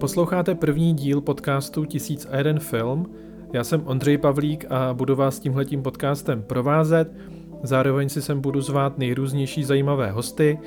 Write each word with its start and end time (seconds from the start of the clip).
Posloucháte 0.00 0.54
první 0.54 0.94
díl 0.94 1.20
podcastu 1.20 1.84
1001 1.84 2.60
film. 2.60 3.10
Já 3.52 3.64
jsem 3.64 3.82
Ondřej 3.86 4.18
Pavlík 4.18 4.64
a 4.70 4.94
budu 4.94 5.16
vás 5.16 5.38
tímhletím 5.38 5.82
podcastem 5.82 6.42
provázet. 6.42 7.12
Zároveň 7.62 8.08
si 8.08 8.22
sem 8.22 8.40
budu 8.40 8.60
zvát 8.60 8.98
nejrůznější 8.98 9.64
zajímavé 9.64 10.10
hosty, 10.10 10.58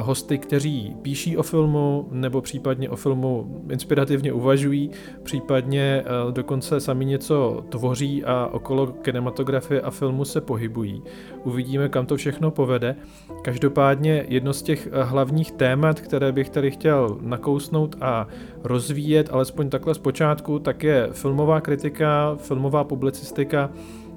hosty, 0.00 0.38
kteří 0.38 0.96
píší 1.02 1.36
o 1.36 1.42
filmu 1.42 2.08
nebo 2.10 2.40
případně 2.40 2.90
o 2.90 2.96
filmu 2.96 3.62
inspirativně 3.70 4.32
uvažují, 4.32 4.90
případně 5.22 5.82
e, 5.82 6.32
dokonce 6.32 6.80
sami 6.80 7.04
něco 7.04 7.64
tvoří 7.68 8.24
a 8.24 8.48
okolo 8.52 8.86
kinematografie 8.86 9.80
a 9.80 9.90
filmu 9.90 10.24
se 10.24 10.40
pohybují. 10.40 11.02
Uvidíme, 11.44 11.88
kam 11.88 12.06
to 12.06 12.16
všechno 12.16 12.50
povede. 12.50 12.96
Každopádně 13.42 14.24
jedno 14.28 14.52
z 14.52 14.62
těch 14.62 14.88
e, 14.92 15.02
hlavních 15.02 15.52
témat, 15.52 16.00
které 16.00 16.32
bych 16.32 16.50
tady 16.50 16.70
chtěl 16.70 17.18
nakousnout 17.20 17.96
a 18.00 18.26
rozvíjet, 18.64 19.28
alespoň 19.32 19.70
takhle 19.70 19.94
zpočátku, 19.94 20.58
tak 20.58 20.82
je 20.84 21.08
filmová 21.12 21.60
kritika, 21.60 22.36
filmová 22.36 22.84
publicistika, 22.84 23.70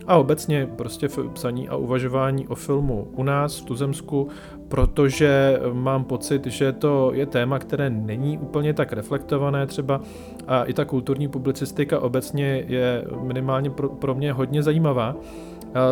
a 0.08 0.18
obecně 0.18 0.70
prostě 0.76 1.08
psaní 1.34 1.70
a 1.70 1.76
uvažování 1.76 2.48
o 2.48 2.56
filmu 2.56 3.08
u 3.12 3.24
nás 3.24 3.60
v 3.60 3.66
Tuzemsku, 3.66 4.28
protože 4.68 5.60
mám 5.74 6.04
pocit, 6.04 6.46
že 6.46 6.72
to 6.72 7.12
je 7.14 7.26
téma, 7.26 7.60
které 7.60 7.90
není 7.90 8.38
úplně 8.38 8.74
tak 8.74 8.94
reflektované 8.94 9.68
třeba 9.68 10.02
a 10.48 10.64
i 10.64 10.74
ta 10.74 10.86
kulturní 10.86 11.28
publicistika 11.28 12.00
obecně 12.00 12.66
je 12.68 13.06
minimálně 13.22 13.70
pro, 13.70 13.90
pro 13.90 14.16
mě 14.16 14.34
hodně 14.34 14.64
zajímavá. 14.64 15.16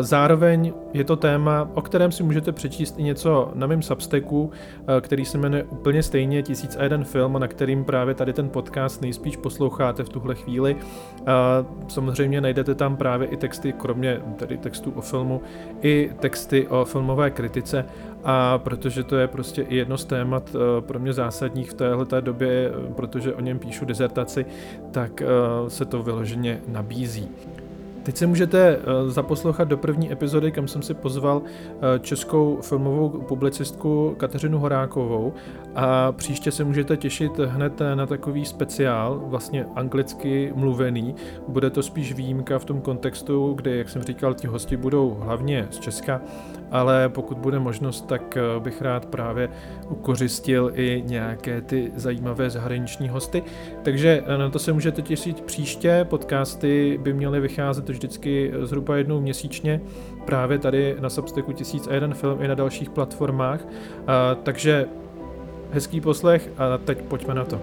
Zároveň 0.01 0.73
je 0.93 1.03
to 1.03 1.15
téma, 1.15 1.69
o 1.73 1.81
kterém 1.81 2.11
si 2.11 2.23
můžete 2.23 2.51
přečíst 2.51 2.99
i 2.99 3.03
něco 3.03 3.51
na 3.55 3.67
mém 3.67 3.81
Substacku, 3.81 4.51
který 5.01 5.25
se 5.25 5.37
jmenuje 5.37 5.63
úplně 5.63 6.03
stejně 6.03 6.43
1001 6.43 7.03
film, 7.03 7.39
na 7.39 7.47
kterým 7.47 7.83
právě 7.83 8.13
tady 8.13 8.33
ten 8.33 8.49
podcast 8.49 9.01
nejspíš 9.01 9.37
posloucháte 9.37 10.03
v 10.03 10.09
tuhle 10.09 10.35
chvíli. 10.35 10.75
Samozřejmě 11.87 12.41
najdete 12.41 12.75
tam 12.75 12.97
právě 12.97 13.27
i 13.27 13.37
texty, 13.37 13.73
kromě 13.73 14.21
tedy 14.35 14.57
textů 14.57 14.91
o 14.95 15.01
filmu, 15.01 15.41
i 15.81 16.11
texty 16.19 16.67
o 16.67 16.85
filmové 16.85 17.29
kritice 17.29 17.85
a 18.23 18.57
protože 18.57 19.03
to 19.03 19.15
je 19.15 19.27
prostě 19.27 19.61
i 19.61 19.75
jedno 19.75 19.97
z 19.97 20.05
témat 20.05 20.55
pro 20.79 20.99
mě 20.99 21.13
zásadních 21.13 21.71
v 21.71 21.73
téhle 21.73 22.05
době, 22.21 22.71
protože 22.95 23.33
o 23.33 23.41
něm 23.41 23.59
píšu 23.59 23.85
dizertaci, 23.85 24.45
tak 24.91 25.23
se 25.67 25.85
to 25.85 26.03
vyloženě 26.03 26.61
nabízí. 26.67 27.27
Teď 28.03 28.17
se 28.17 28.27
můžete 28.27 28.77
eh, 28.77 29.09
zaposlouchat 29.09 29.67
do 29.67 29.77
první 29.77 30.11
epizody, 30.11 30.51
kam 30.51 30.67
jsem 30.67 30.81
si 30.81 30.93
pozval 30.93 31.41
eh, 31.45 31.99
českou 31.99 32.59
filmovou 32.61 33.09
publicistku 33.09 34.15
Kateřinu 34.17 34.59
Horákovou 34.59 35.33
a 35.75 36.11
příště 36.11 36.51
se 36.51 36.63
můžete 36.63 36.97
těšit 36.97 37.39
hned 37.39 37.81
na 37.95 38.05
takový 38.05 38.45
speciál, 38.45 39.21
vlastně 39.25 39.65
anglicky 39.75 40.51
mluvený. 40.55 41.15
Bude 41.47 41.69
to 41.69 41.83
spíš 41.83 42.13
výjimka 42.13 42.59
v 42.59 42.65
tom 42.65 42.81
kontextu, 42.81 43.53
kde, 43.53 43.75
jak 43.75 43.89
jsem 43.89 44.03
říkal, 44.03 44.33
ti 44.33 44.47
hosti 44.47 44.77
budou 44.77 45.09
hlavně 45.09 45.67
z 45.71 45.79
Česka, 45.79 46.21
ale 46.71 47.09
pokud 47.09 47.37
bude 47.37 47.59
možnost, 47.59 48.07
tak 48.07 48.37
eh, 48.37 48.59
bych 48.59 48.81
rád 48.81 49.05
právě 49.05 49.49
ukořistil 49.89 50.71
i 50.75 51.03
nějaké 51.05 51.61
ty 51.61 51.91
zajímavé 51.95 52.49
zahraniční 52.49 53.09
hosty. 53.09 53.43
Takže 53.83 54.23
na 54.37 54.49
to 54.49 54.59
se 54.59 54.73
můžete 54.73 55.01
těšit 55.01 55.41
příště. 55.41 56.05
Podcasty 56.09 56.99
by 57.03 57.13
měly 57.13 57.39
vycházet 57.39 57.89
vždycky 57.89 58.53
zhruba 58.61 58.97
jednou 58.97 59.21
měsíčně, 59.21 59.81
právě 60.25 60.59
tady 60.59 60.95
na 60.99 61.09
Substacku 61.09 61.53
1001 61.53 62.15
film 62.15 62.41
i 62.41 62.47
na 62.47 62.55
dalších 62.55 62.89
platformách. 62.89 63.67
Takže 64.43 64.87
hezký 65.71 66.01
poslech 66.01 66.49
a 66.57 66.77
teď 66.77 67.01
pojďme 67.01 67.33
na 67.33 67.45
to. 67.45 67.61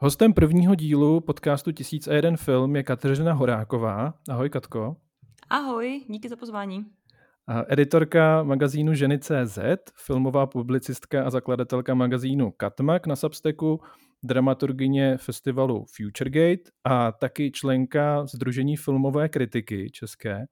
Hostem 0.00 0.32
prvního 0.32 0.74
dílu 0.74 1.20
podcastu 1.20 1.72
1001 1.72 2.36
film 2.36 2.76
je 2.76 2.82
Kateřina 2.82 3.32
Horáková. 3.32 4.14
Ahoj 4.30 4.50
Katko. 4.50 4.96
Ahoj, 5.50 6.00
díky 6.08 6.28
za 6.28 6.36
pozvání. 6.36 6.84
Editorka 7.68 8.42
magazínu 8.42 8.94
Ženy.cz, 8.94 9.58
filmová 9.96 10.46
publicistka 10.46 11.24
a 11.24 11.30
zakladatelka 11.30 11.94
magazínu 11.94 12.50
Katmak 12.50 13.06
na 13.06 13.16
Substacku, 13.16 13.80
dramaturgině 14.24 15.16
festivalu 15.16 15.86
Futuregate 15.96 16.70
a 16.84 17.12
taky 17.12 17.50
členka 17.50 18.26
Združení 18.26 18.76
filmové 18.76 19.28
kritiky 19.28 19.90
české. 19.90 20.46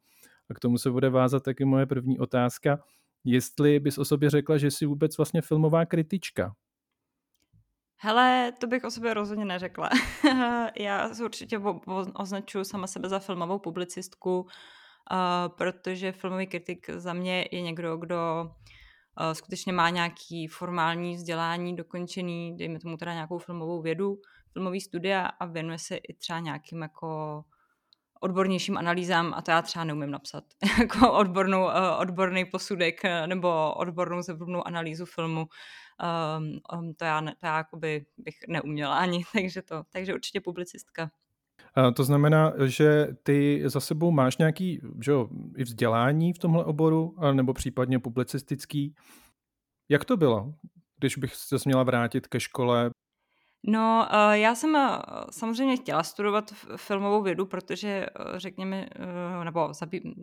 A 0.51 0.55
k 0.55 0.61
tomu 0.61 0.79
se 0.79 0.91
bude 0.91 1.11
vázat 1.11 1.43
taky 1.43 1.65
moje 1.65 1.87
první 1.87 2.19
otázka. 2.19 2.79
Jestli 3.25 3.81
bys 3.81 3.99
o 3.99 4.05
sobě 4.05 4.31
řekla, 4.31 4.59
že 4.59 4.71
jsi 4.71 4.87
vůbec 4.87 5.17
vlastně 5.17 5.43
filmová 5.43 5.87
kritička? 5.87 6.53
Hele, 8.01 8.53
to 8.61 8.67
bych 8.67 8.85
o 8.85 8.91
sobě 8.91 9.15
rozhodně 9.15 9.45
neřekla. 9.45 9.91
Já 10.79 11.15
se 11.15 11.25
určitě 11.25 11.59
označuji 12.15 12.65
sama 12.65 12.87
sebe 12.87 13.09
za 13.09 13.19
filmovou 13.19 13.59
publicistku, 13.59 14.47
protože 15.49 16.13
filmový 16.13 16.47
kritik 16.47 16.91
za 16.91 17.13
mě 17.13 17.49
je 17.53 17.61
někdo, 17.61 17.97
kdo 17.97 18.51
skutečně 19.33 19.73
má 19.73 19.91
nějaký 19.91 20.47
formální 20.47 21.15
vzdělání 21.15 21.77
dokončený, 21.77 22.57
dejme 22.57 22.79
tomu 22.79 22.97
teda 22.97 23.13
nějakou 23.13 23.39
filmovou 23.39 23.83
vědu, 23.83 24.21
filmový 24.53 24.81
studia 24.81 25.27
a 25.27 25.47
věnuje 25.47 25.79
se 25.79 25.97
i 25.97 26.15
třeba 26.15 26.39
nějakým 26.39 26.83
jako 26.83 27.45
odbornějším 28.21 28.77
analýzám 28.77 29.35
a 29.35 29.43
to 29.43 29.51
já 29.51 29.63
třeba 29.63 29.85
neumím 29.85 30.11
napsat. 30.11 30.45
jako 30.81 31.13
odbornou, 31.13 31.65
uh, 31.65 31.73
odborný 31.99 32.45
posudek 32.45 33.01
nebo 33.27 33.75
odbornou 33.75 34.23
zevrubnou 34.23 34.67
analýzu 34.67 35.07
filmu. 35.07 35.47
Um, 36.71 36.95
to 36.95 37.05
já, 37.05 37.21
to 37.21 37.47
já 37.47 37.57
jakoby 37.57 38.07
bych 38.19 38.35
neuměla 38.49 38.99
ani, 38.99 39.25
takže 39.33 39.63
to, 39.63 39.83
takže 39.91 40.15
určitě 40.15 40.41
publicistka. 40.41 41.11
To 41.97 42.05
znamená, 42.05 42.53
že 42.65 43.07
ty 43.23 43.63
za 43.67 43.81
sebou 43.81 44.11
máš 44.11 44.39
nějaký 44.39 44.81
že 45.05 45.11
jo, 45.11 45.29
i 45.57 45.65
vzdělání 45.65 46.33
v 46.33 46.39
tomhle 46.39 46.65
oboru, 46.65 47.17
nebo 47.33 47.55
případně 47.55 47.99
publicistický. 47.99 48.95
Jak 49.89 50.05
to 50.05 50.17
bylo, 50.17 50.55
když 50.99 51.17
bych 51.17 51.35
se 51.35 51.57
měla 51.65 51.83
vrátit 51.83 52.27
ke 52.27 52.41
škole? 52.41 52.91
No, 53.69 54.09
já 54.33 54.55
jsem 54.55 54.77
samozřejmě 55.31 55.77
chtěla 55.77 56.03
studovat 56.03 56.53
filmovou 56.77 57.23
vědu, 57.23 57.47
protože 57.47 57.89
eh, 57.89 58.09
řekněme, 58.37 58.89
nebo 59.45 59.75
zabý... 59.75 60.15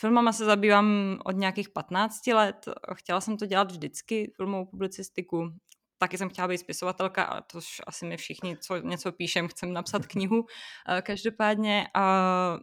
Filmama 0.00 0.32
se 0.32 0.44
zabývám 0.44 1.18
od 1.24 1.32
nějakých 1.32 1.68
15 1.68 2.26
let. 2.26 2.68
Chtěla 2.94 3.20
jsem 3.20 3.36
to 3.36 3.46
dělat 3.46 3.70
vždycky, 3.70 4.32
filmovou 4.36 4.66
publicistiku 4.66 5.52
taky 5.98 6.18
jsem 6.18 6.28
chtěla 6.28 6.48
být 6.48 6.58
spisovatelka, 6.58 7.24
a 7.24 7.40
to 7.40 7.58
asi 7.86 8.06
my 8.06 8.16
všichni, 8.16 8.56
co 8.56 8.76
něco 8.76 9.12
píšem, 9.12 9.48
chcem 9.48 9.72
napsat 9.72 10.06
knihu. 10.06 10.46
Eh, 10.88 11.02
každopádně 11.02 11.88
a 11.94 12.58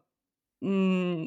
mm, 0.61 1.25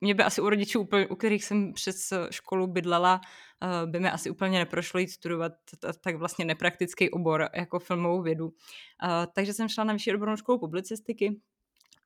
mě 0.00 0.14
by 0.14 0.22
asi 0.22 0.40
u 0.40 0.48
rodičů, 0.48 0.88
u 1.10 1.16
kterých 1.16 1.44
jsem 1.44 1.72
přes 1.72 2.12
školu 2.30 2.66
bydlela, 2.66 3.20
eh, 3.62 3.86
by 3.86 4.00
mi 4.00 4.10
asi 4.10 4.30
úplně 4.30 4.58
neprošlo 4.58 5.00
jít 5.00 5.08
studovat 5.08 5.52
tak 6.00 6.16
vlastně 6.16 6.44
nepraktický 6.44 7.10
obor 7.10 7.48
jako 7.54 7.78
filmovou 7.78 8.22
vědu. 8.22 8.52
Eh, 9.04 9.26
takže 9.34 9.52
jsem 9.52 9.68
šla 9.68 9.84
na 9.84 9.92
vyšší 9.92 10.12
odbornou 10.12 10.36
školu 10.36 10.58
publicistiky, 10.58 11.40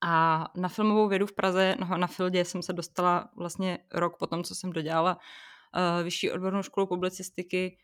a 0.04 0.44
na 0.56 0.68
filmovou 0.68 1.08
vědu 1.08 1.26
v 1.26 1.34
Praze, 1.34 1.76
no, 1.80 1.98
na 1.98 2.06
Fildě 2.06 2.44
jsem 2.44 2.62
se 2.62 2.72
dostala 2.72 3.30
vlastně 3.36 3.78
rok 3.92 4.18
potom, 4.18 4.44
co 4.44 4.54
jsem 4.54 4.72
dodělala 4.72 5.18
vyšší 6.02 6.30
odbornou 6.30 6.62
školu 6.62 6.86
publicistiky, 6.86 7.78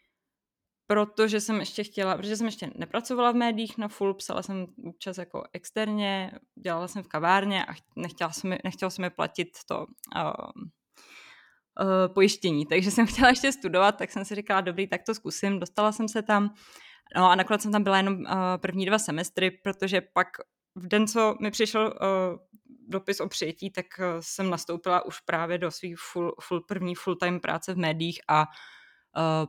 protože 0.86 1.40
jsem 1.40 1.60
ještě 1.60 1.84
chtěla, 1.84 2.16
protože 2.16 2.36
jsem 2.36 2.46
ještě 2.46 2.70
nepracovala 2.74 3.32
v 3.32 3.34
médiích 3.34 3.78
na 3.78 3.88
full, 3.88 4.14
psala 4.14 4.42
jsem 4.42 4.66
občas 4.86 5.18
jako 5.18 5.44
externě, 5.52 6.32
dělala 6.62 6.88
jsem 6.88 7.02
v 7.02 7.08
kavárně 7.08 7.64
a 7.66 7.74
nechtěla 7.96 8.32
jsem, 8.32 8.56
nechtěla 8.64 8.90
jsem 8.90 9.10
platit 9.16 9.48
to 9.68 9.78
uh, 9.78 10.32
uh, 11.80 12.14
pojištění, 12.14 12.66
takže 12.66 12.90
jsem 12.90 13.06
chtěla 13.12 13.28
ještě 13.28 13.52
studovat, 13.52 13.96
tak 13.96 14.10
jsem 14.10 14.24
si 14.24 14.34
říkala, 14.34 14.60
dobrý, 14.60 14.88
tak 14.88 15.02
to 15.02 15.14
zkusím, 15.14 15.60
dostala 15.60 15.92
jsem 15.92 16.08
se 16.08 16.22
tam, 16.22 16.54
no 17.16 17.30
a 17.30 17.34
nakonec 17.34 17.62
jsem 17.62 17.72
tam 17.72 17.82
byla 17.82 17.96
jenom 17.96 18.14
uh, 18.14 18.26
první 18.56 18.86
dva 18.86 18.98
semestry, 18.98 19.50
protože 19.50 20.00
pak 20.00 20.28
v 20.74 20.88
den, 20.88 21.06
co 21.06 21.36
mi 21.40 21.50
přišel 21.50 21.86
uh, 21.86 22.38
dopis 22.88 23.20
o 23.20 23.28
přijetí, 23.28 23.70
tak 23.70 23.86
uh, 23.98 24.04
jsem 24.20 24.50
nastoupila 24.50 25.04
už 25.04 25.20
právě 25.20 25.58
do 25.58 25.70
svých 25.70 25.96
full, 26.12 26.34
full, 26.40 26.60
první 26.60 26.94
full-time 26.94 27.40
práce 27.40 27.74
v 27.74 27.78
médiích 27.78 28.20
a 28.28 28.40
Uh, 28.40 28.46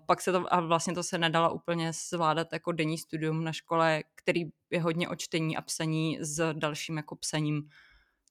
pak 0.06 0.22
se 0.22 0.32
to, 0.32 0.54
a 0.54 0.60
vlastně 0.60 0.94
to 0.94 1.04
se 1.04 1.18
nedalo 1.18 1.54
úplně 1.54 1.92
zvládat 2.10 2.54
jako 2.54 2.72
denní 2.72 2.98
studium 2.98 3.44
na 3.44 3.54
škole, 3.54 4.04
který 4.16 4.42
je 4.70 4.82
hodně 4.82 5.10
o 5.10 5.16
čtení 5.16 5.58
a 5.58 5.62
psaní 5.62 6.18
s 6.22 6.54
dalším 6.54 6.98
jako 6.98 7.16
psaním. 7.16 7.70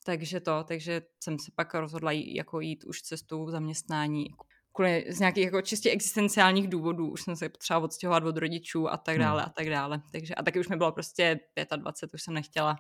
Takže 0.05 0.41
to, 0.41 0.65
takže 0.65 1.03
jsem 1.21 1.39
se 1.39 1.51
pak 1.55 1.75
rozhodla 1.75 2.13
jí, 2.13 2.35
jako 2.35 2.61
jít 2.61 2.85
už 2.85 3.03
cestou 3.03 3.51
zaměstnání 3.51 4.27
kvůli 4.75 5.05
z 5.09 5.21
nějakých 5.21 5.45
jako 5.45 5.63
čistě 5.63 5.91
existenciálních 5.91 6.69
důvodů. 6.69 7.11
Už 7.11 7.23
jsem 7.23 7.37
se 7.37 7.49
potřeba 7.49 7.79
odstěhovat 7.79 8.25
od 8.25 8.37
rodičů 8.37 8.89
a 8.91 8.97
tak 8.97 9.19
dále 9.19 9.43
hmm. 9.43 9.51
a 9.51 9.53
tak 9.57 9.71
dále. 9.71 10.03
Takže, 10.13 10.35
a 10.35 10.43
taky 10.43 10.61
už 10.61 10.69
mi 10.69 10.77
bylo 10.77 10.93
prostě 10.93 11.41
25, 11.77 12.15
už 12.15 12.23
jsem 12.23 12.35
nechtěla, 12.35 12.77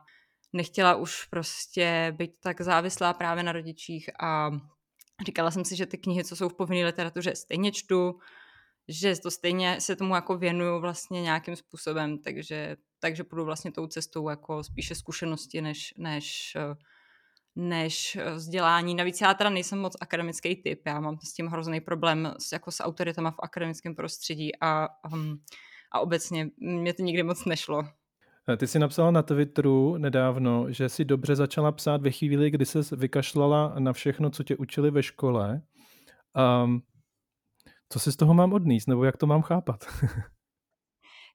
nechtěla 0.52 0.94
už 0.94 1.24
prostě 1.24 2.14
být 2.18 2.30
tak 2.40 2.60
závislá 2.60 3.12
právě 3.12 3.42
na 3.42 3.52
rodičích 3.52 4.10
a 4.20 4.50
říkala 5.26 5.50
jsem 5.50 5.64
si, 5.64 5.76
že 5.76 5.86
ty 5.86 5.98
knihy, 5.98 6.24
co 6.24 6.36
jsou 6.36 6.48
v 6.48 6.54
povinné 6.54 6.86
literatuře, 6.86 7.36
stejně 7.36 7.72
čtu, 7.72 8.18
že 8.88 9.20
to 9.22 9.30
stejně 9.30 9.80
se 9.80 9.96
tomu 9.96 10.14
jako 10.14 10.38
věnuju 10.38 10.80
vlastně 10.80 11.22
nějakým 11.22 11.56
způsobem, 11.56 12.18
takže, 12.18 12.76
takže 13.00 13.24
půjdu 13.24 13.44
vlastně 13.44 13.72
tou 13.72 13.86
cestou 13.86 14.28
jako 14.28 14.64
spíše 14.64 14.94
zkušenosti 14.94 15.62
než, 15.62 15.94
než, 15.98 16.56
než 17.56 18.18
vzdělání. 18.34 18.94
Navíc 18.94 19.20
já 19.20 19.34
teda 19.34 19.50
nejsem 19.50 19.78
moc 19.78 19.96
akademický 20.00 20.56
typ, 20.56 20.82
já 20.86 21.00
mám 21.00 21.18
s 21.24 21.34
tím 21.34 21.46
hrozný 21.46 21.80
problém 21.80 22.34
s, 22.38 22.52
jako 22.52 22.70
s 22.70 22.82
autoritama 22.82 23.30
v 23.30 23.40
akademickém 23.42 23.94
prostředí 23.94 24.50
a, 24.60 24.88
um, 25.12 25.38
a 25.92 26.00
obecně 26.00 26.50
mě 26.56 26.94
to 26.94 27.02
nikdy 27.02 27.22
moc 27.22 27.44
nešlo. 27.44 27.82
Ty 28.56 28.66
jsi 28.66 28.78
napsala 28.78 29.10
na 29.10 29.22
Twitteru 29.22 29.96
nedávno, 29.96 30.72
že 30.72 30.88
jsi 30.88 31.04
dobře 31.04 31.36
začala 31.36 31.72
psát 31.72 32.02
ve 32.02 32.10
chvíli, 32.10 32.50
kdy 32.50 32.66
se 32.66 32.96
vykašlala 32.96 33.74
na 33.78 33.92
všechno, 33.92 34.30
co 34.30 34.42
tě 34.42 34.56
učili 34.56 34.90
ve 34.90 35.02
škole. 35.02 35.62
Um, 36.64 36.82
co 37.94 38.00
si 38.00 38.12
z 38.12 38.16
toho 38.16 38.34
mám 38.34 38.52
odníst, 38.52 38.88
nebo 38.88 39.04
jak 39.04 39.16
to 39.16 39.26
mám 39.26 39.42
chápat? 39.42 39.84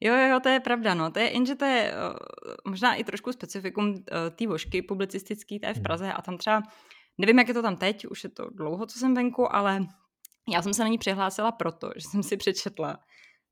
Jo, 0.01 0.15
jo, 0.15 0.39
to 0.39 0.50
je 0.50 0.59
pravda, 0.59 0.94
no. 0.94 1.11
To 1.11 1.19
je, 1.19 1.33
jenže 1.33 1.56
to 1.56 1.65
je 1.65 1.91
uh, 1.91 2.71
možná 2.71 2.95
i 2.95 3.03
trošku 3.03 3.31
specifikum 3.31 3.89
uh, 3.89 4.00
té 4.35 4.47
vošky 4.47 4.81
publicistický, 4.81 5.59
to 5.59 5.67
je 5.67 5.73
v 5.73 5.75
hmm. 5.75 5.83
Praze 5.83 6.13
a 6.13 6.21
tam 6.21 6.38
třeba, 6.38 6.63
nevím, 7.17 7.39
jak 7.39 7.47
je 7.47 7.53
to 7.53 7.61
tam 7.61 7.75
teď, 7.75 8.07
už 8.07 8.23
je 8.23 8.29
to 8.29 8.50
dlouho, 8.50 8.85
co 8.85 9.00
jsem 9.00 9.15
venku, 9.15 9.56
ale 9.56 9.85
já 10.53 10.61
jsem 10.61 10.73
se 10.73 10.83
na 10.83 10.88
ní 10.88 10.97
přihlásila 10.97 11.51
proto, 11.51 11.91
že 11.95 12.07
jsem 12.07 12.23
si 12.23 12.38
přečetla 12.38 13.00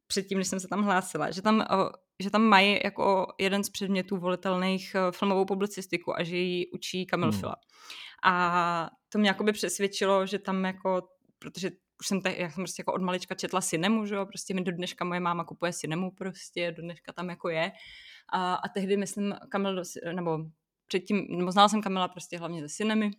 předtím, 0.08 0.38
než 0.38 0.48
jsem 0.48 0.60
se 0.60 0.68
tam 0.68 0.84
hlásila, 0.84 1.32
že 1.32 1.42
tam, 1.42 1.56
uh, 1.56 1.90
že 2.20 2.30
tam 2.30 2.42
mají 2.42 2.80
jako 2.84 3.28
jeden 3.40 3.64
z 3.64 3.70
předmětů 3.70 4.18
volitelných 4.18 4.96
filmovou 5.12 5.46
publicistiku 5.46 6.20
a 6.20 6.24
že 6.24 6.38
ji 6.38 6.72
učí 6.72 7.06
Kamil 7.06 7.32
hmm. 7.32 7.40
Fila. 7.40 7.56
A 8.24 8.90
to 9.10 9.20
mě 9.20 9.30
jakoby 9.30 9.52
přesvědčilo, 9.52 10.26
že 10.26 10.40
tam 10.40 10.64
jako, 10.64 11.02
protože 11.40 11.72
už 12.00 12.08
jsem, 12.08 12.22
tady, 12.22 12.36
já 12.40 12.50
jsem 12.50 12.64
prostě 12.64 12.82
jako 12.82 12.94
od 12.94 13.02
malička 13.02 13.36
četla 13.36 13.62
Cinemu, 13.62 14.06
že 14.06 14.16
jo, 14.16 14.26
prostě 14.26 14.54
mi 14.54 14.62
do 14.62 14.72
dneška 14.72 15.06
moje 15.06 15.20
máma 15.20 15.44
kupuje 15.44 15.74
Cinemu 15.74 16.12
prostě, 16.12 16.72
do 16.72 16.82
dneška 16.82 17.14
tam 17.14 17.30
jako 17.30 17.50
je. 17.50 17.72
A, 18.34 18.54
a 18.54 18.68
tehdy 18.70 18.98
myslím 18.98 19.36
Kamil, 19.50 19.84
nebo 20.14 20.40
předtím, 20.88 21.26
nebo 21.30 21.52
znala 21.52 21.70
jsem 21.70 21.82
Kamila 21.82 22.08
prostě 22.08 22.38
hlavně 22.38 22.62
ze 22.62 22.70
Cinemy, 22.70 23.12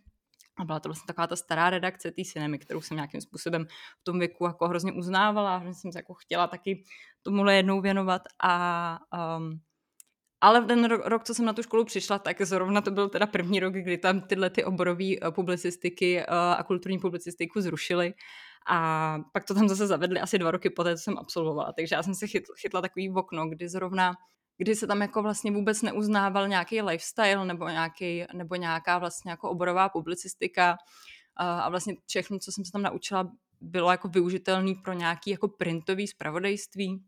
a 0.59 0.65
byla 0.65 0.79
to 0.79 0.89
vlastně 0.89 1.07
taková 1.07 1.27
ta 1.27 1.35
stará 1.35 1.69
redakce 1.69 2.11
té 2.11 2.23
cinemy, 2.23 2.59
kterou 2.59 2.81
jsem 2.81 2.97
nějakým 2.97 3.21
způsobem 3.21 3.65
v 3.99 4.03
tom 4.03 4.19
věku 4.19 4.45
jako 4.45 4.67
hrozně 4.67 4.91
uznávala, 4.91 5.63
že 5.65 5.73
jsem 5.73 5.91
se 5.91 5.99
jako 5.99 6.13
chtěla 6.13 6.47
taky 6.47 6.83
tomuhle 7.21 7.55
jednou 7.55 7.81
věnovat 7.81 8.21
a 8.43 8.99
um, 9.37 9.59
ale 10.41 10.61
v 10.61 10.67
ten 10.67 10.85
rok, 10.85 11.01
rok, 11.05 11.23
co 11.23 11.33
jsem 11.33 11.45
na 11.45 11.53
tu 11.53 11.63
školu 11.63 11.85
přišla, 11.85 12.19
tak 12.19 12.41
zrovna 12.41 12.81
to 12.81 12.91
byl 12.91 13.09
teda 13.09 13.25
první 13.25 13.59
rok, 13.59 13.73
kdy 13.73 13.97
tam 13.97 14.21
tyhle 14.21 14.49
ty 14.49 14.63
oborové 14.63 15.05
uh, 15.05 15.31
publicistiky 15.31 16.17
uh, 16.17 16.35
a 16.35 16.63
kulturní 16.63 16.99
publicistiku 16.99 17.61
zrušily 17.61 18.13
a 18.69 19.17
pak 19.33 19.43
to 19.43 19.53
tam 19.53 19.69
zase 19.69 19.87
zavedli 19.87 20.19
asi 20.19 20.39
dva 20.39 20.51
roky 20.51 20.69
poté, 20.69 20.97
co 20.97 21.03
jsem 21.03 21.17
absolvovala. 21.17 21.73
Takže 21.73 21.95
já 21.95 22.03
jsem 22.03 22.15
si 22.15 22.27
chytla, 22.27 22.55
chytla 22.61 22.81
takový 22.81 23.11
okno, 23.11 23.49
kdy 23.49 23.69
zrovna 23.69 24.13
kdy 24.59 24.75
se 24.75 24.87
tam 24.87 25.01
jako 25.01 25.23
vlastně 25.23 25.51
vůbec 25.51 25.81
neuznával 25.81 26.47
nějaký 26.47 26.81
lifestyle 26.81 27.45
nebo, 27.45 27.67
nějaký, 27.67 28.23
nebo 28.33 28.55
nějaká 28.55 28.97
vlastně 28.97 29.31
jako 29.31 29.49
oborová 29.49 29.89
publicistika. 29.89 30.77
A 31.35 31.69
vlastně 31.69 31.95
všechno, 32.05 32.39
co 32.39 32.51
jsem 32.51 32.65
se 32.65 32.71
tam 32.71 32.81
naučila, 32.81 33.31
bylo 33.61 33.91
jako 33.91 34.07
využitelný 34.07 34.75
pro 34.75 34.93
nějaký 34.93 35.31
jako 35.31 35.47
printový 35.47 36.07
spravodajství, 36.07 37.03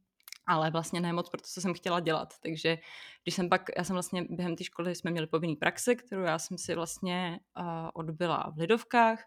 ale 0.52 0.72
vlastně 0.72 1.02
ne 1.02 1.14
moc 1.14 1.30
pro 1.30 1.42
to, 1.42 1.48
co 1.48 1.62
jsem 1.62 1.74
chtěla 1.74 2.00
dělat. 2.00 2.34
Takže 2.44 2.78
když 3.24 3.36
jsem 3.36 3.50
pak, 3.50 3.62
já 3.78 3.84
jsem 3.84 3.94
vlastně 3.94 4.26
během 4.30 4.56
té 4.56 4.64
školy 4.64 4.96
jsme 4.96 5.12
měli 5.12 5.28
povinný 5.28 5.56
praxe, 5.56 5.96
kterou 5.96 6.22
já 6.22 6.40
jsem 6.40 6.58
si 6.58 6.76
vlastně 6.76 7.40
uh, 7.60 7.90
odbyla 7.94 8.52
v 8.56 8.60
Lidovkách, 8.60 9.24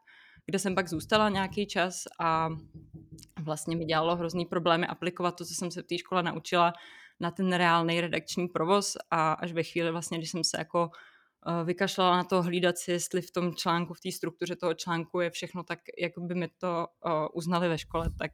kde 0.46 0.58
jsem 0.58 0.74
pak 0.74 0.88
zůstala 0.88 1.28
nějaký 1.28 1.66
čas 1.66 2.04
a 2.20 2.48
vlastně 3.40 3.76
mi 3.76 3.84
dělalo 3.84 4.16
hrozný 4.16 4.46
problémy 4.46 4.86
aplikovat 4.86 5.36
to, 5.36 5.44
co 5.44 5.54
jsem 5.54 5.70
se 5.70 5.82
v 5.82 5.86
té 5.86 5.98
škole 5.98 6.22
naučila 6.22 6.72
na 7.20 7.30
ten 7.30 7.52
reálný 7.52 8.00
redakční 8.00 8.48
provoz 8.48 8.96
a 9.10 9.32
až 9.32 9.52
ve 9.52 9.62
chvíli 9.62 9.90
vlastně, 9.90 10.18
když 10.18 10.30
jsem 10.30 10.44
se 10.44 10.58
jako 10.58 10.90
eh, 10.92 11.64
vykašlala 11.64 12.16
na 12.16 12.24
to 12.24 12.42
hlídat 12.42 12.78
si, 12.78 12.92
jestli 12.92 13.22
v 13.22 13.30
tom 13.30 13.54
článku, 13.54 13.94
v 13.94 14.00
té 14.00 14.12
struktuře 14.12 14.56
toho 14.56 14.74
článku 14.74 15.20
je 15.20 15.30
všechno 15.30 15.62
tak, 15.62 15.78
jak 15.98 16.12
by 16.18 16.34
mi 16.34 16.48
to 16.48 16.86
uh, 17.04 17.12
uznali 17.32 17.68
ve 17.68 17.78
škole, 17.78 18.10
tak 18.18 18.32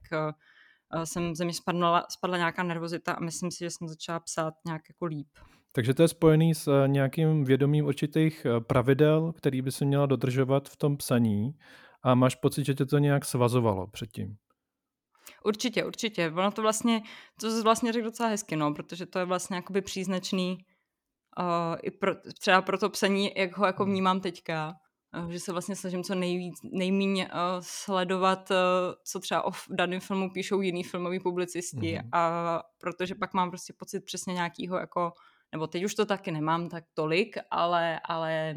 jsem 1.05 1.35
ze 1.35 1.45
mě 1.45 1.55
spadla, 1.55 2.07
spadla 2.11 2.37
nějaká 2.37 2.63
nervozita 2.63 3.13
a 3.13 3.21
myslím 3.21 3.51
si, 3.51 3.59
že 3.59 3.71
jsem 3.71 3.89
začala 3.89 4.21
psát 4.21 4.55
nějak 4.67 4.83
jako 4.89 5.05
líp. 5.05 5.29
Takže 5.73 5.95
to 5.95 6.03
je 6.03 6.09
spojený 6.09 6.55
s 6.55 6.87
nějakým 6.87 7.45
vědomím 7.45 7.87
určitých 7.87 8.47
pravidel, 8.67 9.33
který 9.33 9.63
by 9.63 9.73
se 9.73 9.85
měla 9.85 10.07
dodržovat 10.07 10.69
v 10.69 10.77
tom 10.77 10.97
psaní 10.97 11.55
a 12.03 12.15
máš 12.15 12.35
pocit, 12.35 12.65
že 12.65 12.75
tě 12.75 12.87
to 12.87 12.99
nějak 12.99 13.25
svazovalo 13.25 13.87
předtím? 13.87 14.37
Určitě, 15.45 15.85
určitě. 15.85 16.31
Ono 16.31 16.51
to 16.51 16.63
vlastně, 16.63 17.03
to 17.41 17.51
jsi 17.51 17.63
vlastně 17.63 17.93
řekl 17.93 18.05
docela 18.05 18.29
hezky, 18.29 18.57
no, 18.57 18.75
protože 18.75 19.07
to 19.07 19.19
je 19.19 19.25
vlastně 19.25 19.57
jakoby 19.57 19.83
příznačný 19.83 20.59
uh, 21.39 21.77
i 21.83 21.91
pro, 21.91 22.15
třeba 22.39 22.63
pro 22.63 22.79
to 22.79 22.91
psaní, 22.91 23.31
jak 23.37 23.57
ho 23.57 23.67
jako 23.67 23.83
hmm. 23.83 23.93
vnímám 23.93 24.21
teďka. 24.21 24.75
Uh, 25.19 25.31
že 25.31 25.41
se 25.41 25.53
vlastně 25.53 25.77
snažím 25.77 26.05
co 26.05 26.15
nejvíc, 26.15 26.55
nejméně 26.63 27.27
uh, 27.27 27.33
sledovat, 27.61 28.51
uh, 28.51 28.57
co 29.05 29.21
třeba 29.21 29.45
o 29.45 29.51
daném 29.71 30.01
filmu 30.01 30.31
píšou 30.31 30.61
jiný 30.61 30.85
filmoví 30.85 31.21
publicisti 31.21 31.99
mm. 31.99 32.09
a 32.13 32.63
protože 32.79 33.15
pak 33.15 33.35
mám 33.35 33.51
prostě 33.51 33.73
pocit 33.73 34.05
přesně 34.05 34.35
nějakýho 34.35 34.77
jako, 34.77 35.13
nebo 35.53 35.67
teď 35.67 35.85
už 35.85 35.95
to 35.95 36.07
taky 36.07 36.31
nemám 36.31 36.69
tak 36.69 36.85
tolik, 36.95 37.37
ale, 37.51 38.01
ale 38.05 38.55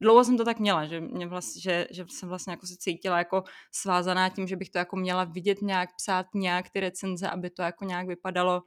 dlouho 0.00 0.24
jsem 0.24 0.36
to 0.36 0.44
tak 0.44 0.58
měla, 0.58 0.86
že, 0.86 1.00
mě 1.00 1.26
vlastně, 1.26 1.62
že, 1.62 1.86
že 1.90 2.04
jsem 2.08 2.28
vlastně 2.28 2.50
jako 2.50 2.66
se 2.66 2.76
cítila 2.76 3.18
jako 3.18 3.44
svázaná 3.72 4.28
tím, 4.28 4.46
že 4.46 4.56
bych 4.56 4.70
to 4.70 4.78
jako 4.78 4.96
měla 4.96 5.24
vidět 5.24 5.62
nějak, 5.62 5.90
psát 5.96 6.26
nějak 6.34 6.70
ty 6.70 6.80
recenze, 6.80 7.30
aby 7.30 7.50
to 7.50 7.62
jako 7.62 7.84
nějak 7.84 8.06
vypadalo, 8.06 8.62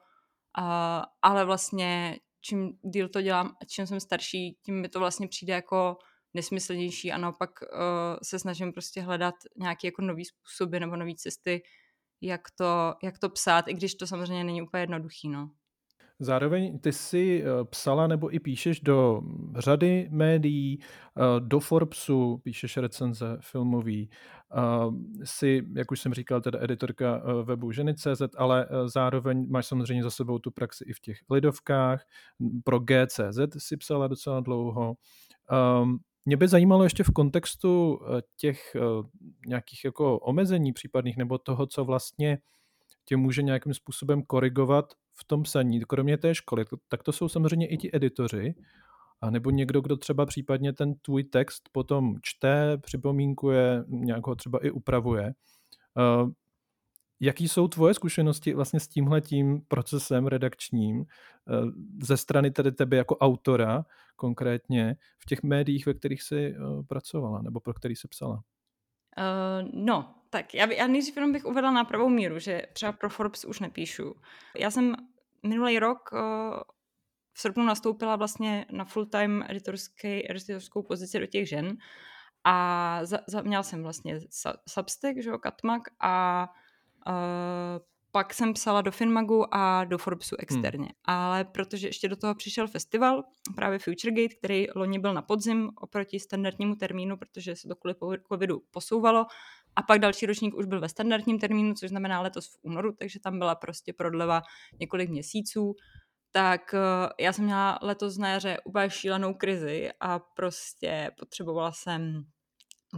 uh, 0.59 1.03
ale 1.21 1.45
vlastně 1.45 2.19
čím 2.41 2.73
díl 2.81 3.09
to 3.09 3.21
dělám 3.21 3.47
a 3.61 3.65
čím 3.65 3.87
jsem 3.87 3.99
starší, 3.99 4.57
tím 4.65 4.81
mi 4.81 4.89
to 4.89 4.99
vlastně 4.99 5.27
přijde 5.27 5.53
jako 5.53 5.97
nesmyslnější 6.33 7.11
a 7.11 7.17
naopak 7.17 7.49
uh, 7.61 7.77
se 8.23 8.39
snažím 8.39 8.73
prostě 8.73 9.01
hledat 9.01 9.35
nějaké 9.57 9.87
jako 9.87 10.01
nový 10.01 10.25
způsoby 10.25 10.79
nebo 10.79 10.95
nové 10.95 11.15
cesty, 11.15 11.63
jak 12.21 12.41
to, 12.57 12.93
jak 13.03 13.19
to 13.19 13.29
psát, 13.29 13.67
i 13.67 13.73
když 13.73 13.95
to 13.95 14.07
samozřejmě 14.07 14.43
není 14.43 14.61
úplně 14.61 14.83
jednoduchý, 14.83 15.29
no. 15.29 15.51
Zároveň 16.23 16.79
ty 16.79 16.91
si 16.91 17.43
eh, 17.43 17.65
psala 17.65 18.07
nebo 18.07 18.35
i 18.35 18.39
píšeš 18.39 18.79
do 18.79 19.21
řady 19.57 20.07
médií, 20.11 20.79
eh, 20.79 21.21
do 21.39 21.59
Forbesu 21.59 22.37
píšeš 22.43 22.77
recenze 22.77 23.37
filmový, 23.41 24.09
jsi, 25.23 25.63
jak 25.75 25.91
už 25.91 25.99
jsem 25.99 26.13
říkal, 26.13 26.41
teda 26.41 26.59
editorka 26.61 27.21
webu 27.43 27.71
ženy.cz, 27.71 28.21
ale 28.37 28.67
zároveň 28.85 29.47
máš 29.49 29.65
samozřejmě 29.65 30.03
za 30.03 30.09
sebou 30.09 30.39
tu 30.39 30.51
praxi 30.51 30.83
i 30.87 30.93
v 30.93 30.99
těch 30.99 31.17
lidovkách, 31.29 32.03
pro 32.63 32.79
GCZ 32.79 33.39
si 33.57 33.77
psala 33.77 34.07
docela 34.07 34.39
dlouho. 34.39 34.93
Mě 36.25 36.37
by 36.37 36.47
zajímalo 36.47 36.83
ještě 36.83 37.03
v 37.03 37.11
kontextu 37.11 37.99
těch 38.37 38.75
nějakých 39.47 39.85
jako 39.85 40.19
omezení 40.19 40.73
případných 40.73 41.17
nebo 41.17 41.37
toho, 41.37 41.67
co 41.67 41.85
vlastně 41.85 42.37
tě 43.05 43.17
může 43.17 43.41
nějakým 43.41 43.73
způsobem 43.73 44.23
korigovat 44.23 44.93
v 45.13 45.23
tom 45.27 45.43
psaní, 45.43 45.81
kromě 45.81 46.17
té 46.17 46.35
školy, 46.35 46.65
tak 46.87 47.03
to 47.03 47.11
jsou 47.11 47.29
samozřejmě 47.29 47.67
i 47.67 47.77
ti 47.77 47.89
editoři, 47.93 48.55
a 49.21 49.29
nebo 49.29 49.49
někdo, 49.49 49.81
kdo 49.81 49.97
třeba 49.97 50.25
případně 50.25 50.73
ten 50.73 50.93
tvůj 50.95 51.23
text 51.23 51.69
potom 51.71 52.15
čte, 52.21 52.77
připomínkuje, 52.77 53.83
nějak 53.87 54.27
ho 54.27 54.35
třeba 54.35 54.65
i 54.65 54.71
upravuje. 54.71 55.33
Jaký 57.23 57.47
jsou 57.47 57.67
tvoje 57.67 57.93
zkušenosti 57.93 58.53
vlastně 58.53 58.79
s 58.79 58.87
tímhletím 58.87 59.61
procesem 59.67 60.27
redakčním 60.27 60.99
uh, 60.99 61.05
ze 62.03 62.17
strany 62.17 62.51
tedy 62.51 62.71
tebe 62.71 62.97
jako 62.97 63.17
autora 63.17 63.85
konkrétně 64.15 64.95
v 65.17 65.25
těch 65.25 65.43
médiích, 65.43 65.85
ve 65.85 65.93
kterých 65.93 66.21
jsi 66.21 66.55
uh, 66.57 66.85
pracovala 66.85 67.41
nebo 67.41 67.59
pro 67.59 67.73
který 67.73 67.95
jsi 67.95 68.07
psala? 68.07 68.33
Uh, 68.33 69.69
no, 69.73 70.15
tak 70.29 70.53
já, 70.53 70.73
já 70.73 70.87
nejdřív 70.87 71.15
jenom 71.15 71.31
bych 71.31 71.45
uvedla 71.45 71.71
na 71.71 71.83
pravou 71.83 72.09
míru, 72.09 72.39
že 72.39 72.61
třeba 72.73 72.91
pro 72.91 73.09
Forbes 73.09 73.45
už 73.45 73.59
nepíšu. 73.59 74.15
Já 74.57 74.71
jsem 74.71 74.95
minulý 75.43 75.79
rok 75.79 76.09
uh, 76.13 76.19
v 77.33 77.39
srpnu 77.39 77.65
nastoupila 77.65 78.15
vlastně 78.15 78.65
na 78.71 78.85
full-time 78.85 79.45
editorskou 80.29 80.83
pozici 80.83 81.19
do 81.19 81.25
těch 81.25 81.49
žen 81.49 81.77
a 82.43 82.99
za, 83.05 83.19
za, 83.27 83.41
měla 83.41 83.63
jsem 83.63 83.83
vlastně 83.83 84.19
Substack, 84.69 85.21
že 85.21 85.29
jo, 85.29 85.37
Katmak 85.37 85.81
a 85.99 86.47
pak 88.11 88.33
jsem 88.33 88.53
psala 88.53 88.81
do 88.81 88.91
Finmagu 88.91 89.55
a 89.55 89.83
do 89.83 89.97
Forbesu 89.97 90.35
hmm. 90.35 90.43
externě. 90.43 90.85
Hmm. 90.85 91.17
Ale 91.17 91.43
protože 91.43 91.87
ještě 91.87 92.07
do 92.07 92.15
toho 92.15 92.35
přišel 92.35 92.67
festival, 92.67 93.23
právě 93.55 93.79
FutureGate, 93.79 94.35
který 94.35 94.67
loni 94.75 94.99
byl 94.99 95.13
na 95.13 95.21
podzim 95.21 95.69
oproti 95.75 96.19
standardnímu 96.19 96.75
termínu, 96.75 97.17
protože 97.17 97.55
se 97.55 97.67
to 97.67 97.75
kvůli 97.75 97.95
covidu 98.27 98.61
posouvalo. 98.71 99.25
A 99.75 99.81
pak 99.81 99.99
další 99.99 100.25
ročník 100.25 100.55
už 100.55 100.65
byl 100.65 100.79
ve 100.79 100.89
standardním 100.89 101.39
termínu, 101.39 101.73
což 101.73 101.89
znamená 101.89 102.21
letos 102.21 102.47
v 102.47 102.57
únoru, 102.61 102.91
takže 102.99 103.19
tam 103.19 103.39
byla 103.39 103.55
prostě 103.55 103.93
prodleva 103.93 104.41
několik 104.79 105.09
měsíců. 105.09 105.75
Tak 106.31 106.73
eh, 106.73 107.23
já 107.23 107.33
jsem 107.33 107.45
měla 107.45 107.79
letos 107.81 108.17
na 108.17 108.29
jaře 108.29 108.57
úplně 108.65 108.89
šílenou 108.89 109.33
krizi 109.33 109.89
a 109.99 110.19
prostě 110.19 111.11
potřebovala 111.19 111.71
jsem 111.71 112.23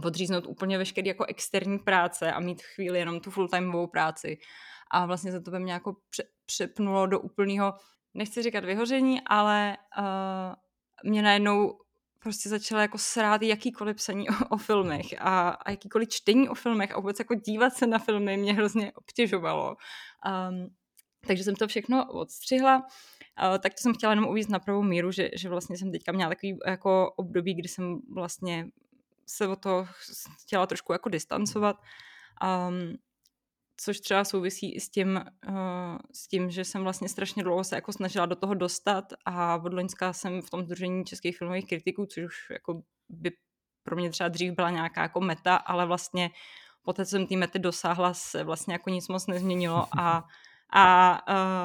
odříznout 0.02 0.46
úplně 0.46 0.78
veškerý 0.78 1.08
jako 1.08 1.24
externí 1.24 1.78
práce 1.78 2.32
a 2.32 2.40
mít 2.40 2.62
chvíli 2.62 2.98
jenom 2.98 3.20
tu 3.20 3.30
full-timeovou 3.30 3.86
práci. 3.86 4.38
A 4.90 5.06
vlastně 5.06 5.32
se 5.32 5.40
to 5.40 5.50
ve 5.50 5.58
mně 5.58 5.72
jako 5.72 5.96
přepnulo 6.46 7.06
do 7.06 7.20
úplného, 7.20 7.74
nechci 8.14 8.42
říkat 8.42 8.64
vyhoření, 8.64 9.20
ale 9.26 9.76
uh, 9.98 10.54
mě 11.10 11.22
najednou 11.22 11.78
prostě 12.24 12.48
začala 12.48 12.82
jako 12.82 12.98
srát 12.98 13.42
jakýkoliv 13.42 13.96
psaní 13.96 14.28
o, 14.30 14.32
o 14.50 14.56
filmech 14.56 15.06
a, 15.18 15.48
a 15.48 15.70
jakýkoliv 15.70 16.08
čtení 16.08 16.48
o 16.48 16.54
filmech 16.54 16.94
a 16.94 17.00
vůbec 17.00 17.18
jako 17.18 17.34
dívat 17.34 17.74
se 17.74 17.86
na 17.86 17.98
filmy 17.98 18.36
mě 18.36 18.54
hrozně 18.54 18.92
obtěžovalo. 18.92 19.76
Um, 20.50 20.68
takže 21.26 21.44
jsem 21.44 21.54
to 21.54 21.68
všechno 21.68 22.12
odstřihla. 22.12 22.76
Uh, 22.76 23.58
tak 23.58 23.74
to 23.74 23.80
jsem 23.80 23.94
chtěla 23.94 24.12
jenom 24.12 24.28
uvíct 24.28 24.50
na 24.50 24.58
pravou 24.58 24.82
míru, 24.82 25.12
že, 25.12 25.30
že 25.36 25.48
vlastně 25.48 25.78
jsem 25.78 25.92
teďka 25.92 26.12
měla 26.12 26.30
takový 26.30 26.58
jako 26.66 27.12
období, 27.16 27.54
kdy 27.54 27.68
jsem 27.68 28.00
vlastně 28.14 28.66
se 29.26 29.48
o 29.48 29.56
to 29.56 29.86
chtěla 30.42 30.66
trošku 30.66 30.92
jako 30.92 31.08
distancovat. 31.08 31.76
Um, 32.68 32.96
což 33.76 34.00
třeba 34.00 34.24
souvisí 34.24 34.74
i 34.74 34.80
s 34.80 34.90
tím, 34.90 35.24
uh, 35.48 35.98
s 36.12 36.28
tím, 36.28 36.50
že 36.50 36.64
jsem 36.64 36.82
vlastně 36.82 37.08
strašně 37.08 37.42
dlouho 37.42 37.64
se 37.64 37.74
jako 37.74 37.92
snažila 37.92 38.26
do 38.26 38.36
toho 38.36 38.54
dostat 38.54 39.04
a 39.24 39.56
od 39.56 39.72
Loňska 39.72 40.12
jsem 40.12 40.42
v 40.42 40.50
tom 40.50 40.64
združení 40.64 41.04
českých 41.04 41.38
filmových 41.38 41.66
kritiků, 41.66 42.06
což 42.06 42.24
už 42.24 42.34
jako 42.50 42.82
by 43.08 43.32
pro 43.82 43.96
mě 43.96 44.10
třeba 44.10 44.28
dřív 44.28 44.52
byla 44.52 44.70
nějaká 44.70 45.02
jako 45.02 45.20
meta, 45.20 45.56
ale 45.56 45.86
vlastně 45.86 46.30
poté, 46.82 47.06
co 47.06 47.10
jsem 47.10 47.26
té 47.26 47.36
mety 47.36 47.58
dosáhla, 47.58 48.14
se 48.14 48.44
vlastně 48.44 48.74
jako 48.74 48.90
nic 48.90 49.08
moc 49.08 49.26
nezměnilo 49.26 49.86
a, 49.98 50.24
a 50.72 51.20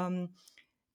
um, 0.08 0.28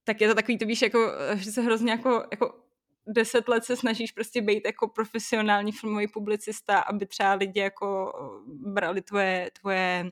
tak 0.05 0.21
je 0.21 0.29
to 0.29 0.35
takový, 0.35 0.59
to 0.59 0.67
víš, 0.67 0.83
jako, 0.83 1.13
že 1.35 1.53
se 1.53 1.63
hrozně 1.63 1.91
jako, 1.91 2.25
jako 2.31 2.64
deset 3.07 3.49
let 3.49 3.65
se 3.65 3.77
snažíš 3.77 4.13
prostě 4.13 4.43
být 4.43 4.63
jako 4.67 4.89
profesionální 4.89 5.73
filmový 5.73 6.09
publicista, 6.09 6.79
aby 6.79 7.07
třeba 7.07 7.35
lidi 7.35 7.61
jako 7.61 8.13
brali 8.47 9.03
tvoje, 9.03 9.51
tvoje 9.61 10.11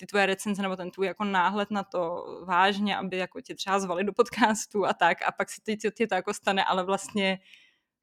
ty 0.00 0.06
tvoje 0.06 0.26
recenze 0.26 0.62
nebo 0.62 0.76
ten 0.76 0.90
tvůj 0.90 1.06
jako 1.06 1.24
náhled 1.24 1.70
na 1.70 1.82
to 1.82 2.24
vážně, 2.44 2.96
aby 2.96 3.16
jako 3.16 3.40
tě 3.40 3.54
třeba 3.54 3.80
zvali 3.80 4.04
do 4.04 4.12
podcastu 4.12 4.86
a 4.86 4.92
tak 4.92 5.22
a 5.22 5.32
pak 5.32 5.48
ty, 5.62 5.76
ty 5.76 6.06
to 6.06 6.14
jako 6.14 6.34
stane, 6.34 6.64
ale 6.64 6.84
vlastně 6.84 7.38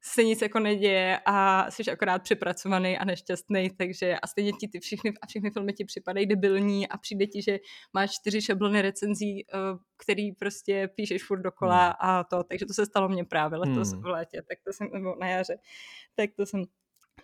se 0.00 0.24
nic 0.24 0.42
jako 0.42 0.60
neděje 0.60 1.20
a 1.26 1.70
jsi 1.70 1.90
akorát 1.90 2.22
přepracovaný 2.22 2.98
a 2.98 3.04
nešťastný, 3.04 3.70
takže 3.70 4.16
a 4.22 4.26
stejně 4.26 4.52
ti 4.52 4.68
ty 4.68 4.80
všechny, 4.80 5.12
a 5.22 5.26
všechny 5.26 5.50
filmy 5.50 5.72
ti 5.72 5.84
připadají 5.84 6.26
debilní 6.26 6.88
a 6.88 6.96
přijde 6.96 7.26
ti, 7.26 7.42
že 7.42 7.58
máš 7.92 8.14
čtyři 8.14 8.42
šablony 8.42 8.82
recenzí, 8.82 9.46
eh, 9.54 9.58
který 9.96 10.32
prostě 10.32 10.88
píšeš 10.94 11.24
furt 11.24 11.42
dokola 11.42 11.84
hmm. 11.84 11.94
a 12.00 12.24
to, 12.24 12.44
takže 12.44 12.66
to 12.66 12.74
se 12.74 12.86
stalo 12.86 13.08
mně 13.08 13.24
právě 13.24 13.58
letos 13.58 13.92
hmm. 13.92 14.02
v 14.02 14.06
létě, 14.06 14.42
tak 14.48 14.58
to 14.64 14.72
jsem, 14.72 14.88
nebo 14.92 15.14
na 15.20 15.28
jaře, 15.28 15.58
tak 16.14 16.30
to 16.36 16.46
jsem, 16.46 16.64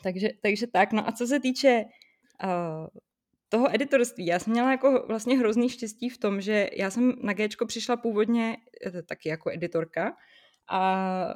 takže, 0.03 0.29
takže 0.43 0.67
tak, 0.67 0.93
no 0.93 1.09
a 1.09 1.13
co 1.13 1.27
se 1.27 1.41
týče 1.41 1.85
uh, 2.45 2.87
toho 3.49 3.75
editorství. 3.75 4.27
Já 4.27 4.39
jsem 4.39 4.53
měla 4.53 4.71
jako 4.71 5.05
vlastně 5.09 5.39
hrozný 5.39 5.69
štěstí 5.69 6.09
v 6.09 6.19
tom, 6.19 6.41
že 6.41 6.71
já 6.73 6.91
jsem 6.91 7.13
na 7.23 7.33
Gčko 7.33 7.67
přišla 7.67 7.97
původně 7.97 8.57
eh, 8.87 9.03
taky 9.03 9.29
jako 9.29 9.51
editorka, 9.51 10.17
a, 10.71 11.35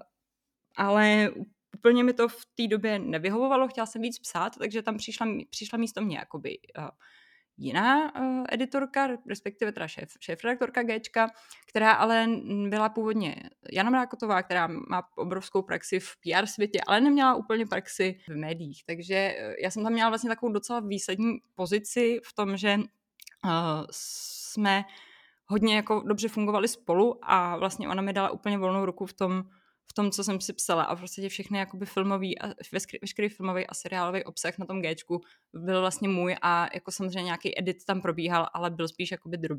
ale 0.78 1.30
úplně 1.76 2.04
mi 2.04 2.12
to 2.12 2.28
v 2.28 2.46
té 2.54 2.66
době 2.66 2.98
nevyhovovalo, 2.98 3.68
chtěla 3.68 3.86
jsem 3.86 4.02
víc 4.02 4.18
psát, 4.18 4.56
takže 4.58 4.82
tam 4.82 4.96
přišla, 4.96 5.26
přišla 5.50 5.78
místo 5.78 6.00
mě 6.00 6.18
jakoby 6.18 6.58
uh, 6.78 6.88
jiná 7.56 8.14
uh, 8.14 8.44
editorka, 8.48 9.08
respektive 9.28 9.72
teda 9.72 9.88
šéf, 9.88 10.08
šéf-redaktorka 10.20 10.82
Gčka, 10.82 11.30
která 11.66 11.92
ale 11.92 12.26
byla 12.68 12.88
původně 12.88 13.36
Jana 13.72 13.90
Mrákotová, 13.90 14.42
která 14.42 14.66
má 14.66 15.02
obrovskou 15.16 15.62
praxi 15.62 16.00
v 16.00 16.16
PR 16.16 16.46
světě, 16.46 16.80
ale 16.86 17.00
neměla 17.00 17.34
úplně 17.34 17.66
praxi 17.66 18.20
v 18.28 18.36
médiích. 18.36 18.82
Takže 18.86 19.34
uh, 19.38 19.54
já 19.62 19.70
jsem 19.70 19.84
tam 19.84 19.92
měla 19.92 20.08
vlastně 20.08 20.30
takovou 20.30 20.52
docela 20.52 20.80
výsadní 20.80 21.38
pozici 21.54 22.20
v 22.24 22.32
tom, 22.32 22.56
že 22.56 22.78
jsme 23.90 24.84
hodně 25.46 25.76
jako 25.76 26.02
dobře 26.06 26.28
fungovali 26.28 26.68
spolu 26.68 27.18
a 27.22 27.56
vlastně 27.56 27.88
ona 27.88 28.02
mi 28.02 28.12
dala 28.12 28.30
úplně 28.30 28.58
volnou 28.58 28.84
ruku 28.84 29.06
v 29.06 29.12
tom, 29.12 29.42
v 29.90 29.92
tom, 29.94 30.10
co 30.10 30.24
jsem 30.24 30.40
si 30.40 30.52
psala 30.52 30.82
a 30.82 30.96
prostě 30.96 31.28
všechny 31.28 31.58
jakoby 31.58 31.86
filmový, 31.86 32.38
a 32.38 32.54
veškerý 33.02 33.28
filmový 33.28 33.66
a 33.66 33.74
seriálový 33.74 34.24
obsah 34.24 34.58
na 34.58 34.66
tom 34.66 34.82
Gčku 34.82 35.20
byl 35.54 35.80
vlastně 35.80 36.08
můj 36.08 36.36
a 36.42 36.68
jako 36.74 36.90
samozřejmě 36.90 37.22
nějaký 37.22 37.58
edit 37.58 37.84
tam 37.84 38.00
probíhal, 38.00 38.48
ale 38.54 38.70
byl 38.70 38.88
spíš 38.88 39.10
jakoby 39.10 39.36
drob, 39.36 39.58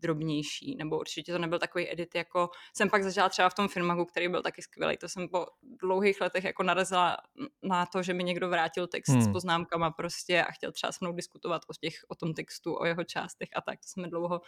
drobnější, 0.00 0.76
nebo 0.78 0.98
určitě 0.98 1.32
to 1.32 1.38
nebyl 1.38 1.58
takový 1.58 1.92
edit, 1.92 2.14
jako 2.14 2.50
jsem 2.76 2.90
pak 2.90 3.02
zažila 3.02 3.28
třeba 3.28 3.48
v 3.48 3.54
tom 3.54 3.68
filmagu, 3.68 4.04
který 4.04 4.28
byl 4.28 4.42
taky 4.42 4.62
skvělý. 4.62 4.96
To 4.96 5.08
jsem 5.08 5.28
po 5.28 5.46
dlouhých 5.62 6.20
letech 6.20 6.44
jako 6.44 6.62
narazila 6.62 7.16
na 7.62 7.86
to, 7.86 8.02
že 8.02 8.14
mi 8.14 8.24
někdo 8.24 8.48
vrátil 8.48 8.86
text 8.86 9.08
hmm. 9.08 9.22
s 9.22 9.28
poznámkama 9.28 9.90
prostě 9.90 10.44
a 10.44 10.52
chtěl 10.52 10.72
třeba 10.72 10.92
se 10.92 10.98
mnou 11.00 11.12
diskutovat 11.12 11.62
o, 11.68 11.72
těch, 11.80 11.94
o 12.08 12.14
tom 12.14 12.34
textu, 12.34 12.76
o 12.80 12.84
jeho 12.84 13.04
částech 13.04 13.48
a 13.56 13.60
tak. 13.60 13.80
To 13.80 13.88
se 13.88 14.00
mi 14.00 14.08
dlouho, 14.08 14.40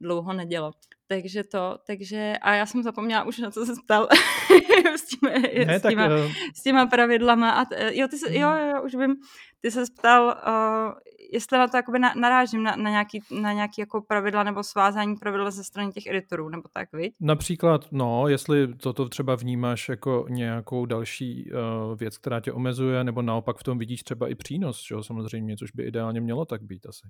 dlouho 0.00 0.32
nedělo. 0.32 0.72
Takže 1.06 1.44
to, 1.44 1.78
takže 1.86 2.34
a 2.42 2.54
já 2.54 2.66
jsem 2.66 2.82
zapomněla 2.82 3.24
už 3.24 3.38
na 3.38 3.50
co 3.50 3.66
se 3.66 3.72
ptal 3.84 4.08
s, 4.96 5.04
tím, 5.04 5.30
ne, 5.66 5.78
s, 5.78 5.82
těma, 5.82 6.08
tak, 6.08 6.18
uh... 6.18 6.32
s 6.54 6.62
těma 6.62 6.86
pravidlama. 6.86 7.50
A 7.50 7.64
t, 7.64 7.90
jo, 7.94 8.08
ty 8.08 8.16
se, 8.18 8.36
jo, 8.36 8.50
jo, 8.50 8.82
už 8.82 8.94
vím, 8.94 9.16
ty 9.60 9.70
se 9.70 9.84
ptal, 9.98 10.36
uh, 10.46 10.92
jestli 11.32 11.58
na 11.58 11.68
to 11.68 11.76
jakoby 11.76 11.98
na, 11.98 12.14
narážím 12.14 12.62
na, 12.62 12.76
na, 12.76 12.90
nějaký, 12.90 13.20
na 13.40 13.52
nějaký 13.52 13.80
jako 13.80 14.00
pravidla 14.00 14.42
nebo 14.42 14.62
svázání 14.62 15.16
pravidla 15.16 15.50
ze 15.50 15.64
strany 15.64 15.92
těch 15.92 16.06
editorů, 16.06 16.48
nebo 16.48 16.68
tak, 16.72 16.88
viď? 16.92 17.14
Například, 17.20 17.86
no, 17.92 18.28
jestli 18.28 18.74
toto 18.74 19.08
třeba 19.08 19.34
vnímáš 19.34 19.88
jako 19.88 20.26
nějakou 20.28 20.86
další 20.86 21.50
uh, 21.52 21.98
věc, 21.98 22.18
která 22.18 22.40
tě 22.40 22.52
omezuje, 22.52 23.04
nebo 23.04 23.22
naopak 23.22 23.58
v 23.58 23.62
tom 23.62 23.78
vidíš 23.78 24.02
třeba 24.02 24.28
i 24.28 24.34
přínos, 24.34 24.90
jo, 24.90 25.02
samozřejmě, 25.02 25.56
což 25.56 25.70
by 25.70 25.82
ideálně 25.82 26.20
mělo 26.20 26.44
tak 26.44 26.62
být 26.62 26.86
asi. 26.86 27.08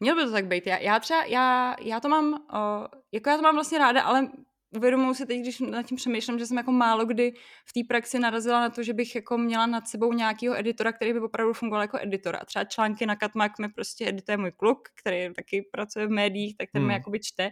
Mělo 0.00 0.18
by 0.18 0.24
to 0.24 0.32
tak 0.32 0.46
být. 0.46 0.66
Já, 0.66 0.78
já 0.78 1.00
třeba, 1.00 1.24
já, 1.24 1.76
já 1.80 2.00
to 2.00 2.08
mám, 2.08 2.32
uh, 2.32 2.86
jako 3.12 3.30
já 3.30 3.36
to 3.36 3.42
mám 3.42 3.54
vlastně 3.54 3.78
ráda, 3.78 4.02
ale 4.02 4.28
uvědomuji 4.76 5.14
si 5.14 5.26
teď, 5.26 5.40
když 5.40 5.60
nad 5.60 5.86
tím 5.86 5.96
přemýšlím, 5.96 6.38
že 6.38 6.46
jsem 6.46 6.56
jako 6.56 6.72
málo 6.72 7.04
kdy 7.04 7.32
v 7.64 7.72
té 7.72 7.80
praxi 7.88 8.18
narazila 8.18 8.60
na 8.60 8.70
to, 8.70 8.82
že 8.82 8.92
bych 8.92 9.14
jako 9.14 9.38
měla 9.38 9.66
nad 9.66 9.88
sebou 9.88 10.12
nějakého 10.12 10.58
editora, 10.58 10.92
který 10.92 11.12
by 11.12 11.20
opravdu 11.20 11.52
fungoval 11.52 11.82
jako 11.82 11.98
editor. 12.00 12.36
A 12.36 12.44
třeba 12.44 12.64
články 12.64 13.06
na 13.06 13.16
Katmak 13.16 13.58
mi 13.58 13.68
prostě 13.68 14.08
edituje 14.08 14.36
můj 14.36 14.52
kluk, 14.52 14.88
který 15.00 15.34
taky 15.34 15.68
pracuje 15.72 16.06
v 16.06 16.10
médiích, 16.10 16.56
tak 16.56 16.68
ten 16.72 16.80
hmm. 16.80 16.88
mi 16.88 16.94
jakoby 16.94 17.20
čte. 17.20 17.50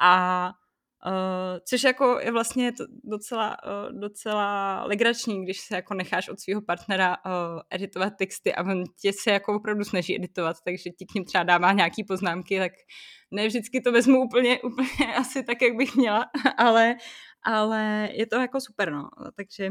A 0.00 0.52
Uh, 1.06 1.58
což 1.68 1.84
jako 1.84 2.18
je 2.22 2.32
vlastně 2.32 2.72
docela, 3.04 3.56
uh, 3.64 4.00
docela 4.00 4.84
legrační, 4.84 5.44
když 5.44 5.60
se 5.60 5.74
jako 5.74 5.94
necháš 5.94 6.28
od 6.28 6.40
svého 6.40 6.62
partnera 6.62 7.16
uh, 7.26 7.32
editovat 7.70 8.12
texty 8.18 8.54
a 8.54 8.62
on 8.62 8.84
tě 9.00 9.12
se 9.12 9.30
jako 9.30 9.56
opravdu 9.56 9.84
snaží 9.84 10.16
editovat, 10.16 10.56
takže 10.64 10.90
ti 10.90 11.06
k 11.06 11.14
ním 11.14 11.24
třeba 11.24 11.44
dává 11.44 11.72
nějaký 11.72 12.04
poznámky, 12.04 12.58
tak 12.58 12.72
ne 13.30 13.46
vždycky 13.46 13.80
to 13.80 13.92
vezmu 13.92 14.20
úplně, 14.20 14.60
úplně 14.62 15.14
asi 15.16 15.42
tak, 15.42 15.62
jak 15.62 15.76
bych 15.76 15.96
měla, 15.96 16.26
ale, 16.58 16.96
ale 17.42 18.08
je 18.12 18.26
to 18.26 18.36
jako 18.36 18.60
super, 18.60 18.92
no. 18.92 19.08
Takže 19.36 19.70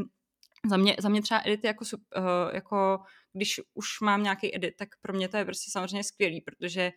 za 0.69 0.77
mě, 0.77 0.95
za 0.99 1.09
mě 1.09 1.21
třeba 1.21 1.41
edit 1.45 1.63
jako, 1.63 1.85
uh, 1.95 2.23
jako 2.53 2.99
když 3.33 3.61
už 3.73 3.87
mám 4.01 4.23
nějaký 4.23 4.55
edit, 4.55 4.73
tak 4.77 4.89
pro 5.01 5.13
mě 5.13 5.29
to 5.29 5.37
je 5.37 5.45
prostě 5.45 5.71
samozřejmě 5.71 6.03
skvělý, 6.03 6.41
protože 6.41 6.91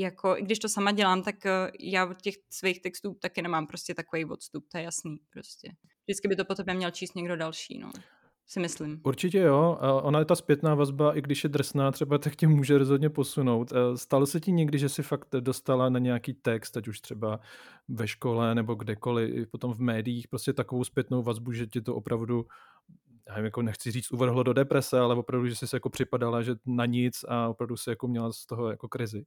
jako, 0.00 0.36
i 0.36 0.42
když 0.42 0.58
to 0.58 0.68
sama 0.68 0.92
dělám, 0.92 1.22
tak 1.22 1.46
eh, 1.46 1.70
já 1.80 2.06
od 2.06 2.22
těch 2.22 2.34
svých 2.50 2.82
textů 2.82 3.14
taky 3.20 3.42
nemám 3.42 3.66
prostě 3.66 3.94
takový 3.94 4.24
odstup, 4.24 4.64
to 4.72 4.78
je 4.78 4.84
jasný 4.84 5.16
prostě. 5.32 5.72
Vždycky 6.06 6.28
by 6.28 6.36
to 6.36 6.44
potom 6.44 6.76
měl 6.76 6.90
číst 6.90 7.14
někdo 7.14 7.36
další, 7.36 7.78
no 7.78 7.90
si 8.48 8.60
myslím. 8.60 9.00
Určitě 9.04 9.38
jo. 9.38 9.78
Ona 10.02 10.18
je 10.18 10.24
ta 10.24 10.36
zpětná 10.36 10.74
vazba, 10.74 11.16
i 11.16 11.20
když 11.20 11.44
je 11.44 11.50
drsná, 11.50 11.92
třeba 11.92 12.18
tak 12.18 12.36
tě 12.36 12.48
může 12.48 12.78
rozhodně 12.78 13.10
posunout. 13.10 13.72
Eh, 13.72 13.96
stalo 13.96 14.26
se 14.26 14.40
ti 14.40 14.52
někdy, 14.52 14.78
že 14.78 14.88
si 14.88 15.02
fakt 15.02 15.28
dostala 15.40 15.88
na 15.88 15.98
nějaký 15.98 16.34
text, 16.34 16.76
ať 16.76 16.88
už 16.88 17.00
třeba 17.00 17.40
ve 17.88 18.08
škole 18.08 18.54
nebo 18.54 18.74
kdekoliv, 18.74 19.48
potom 19.50 19.74
v 19.74 19.80
médiích, 19.80 20.28
prostě 20.28 20.52
takovou 20.52 20.84
zpětnou 20.84 21.22
vazbu, 21.22 21.52
že 21.52 21.66
ti 21.66 21.80
to 21.80 21.94
opravdu 21.94 22.46
já 23.28 23.34
nevím, 23.34 23.44
jako 23.44 23.62
nechci 23.62 23.90
říct 23.90 24.12
uvrhlo 24.12 24.42
do 24.42 24.52
deprese, 24.52 24.98
ale 24.98 25.14
opravdu, 25.14 25.46
že 25.46 25.56
jsi 25.56 25.66
se 25.66 25.76
jako 25.76 25.90
připadala, 25.90 26.42
že 26.42 26.54
na 26.66 26.86
nic 26.86 27.24
a 27.28 27.48
opravdu 27.48 27.76
se 27.76 27.90
jako 27.90 28.08
měla 28.08 28.32
z 28.32 28.46
toho 28.46 28.70
jako 28.70 28.88
krizi. 28.88 29.24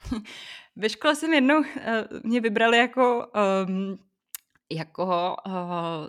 Ve 0.76 0.88
škole 0.88 1.16
jsem 1.16 1.34
jednou, 1.34 1.58
uh, 1.58 1.66
mě 2.22 2.40
vybrali 2.40 2.78
jako 2.78 3.26
um, 3.66 3.96
jako 4.72 5.36
uh, 5.46 5.52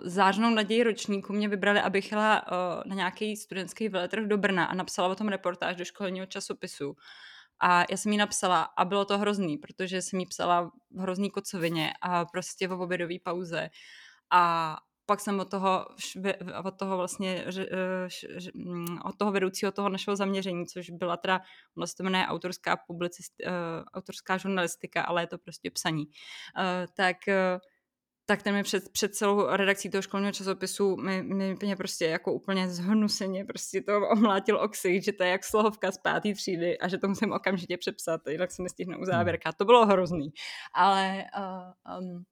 zářnou 0.02 0.50
naději 0.50 0.82
ročníku 0.82 1.32
mě 1.32 1.48
vybrali, 1.48 1.80
abych 1.80 2.12
jela 2.12 2.42
uh, 2.42 2.82
na 2.86 2.94
nějaký 2.94 3.36
studentský 3.36 3.88
veletrh 3.88 4.26
do 4.26 4.38
Brna 4.38 4.64
a 4.64 4.74
napsala 4.74 5.08
o 5.08 5.14
tom 5.14 5.28
reportáž 5.28 5.76
do 5.76 5.84
školního 5.84 6.26
časopisu. 6.26 6.94
A 7.60 7.84
já 7.90 7.96
jsem 7.96 8.12
jí 8.12 8.18
napsala 8.18 8.62
a 8.62 8.84
bylo 8.84 9.04
to 9.04 9.18
hrozný, 9.18 9.58
protože 9.58 10.02
jsem 10.02 10.20
jí 10.20 10.26
psala 10.26 10.70
v 10.90 11.00
hrozný 11.00 11.30
kocovině 11.30 11.92
a 12.02 12.24
prostě 12.24 12.68
v 12.68 12.72
obědové 12.72 13.14
pauze. 13.24 13.68
A 14.30 14.76
pak 15.08 15.20
jsem 15.20 15.40
od 15.40 15.50
toho, 15.50 15.86
od 16.64 16.76
toho 16.78 16.96
vlastně, 16.96 17.44
eh, 17.58 18.08
mm, 18.54 18.98
od 19.04 19.18
toho 19.18 19.32
vedoucího 19.32 19.72
toho 19.72 19.88
našeho 19.88 20.16
zaměření, 20.16 20.66
což 20.66 20.90
byla 20.90 21.16
teda, 21.16 21.40
ono 21.76 21.86
se 21.86 21.96
to 21.96 22.02
jmenuje 22.02 22.26
autorská, 22.26 22.76
publicist, 22.76 23.32
autorská 23.94 24.36
žurnalistika, 24.36 25.02
ale 25.02 25.22
je 25.22 25.26
to 25.26 25.38
prostě 25.38 25.70
psaní, 25.70 26.04
tak 26.96 27.16
tak 28.30 28.42
ten 28.42 28.54
mi 28.54 28.62
před, 28.62 28.92
před 28.92 29.14
celou 29.14 29.46
redakcí 29.56 29.90
toho 29.90 30.02
školního 30.02 30.32
časopisu 30.32 30.96
mi, 30.96 31.22
mi 31.22 31.56
mě 31.62 31.76
prostě 31.76 32.06
jako 32.06 32.32
úplně 32.32 32.68
zhnuseně 32.68 33.44
prostě 33.44 33.82
to 33.82 34.08
omlátil 34.08 34.60
oxy, 34.60 35.02
že 35.02 35.12
to 35.12 35.22
je 35.22 35.30
jak 35.30 35.44
slohovka 35.44 35.92
z 35.92 35.98
páté 35.98 36.34
třídy 36.34 36.78
a 36.78 36.88
že 36.88 36.98
to 36.98 37.08
musím 37.08 37.32
okamžitě 37.32 37.76
přepsat, 37.76 38.20
jinak 38.28 38.52
se 38.52 38.62
nestihne 38.62 38.96
u 38.96 39.04
závěrka. 39.04 39.52
To 39.52 39.64
bylo 39.64 39.86
hrozný. 39.86 40.32
Ale, 40.74 41.24
uh, 41.38 41.98
um, 41.98 42.24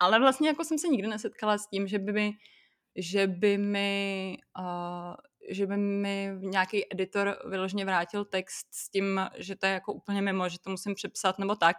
ale 0.00 0.20
vlastně 0.20 0.48
jako 0.48 0.64
jsem 0.64 0.78
se 0.78 0.88
nikdy 0.88 1.08
nesetkala 1.08 1.58
s 1.58 1.66
tím, 1.66 1.86
že 1.86 1.98
by 1.98 2.12
mi, 2.12 2.32
že 2.96 3.26
by 3.26 3.58
mi, 3.58 4.36
uh, 4.58 5.14
že 5.50 5.66
by 5.66 5.76
mi 5.76 6.30
nějaký 6.40 6.92
editor 6.92 7.38
vyloženě 7.48 7.84
vrátil 7.84 8.24
text 8.24 8.66
s 8.70 8.90
tím, 8.90 9.20
že 9.38 9.56
to 9.56 9.66
je 9.66 9.72
jako 9.72 9.92
úplně 9.92 10.22
mimo, 10.22 10.48
že 10.48 10.58
to 10.58 10.70
musím 10.70 10.94
přepsat 10.94 11.38
nebo 11.38 11.54
tak. 11.56 11.76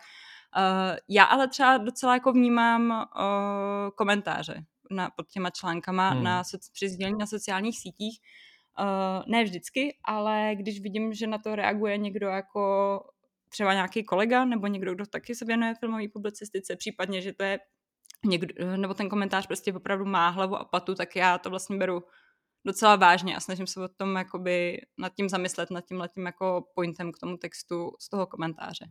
Uh, 0.58 0.98
já 1.10 1.24
ale 1.24 1.48
třeba 1.48 1.78
docela 1.78 2.14
jako 2.14 2.32
vnímám 2.32 2.90
uh, 2.92 3.90
komentáře 3.96 4.66
na, 4.92 5.10
pod 5.10 5.28
těma 5.28 5.50
článkama 5.50 6.10
hmm. 6.10 6.24
na, 6.24 6.44
při 6.74 6.90
sdělení 6.90 7.18
na 7.18 7.28
sociálních 7.28 7.80
sítích. 7.80 8.20
Uh, 8.80 9.24
ne 9.28 9.44
vždycky, 9.44 9.98
ale 10.04 10.52
když 10.56 10.82
vidím, 10.82 11.14
že 11.14 11.28
na 11.28 11.38
to 11.38 11.56
reaguje 11.56 11.98
někdo 11.98 12.28
jako 12.28 13.02
třeba 13.50 13.74
nějaký 13.74 14.04
kolega 14.04 14.46
nebo 14.46 14.68
někdo, 14.68 14.96
kdo 14.96 15.06
taky 15.06 15.36
se 15.36 15.46
věnuje 15.46 15.76
filmové 15.80 16.04
publicistice, 16.14 16.76
případně, 16.76 17.22
že 17.22 17.34
to 17.34 17.44
je 17.44 17.60
někdo, 18.26 18.78
nebo 18.78 18.94
ten 18.94 19.10
komentář 19.10 19.48
prostě 19.48 19.74
opravdu 19.74 20.06
má 20.06 20.30
hlavu 20.30 20.56
a 20.56 20.66
patu, 20.66 20.96
tak 20.96 21.16
já 21.16 21.38
to 21.38 21.50
vlastně 21.50 21.78
beru 21.78 22.04
docela 22.66 22.96
vážně 22.96 23.36
a 23.36 23.40
snažím 23.40 23.68
se 23.68 23.84
o 23.84 23.88
tom 23.88 24.16
jakoby 24.16 24.82
nad 24.98 25.14
tím 25.14 25.30
zamyslet, 25.30 25.72
nad 25.72 25.86
tím 25.86 26.00
letím 26.00 26.26
jako 26.26 26.72
pointem 26.76 27.12
k 27.12 27.20
tomu 27.20 27.38
textu 27.38 27.92
z 28.00 28.10
toho 28.10 28.28
komentáře. 28.28 28.86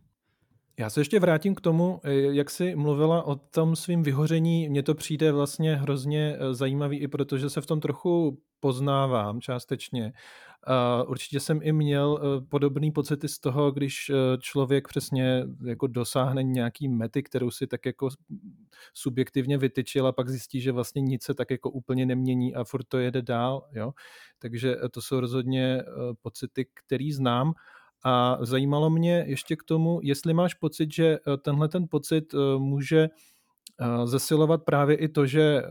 Já 0.79 0.89
se 0.89 1.01
ještě 1.01 1.19
vrátím 1.19 1.55
k 1.55 1.61
tomu, 1.61 2.01
eh, 2.03 2.13
jak 2.13 2.49
jsi 2.49 2.75
mluvila 2.75 3.23
o 3.23 3.35
tom 3.35 3.75
svým 3.75 4.03
vyhoření. 4.03 4.69
Mně 4.69 4.83
to 4.83 4.95
přijde 4.95 5.31
vlastně 5.31 5.75
hrozně 5.75 6.37
eh, 6.39 6.53
zajímavý, 6.53 6.97
i 6.97 7.07
protože 7.07 7.49
se 7.49 7.61
v 7.61 7.65
tom 7.65 7.79
trochu 7.79 8.39
poznávám 8.59 9.41
částečně. 9.41 10.13
Určitě 11.07 11.39
jsem 11.39 11.59
i 11.63 11.71
měl 11.71 12.19
eh, 12.21 12.45
podobný 12.49 12.91
pocity 12.91 13.27
z 13.27 13.39
toho, 13.39 13.71
když 13.71 14.11
člověk 14.39 14.87
přesně 14.87 15.43
jako 15.65 15.87
dosáhne 15.87 16.43
nějaký 16.43 16.87
mety, 16.87 17.23
kterou 17.23 17.51
si 17.51 17.67
tak 17.67 17.85
jako 17.85 18.09
subjektivně 18.93 19.57
vytyčil 19.57 20.07
a 20.07 20.11
pak 20.11 20.29
zjistí, 20.29 20.61
že 20.61 20.71
vlastně 20.71 21.01
nic 21.01 21.23
se 21.23 21.33
tak 21.33 21.51
jako 21.51 21.69
úplně 21.69 22.05
nemění 22.05 22.55
a 22.55 22.63
furt 22.63 22.83
to 22.87 22.97
jede 22.97 23.21
dál. 23.21 23.67
Jo? 23.71 23.91
Takže 24.39 24.75
to 24.91 25.01
jsou 25.01 25.19
rozhodně 25.19 25.83
pocity, 26.21 26.65
který 26.85 27.11
znám. 27.11 27.53
A 28.07 28.37
zajímalo 28.41 28.89
mě 28.89 29.23
ještě 29.27 29.55
k 29.55 29.63
tomu, 29.63 29.99
jestli 30.03 30.33
máš 30.33 30.53
pocit, 30.53 30.93
že 30.93 31.05
eh, 31.05 31.37
tenhle 31.37 31.67
ten 31.69 31.87
pocit 31.87 32.33
eh, 32.33 32.37
může 32.57 33.09
eh, 33.81 34.07
zesilovat 34.07 34.63
právě 34.63 34.95
i 34.97 35.07
to, 35.09 35.25
že 35.25 35.61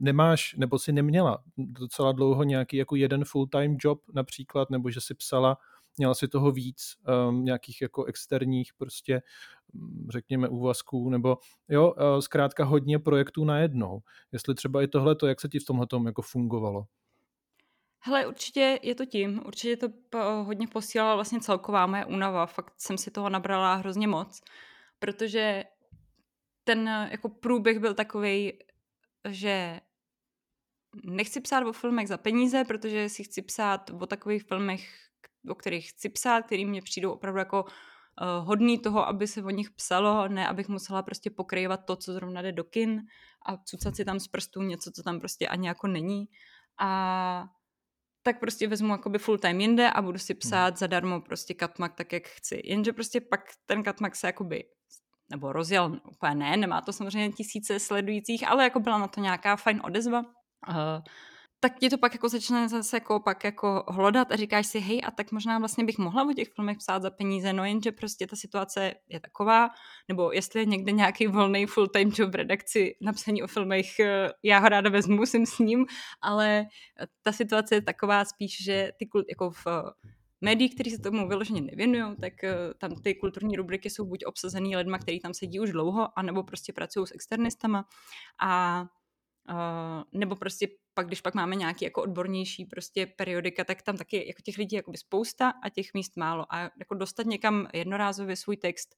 nemáš, 0.00 0.54
nebo 0.58 0.78
si 0.78 0.92
neměla 0.92 1.38
docela 1.56 2.12
dlouho 2.12 2.44
nějaký 2.44 2.76
jako 2.76 2.96
jeden 2.96 3.24
full-time 3.24 3.76
job 3.80 4.00
například, 4.14 4.70
nebo 4.70 4.90
že 4.90 5.00
si 5.00 5.14
psala, 5.14 5.56
měla 5.98 6.14
si 6.14 6.28
toho 6.28 6.52
víc, 6.52 6.96
nějakých 7.30 7.82
jako 7.82 8.04
externích 8.04 8.70
prostě, 8.78 9.22
hm, 9.74 10.06
řekněme, 10.10 10.48
úvazků, 10.48 11.10
nebo 11.10 11.38
jo, 11.68 11.94
zkrátka 12.20 12.64
hodně 12.64 12.98
projektů 12.98 13.44
najednou. 13.44 14.00
Jestli 14.32 14.54
třeba 14.54 14.82
i 14.82 14.88
tohle, 14.88 15.16
jak 15.26 15.40
se 15.40 15.48
ti 15.48 15.58
v 15.58 15.64
tomhle 15.64 15.86
jako 16.06 16.22
fungovalo? 16.22 16.84
Hele, 18.06 18.26
určitě 18.26 18.78
je 18.82 18.94
to 18.94 19.06
tím, 19.06 19.42
určitě 19.46 19.76
to 19.76 20.18
hodně 20.44 20.66
posílala 20.68 21.14
vlastně 21.14 21.40
celková 21.40 21.86
moje 21.86 22.04
únava, 22.04 22.46
fakt 22.46 22.74
jsem 22.78 22.98
si 22.98 23.10
toho 23.10 23.28
nabrala 23.30 23.74
hrozně 23.74 24.08
moc, 24.08 24.40
protože 24.98 25.64
ten 26.64 27.08
jako 27.10 27.28
průběh 27.28 27.78
byl 27.78 27.94
takový, 27.94 28.52
že 29.28 29.80
nechci 31.04 31.40
psát 31.40 31.66
o 31.66 31.72
filmech 31.72 32.08
za 32.08 32.16
peníze, 32.16 32.64
protože 32.64 33.08
si 33.08 33.24
chci 33.24 33.42
psát 33.42 33.90
o 33.90 34.06
takových 34.06 34.42
filmech, 34.42 34.88
o 35.48 35.54
kterých 35.54 35.90
chci 35.90 36.08
psát, 36.08 36.46
který 36.46 36.64
mě 36.64 36.82
přijdou 36.82 37.12
opravdu 37.12 37.38
jako 37.38 37.62
uh, 37.62 38.46
hodný 38.46 38.78
toho, 38.78 39.08
aby 39.08 39.26
se 39.26 39.42
o 39.42 39.50
nich 39.50 39.70
psalo, 39.70 40.28
ne 40.28 40.48
abych 40.48 40.68
musela 40.68 41.02
prostě 41.02 41.30
pokrývat 41.30 41.84
to, 41.84 41.96
co 41.96 42.12
zrovna 42.12 42.42
jde 42.42 42.52
do 42.52 42.64
kin 42.64 43.02
a 43.46 43.56
cucat 43.56 43.96
si 43.96 44.04
tam 44.04 44.20
z 44.20 44.28
prstů 44.28 44.62
něco, 44.62 44.90
co 44.90 45.02
tam 45.02 45.20
prostě 45.20 45.48
ani 45.48 45.68
jako 45.68 45.86
není. 45.86 46.28
A 46.78 47.48
tak 48.26 48.40
prostě 48.40 48.68
vezmu 48.68 48.92
jakoby 48.92 49.18
full 49.18 49.38
time 49.38 49.60
jinde 49.60 49.90
a 49.90 50.02
budu 50.02 50.18
si 50.18 50.34
psát 50.34 50.66
hmm. 50.66 50.76
zadarmo 50.76 51.20
prostě 51.20 51.54
katmak 51.54 51.94
tak, 51.94 52.12
jak 52.12 52.28
chci. 52.28 52.62
Jenže 52.64 52.92
prostě 52.92 53.20
pak 53.20 53.40
ten 53.66 53.82
katmak 53.82 54.16
se 54.16 54.26
jakoby 54.26 54.64
nebo 55.30 55.52
rozjel, 55.52 56.00
úplně 56.10 56.34
ne, 56.34 56.56
nemá 56.56 56.80
to 56.80 56.92
samozřejmě 56.92 57.32
tisíce 57.32 57.80
sledujících, 57.80 58.48
ale 58.48 58.64
jako 58.64 58.80
byla 58.80 58.98
na 58.98 59.08
to 59.08 59.20
nějaká 59.20 59.56
fajn 59.56 59.80
odezva. 59.84 60.20
Uh, 60.68 60.74
tak 61.68 61.78
ti 61.78 61.90
to 61.90 61.98
pak 61.98 62.14
jako 62.14 62.28
začne 62.28 62.68
zase 62.68 62.96
jako 62.96 63.20
pak 63.20 63.44
jako 63.44 63.84
hlodat 63.88 64.32
a 64.32 64.36
říkáš 64.36 64.66
si, 64.66 64.78
hej, 64.78 65.00
a 65.04 65.10
tak 65.10 65.32
možná 65.32 65.58
vlastně 65.58 65.84
bych 65.84 65.98
mohla 65.98 66.28
o 66.28 66.32
těch 66.32 66.48
filmech 66.54 66.78
psát 66.78 67.02
za 67.02 67.10
peníze, 67.10 67.52
no 67.52 67.64
jenže 67.64 67.92
prostě 67.92 68.26
ta 68.26 68.36
situace 68.36 68.94
je 69.08 69.20
taková, 69.20 69.68
nebo 70.08 70.32
jestli 70.32 70.60
je 70.60 70.66
někde 70.66 70.92
nějaký 70.92 71.26
volný 71.26 71.66
full-time 71.66 72.10
job 72.14 72.30
v 72.30 72.34
redakci 72.34 72.96
napsaní 73.00 73.42
o 73.42 73.46
filmech, 73.46 74.00
eh, 74.00 74.28
já 74.42 74.58
ho 74.58 74.68
ráda 74.68 74.90
vezmu, 74.90 75.26
jsem 75.26 75.46
s 75.46 75.58
ním, 75.58 75.86
ale 76.22 76.66
ta 77.22 77.32
situace 77.32 77.74
je 77.74 77.82
taková 77.82 78.24
spíš, 78.24 78.64
že 78.64 78.92
ty 78.98 79.08
jako 79.28 79.50
v 79.50 79.66
médií, 80.40 80.70
kteří 80.70 80.90
se 80.90 80.98
tomu 80.98 81.28
vyloženě 81.28 81.60
nevěnují, 81.60 82.16
tak 82.20 82.44
eh, 82.44 82.56
tam 82.78 82.90
ty 82.94 83.14
kulturní 83.14 83.56
rubriky 83.56 83.90
jsou 83.90 84.04
buď 84.04 84.24
obsazený 84.24 84.76
lidma, 84.76 84.98
kteří 84.98 85.20
tam 85.20 85.34
sedí 85.34 85.60
už 85.60 85.72
dlouho, 85.72 86.18
anebo 86.18 86.42
prostě 86.42 86.72
pracují 86.72 87.06
s 87.06 87.14
externistama 87.14 87.84
a 88.40 88.84
Uh, 89.50 90.02
nebo 90.12 90.36
prostě 90.36 90.68
pak, 90.96 91.06
když 91.06 91.20
pak 91.20 91.34
máme 91.34 91.56
nějaký 91.56 91.84
jako 91.84 92.02
odbornější 92.02 92.64
prostě 92.64 93.06
periodika, 93.06 93.64
tak 93.64 93.82
tam 93.82 93.96
taky 93.96 94.16
jako 94.28 94.42
těch 94.44 94.58
lidí 94.58 94.76
jakoby 94.76 94.98
spousta 94.98 95.52
a 95.62 95.68
těch 95.68 95.94
míst 95.94 96.16
málo. 96.16 96.54
A 96.54 96.60
jako 96.62 96.94
dostat 96.94 97.26
někam 97.26 97.68
jednorázově 97.72 98.36
svůj 98.36 98.56
text 98.56 98.94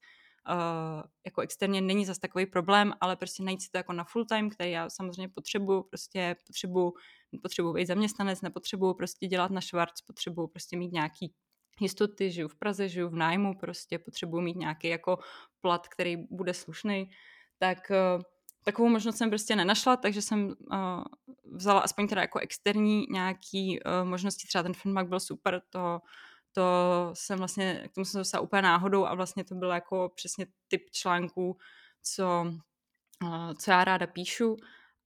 uh, 0.49 1.03
jako 1.25 1.41
externě 1.41 1.81
není 1.81 2.05
zas 2.05 2.19
takový 2.19 2.45
problém, 2.45 2.93
ale 3.01 3.15
prostě 3.15 3.43
najít 3.43 3.61
si 3.61 3.69
to 3.71 3.77
jako 3.77 3.93
na 3.93 4.03
full 4.03 4.25
time, 4.25 4.49
který 4.49 4.71
já 4.71 4.89
samozřejmě 4.89 5.29
potřebuju, 5.29 5.83
prostě 5.83 6.35
potřebuju, 6.47 6.93
potřebuju 7.41 7.73
být 7.73 7.87
zaměstnanec, 7.87 8.41
nepotřebuju 8.41 8.93
prostě 8.93 9.27
dělat 9.27 9.51
na 9.51 9.61
švarc, 9.61 10.01
potřebuju 10.01 10.47
prostě 10.47 10.77
mít 10.77 10.91
nějaký 10.93 11.33
jistoty, 11.81 12.31
žiju 12.31 12.47
v 12.47 12.55
Praze, 12.55 12.89
žiju 12.89 13.09
v 13.09 13.15
nájmu, 13.15 13.57
prostě 13.59 13.99
potřebuju 13.99 14.41
mít 14.41 14.55
nějaký 14.55 14.87
jako 14.87 15.17
plat, 15.61 15.87
který 15.87 16.17
bude 16.17 16.53
slušný, 16.53 17.09
tak 17.57 17.91
uh, 17.91 18.23
takovou 18.71 18.89
možnost 18.89 19.17
jsem 19.17 19.29
prostě 19.29 19.55
nenašla, 19.55 19.95
takže 19.95 20.21
jsem 20.21 20.47
uh, 20.47 21.03
vzala 21.43 21.79
aspoň 21.79 22.07
teda 22.07 22.21
jako 22.21 22.39
externí 22.39 23.05
nějaký 23.09 23.79
uh, 23.79 24.07
možnosti, 24.09 24.47
třeba 24.47 24.63
ten 24.63 24.73
filmak 24.73 25.07
byl 25.07 25.19
super, 25.19 25.61
to, 25.69 25.99
to 26.51 26.61
jsem 27.13 27.37
vlastně, 27.37 27.87
k 27.91 27.95
tomu 27.95 28.05
jsem 28.05 28.21
dostala 28.21 28.41
úplně 28.41 28.61
náhodou 28.61 29.05
a 29.05 29.15
vlastně 29.15 29.43
to 29.43 29.55
byl 29.55 29.69
jako 29.69 30.11
přesně 30.15 30.47
typ 30.67 30.89
článků, 30.91 31.57
co, 32.03 32.53
uh, 33.23 33.53
co 33.53 33.71
já 33.71 33.83
ráda 33.83 34.07
píšu, 34.07 34.57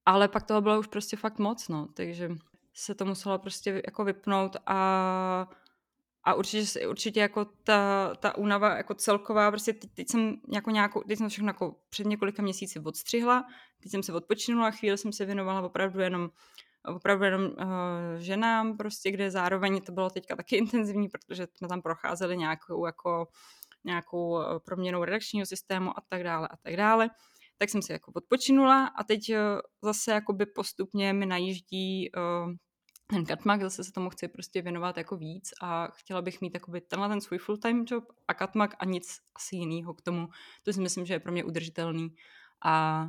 ale 0.06 0.28
pak 0.28 0.44
toho 0.44 0.62
bylo 0.62 0.80
už 0.80 0.88
prostě 0.88 1.18
fakt 1.18 1.40
moc, 1.40 1.68
no, 1.68 1.88
takže 1.94 2.30
se 2.74 2.96
to 2.96 3.06
muselo 3.06 3.40
prostě 3.40 3.82
jako 3.86 4.04
vypnout 4.04 4.56
a 4.66 5.50
a 6.24 6.34
určitě, 6.34 6.88
určitě 6.88 7.20
jako 7.20 7.46
ta, 7.46 8.14
ta 8.20 8.38
únava 8.38 8.78
jako 8.78 8.94
celková, 8.94 9.52
prostě 9.52 9.74
teď, 9.74 9.90
teď 9.94 10.10
jsem 10.10 10.36
jako 10.54 10.72
nějakou, 10.72 11.02
teď 11.02 11.18
jsem 11.18 11.30
všechno 11.30 11.50
jako 11.50 11.76
před 11.90 12.08
několika 12.08 12.42
měsíci 12.42 12.80
odstřihla, 12.80 13.46
teď 13.84 13.92
jsem 13.92 14.04
se 14.04 14.14
odpočinula, 14.14 14.72
chvíli 14.72 14.98
jsem 14.98 15.14
se 15.14 15.26
věnovala 15.26 15.62
opravdu 15.62 16.00
jenom 16.00 16.30
opravdu 16.86 17.26
jenom 17.26 17.44
uh, 17.44 17.52
ženám, 18.18 18.78
prostě, 18.78 19.12
kde 19.12 19.32
zároveň 19.32 19.82
to 19.82 19.92
bylo 19.92 20.10
teďka 20.10 20.36
taky 20.36 20.56
intenzivní, 20.58 21.10
protože 21.10 21.48
jsme 21.56 21.68
tam 21.68 21.82
procházeli 21.82 22.38
nějakou 22.38 22.86
jako 22.86 23.28
nějakou 23.86 24.42
eh, 24.42 24.60
proměnou 24.66 25.04
redakčního 25.04 25.46
systému 25.46 25.90
a 25.90 26.02
tak 26.10 26.24
dále 26.24 26.48
a 26.48 26.58
tak 26.58 26.78
dále. 26.78 27.10
Tak 27.58 27.70
jsem 27.70 27.82
si 27.82 27.92
jako 27.92 28.12
odpočinula 28.16 28.86
a 28.86 29.04
teď 29.04 29.30
uh, 29.30 29.36
zase 29.82 30.12
jakoby 30.12 30.46
postupně 30.46 31.14
mi 31.14 31.26
najíždí 31.26 32.12
uh, 32.18 32.54
ten 33.14 33.26
Katmak, 33.26 33.62
zase 33.62 33.84
se 33.84 33.92
tomu 33.92 34.10
chci 34.10 34.28
prostě 34.28 34.62
věnovat 34.62 34.98
jako 34.98 35.18
víc 35.18 35.52
a 35.62 35.88
chtěla 35.88 36.22
bych 36.22 36.42
mít 36.42 36.50
takový 36.50 36.82
tenhle 36.82 37.10
ten 37.10 37.22
svůj 37.22 37.38
full-time 37.38 37.86
job 37.88 38.04
a 38.28 38.34
Katmak 38.34 38.76
a 38.80 38.86
nic 38.86 39.20
asi 39.36 39.56
jiného 39.56 39.94
k 39.94 40.02
tomu. 40.02 40.30
To 40.64 40.74
si 40.74 40.82
myslím, 40.82 41.06
že 41.06 41.14
je 41.14 41.20
pro 41.20 41.32
mě 41.32 41.44
udržitelný 41.44 42.16
a 42.66 43.06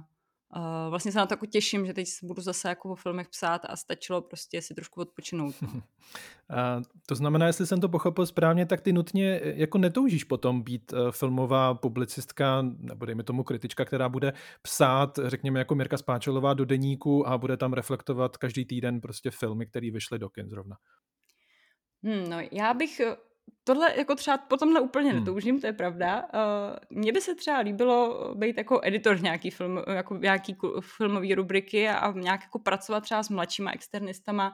Uh, 0.56 0.90
vlastně 0.90 1.12
se 1.12 1.18
na 1.18 1.26
to 1.26 1.32
jako 1.32 1.46
těším, 1.46 1.86
že 1.86 1.94
teď 1.94 2.08
budu 2.22 2.42
zase 2.42 2.68
jako 2.68 2.90
o 2.90 2.94
filmech 2.94 3.28
psát 3.28 3.62
a 3.68 3.76
stačilo 3.76 4.22
prostě 4.22 4.62
si 4.62 4.74
trošku 4.74 5.00
odpočinout. 5.00 5.54
No. 5.62 5.68
A 6.50 6.82
to 7.06 7.14
znamená, 7.14 7.46
jestli 7.46 7.66
jsem 7.66 7.80
to 7.80 7.88
pochopil 7.88 8.26
správně, 8.26 8.66
tak 8.66 8.80
ty 8.80 8.92
nutně 8.92 9.40
e, 9.40 9.52
jako 9.56 9.78
netoužíš 9.78 10.24
potom 10.24 10.62
být 10.62 10.92
uh, 10.92 11.10
filmová 11.10 11.74
publicistka, 11.74 12.62
nebo 12.78 13.06
dejme 13.06 13.22
tomu 13.22 13.44
kritička, 13.44 13.84
která 13.84 14.08
bude 14.08 14.32
psát, 14.62 15.18
řekněme 15.24 15.58
jako 15.58 15.74
Mirka 15.74 15.96
Spáčelová 15.96 16.54
do 16.54 16.64
deníku 16.64 17.28
a 17.28 17.38
bude 17.38 17.56
tam 17.56 17.72
reflektovat 17.72 18.36
každý 18.36 18.64
týden 18.64 19.00
prostě 19.00 19.30
filmy, 19.30 19.66
které 19.66 19.90
vyšly 19.90 20.18
do 20.18 20.28
kin 20.28 20.48
zrovna. 20.48 20.76
Hmm, 22.02 22.30
no, 22.30 22.36
já 22.52 22.74
bych 22.74 23.00
tohle 23.64 23.98
jako 23.98 24.14
třeba 24.14 24.38
po 24.38 24.56
tomhle 24.56 24.80
úplně 24.80 25.10
hmm. 25.10 25.18
netoužím, 25.20 25.60
to 25.60 25.66
je 25.66 25.72
pravda. 25.72 26.22
Uh, 26.22 26.98
mně 26.98 27.12
by 27.12 27.20
se 27.20 27.34
třeba 27.34 27.58
líbilo 27.58 28.34
být 28.34 28.56
jako 28.58 28.80
editor 28.82 29.22
nějaký, 29.22 29.50
film, 29.50 29.80
jako 29.88 30.16
nějaký 30.16 30.56
filmový 30.80 31.34
rubriky 31.34 31.88
a 31.88 32.12
nějak 32.12 32.42
jako 32.42 32.58
pracovat 32.58 33.00
třeba 33.00 33.22
s 33.22 33.28
mladšíma 33.28 33.72
externistama 33.72 34.52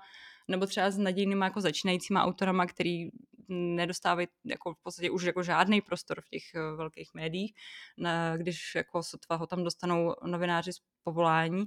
nebo 0.49 0.67
třeba 0.67 0.91
s 0.91 0.99
nadějnýma 0.99 1.45
jako 1.45 1.61
začínajícíma 1.61 2.25
autorama, 2.25 2.67
který 2.67 3.09
nedostávají 3.49 4.29
jako 4.45 4.75
v 4.75 4.83
podstatě 4.83 5.11
už 5.11 5.23
jako 5.23 5.43
žádný 5.43 5.81
prostor 5.81 6.21
v 6.21 6.29
těch 6.29 6.43
velkých 6.77 7.11
médiích, 7.15 7.53
na, 7.99 8.37
když 8.37 8.75
jako 8.75 9.03
sotva 9.03 9.37
ho 9.37 9.47
tam 9.47 9.65
dostanou 9.65 10.15
novináři 10.27 10.73
z 10.73 10.77
povolání. 11.05 11.65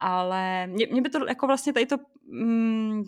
Ale 0.00 0.66
mě, 0.66 0.86
mě 0.86 1.02
by 1.02 1.10
to 1.10 1.26
jako 1.28 1.46
vlastně 1.46 1.72
tady 1.72 1.86
to 1.86 1.96
mm, 2.22 3.02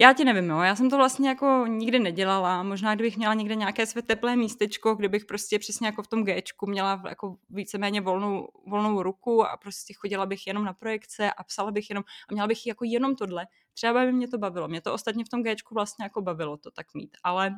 já 0.00 0.12
ti 0.12 0.24
nevím, 0.24 0.50
jo. 0.50 0.60
Já 0.60 0.76
jsem 0.76 0.90
to 0.90 0.96
vlastně 0.96 1.28
jako 1.28 1.64
nikdy 1.66 1.98
nedělala. 1.98 2.62
Možná 2.62 2.94
kdybych 2.94 3.16
měla 3.16 3.34
někde 3.34 3.54
nějaké 3.54 3.86
své 3.86 4.02
teplé 4.02 4.36
místečko, 4.36 4.94
kde 4.94 5.08
bych 5.08 5.24
prostě 5.24 5.58
přesně 5.58 5.86
jako 5.86 6.02
v 6.02 6.06
tom 6.06 6.24
Gčku 6.24 6.66
měla 6.66 7.02
jako 7.08 7.36
víceméně 7.50 8.00
volnou, 8.00 8.48
volnou 8.66 9.02
ruku 9.02 9.44
a 9.46 9.56
prostě 9.56 9.94
chodila 9.94 10.26
bych 10.26 10.46
jenom 10.46 10.64
na 10.64 10.72
projekce 10.72 11.32
a 11.32 11.44
psala 11.44 11.70
bych 11.70 11.90
jenom 11.90 12.04
a 12.28 12.32
měla 12.32 12.48
bych 12.48 12.66
jako 12.66 12.84
jenom 12.84 13.16
tohle. 13.16 13.46
Třeba 13.74 14.04
by 14.04 14.12
mě 14.12 14.28
to 14.28 14.38
bavilo. 14.38 14.68
Mě 14.68 14.80
to 14.80 14.94
ostatně 14.94 15.24
v 15.24 15.28
tom 15.28 15.42
Gčku 15.42 15.74
vlastně 15.74 16.04
jako 16.04 16.22
bavilo 16.22 16.56
to 16.56 16.70
tak 16.70 16.86
mít, 16.94 17.16
ale, 17.24 17.54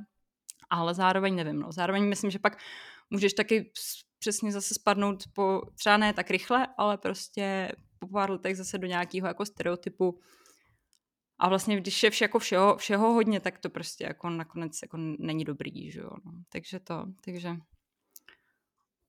ale 0.71 0.95
zároveň 0.95 1.35
nevím, 1.37 1.61
no. 1.61 1.73
Zároveň 1.73 2.09
myslím, 2.09 2.31
že 2.31 2.39
pak 2.39 2.59
můžeš 3.11 3.33
taky 3.33 3.73
přesně 4.19 4.53
zase 4.53 4.75
spadnout 4.75 5.25
po, 5.33 5.63
třeba 5.75 5.97
ne 5.97 6.13
tak 6.13 6.31
rychle, 6.31 6.67
ale 6.77 6.99
prostě 6.99 7.73
po 7.99 8.09
pár 8.09 8.31
letech 8.31 8.57
zase 8.57 8.79
do 8.79 8.87
nějakého 8.87 9.29
jako 9.29 9.47
stereotypu, 9.47 10.21
a 11.39 11.49
vlastně, 11.49 11.81
když 11.81 12.03
je 12.03 12.11
vše, 12.11 12.25
jako 12.25 12.39
všeho, 12.39 12.77
všeho 12.77 13.13
hodně, 13.13 13.41
tak 13.41 13.59
to 13.59 13.71
prostě 13.71 14.05
jako 14.05 14.31
nakonec 14.31 14.79
jako 14.83 14.97
není 15.19 15.45
dobrý, 15.45 15.91
že 15.91 16.01
jo. 16.01 16.11
No. 16.25 16.33
Takže 16.49 16.81
to, 16.81 17.05
takže... 17.25 17.57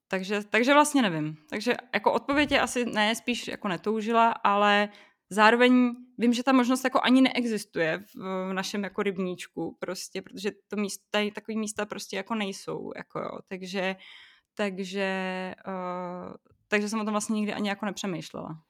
Takže, 0.07 0.43
takže 0.49 0.73
vlastně 0.73 1.01
nevím. 1.01 1.37
Takže 1.49 1.73
jako 1.93 2.13
odpověď 2.13 2.51
je 2.51 2.61
asi 2.61 2.85
ne, 2.85 3.15
spíš 3.15 3.47
jako 3.47 3.67
netoužila, 3.67 4.31
ale 4.31 4.89
zároveň 5.29 5.95
vím, 6.17 6.33
že 6.33 6.43
ta 6.43 6.51
možnost 6.51 6.83
jako 6.83 6.99
ani 7.03 7.21
neexistuje 7.21 7.99
v, 7.99 8.15
v 8.49 8.53
našem 8.53 8.83
jako 8.83 9.03
rybníčku 9.03 9.77
prostě, 9.79 10.21
protože 10.21 10.51
to 10.67 10.75
místa, 10.75 11.19
takový 11.35 11.57
místa 11.57 11.85
prostě 11.85 12.17
jako 12.17 12.35
nejsou, 12.35 12.91
jako 12.95 13.19
jo. 13.19 13.39
Takže, 13.47 13.95
takže, 14.53 15.09
uh, 15.67 16.33
takže 16.67 16.89
jsem 16.89 16.99
o 16.99 17.03
tom 17.03 17.13
vlastně 17.13 17.33
nikdy 17.33 17.53
ani 17.53 17.69
jako 17.69 17.85
nepřemýšlela. 17.85 18.63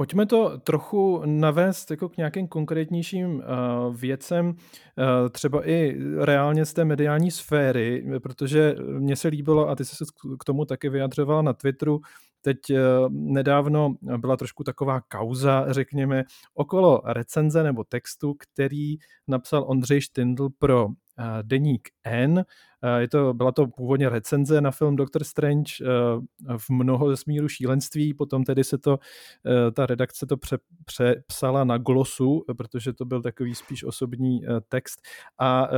Pojďme 0.00 0.26
to 0.26 0.58
trochu 0.58 1.22
navést 1.24 1.90
jako 1.90 2.08
k 2.08 2.16
nějakým 2.16 2.48
konkrétnějším 2.48 3.34
uh, 3.34 3.96
věcem, 3.96 4.46
uh, 4.48 4.54
třeba 5.30 5.68
i 5.68 5.96
reálně 6.18 6.64
z 6.64 6.72
té 6.72 6.84
mediální 6.84 7.30
sféry, 7.30 8.04
protože 8.22 8.74
mně 8.78 9.16
se 9.16 9.28
líbilo, 9.28 9.68
a 9.68 9.76
ty 9.76 9.84
jsi 9.84 9.96
se 9.96 10.04
k 10.40 10.44
tomu 10.44 10.64
taky 10.64 10.88
vyjadřovala 10.88 11.42
na 11.42 11.52
Twitteru, 11.52 12.00
teď 12.40 12.58
uh, 12.70 12.76
nedávno 13.10 13.94
byla 14.16 14.36
trošku 14.36 14.64
taková 14.64 15.00
kauza, 15.00 15.66
řekněme, 15.68 16.24
okolo 16.54 17.02
recenze 17.04 17.62
nebo 17.62 17.84
textu, 17.84 18.34
který 18.34 18.96
napsal 19.28 19.64
Ondřej 19.68 20.00
Štindl 20.00 20.48
pro 20.58 20.88
deník 21.42 21.88
N. 22.04 22.44
Je 22.98 23.08
to, 23.08 23.34
byla 23.34 23.52
to 23.52 23.66
původně 23.66 24.08
recenze 24.08 24.60
na 24.60 24.70
film 24.70 24.96
Doctor 24.96 25.24
Strange 25.24 25.72
v 26.58 26.70
mnoho 26.70 27.16
smíru 27.16 27.48
šílenství, 27.48 28.14
potom 28.14 28.44
tedy 28.44 28.64
se 28.64 28.78
to, 28.78 28.98
ta 29.72 29.86
redakce 29.86 30.26
to 30.26 30.36
pře, 30.36 30.58
přepsala 30.84 31.64
na 31.64 31.78
glosu, 31.78 32.44
protože 32.56 32.92
to 32.92 33.04
byl 33.04 33.22
takový 33.22 33.54
spíš 33.54 33.84
osobní 33.84 34.42
text. 34.68 35.00
A 35.38 35.68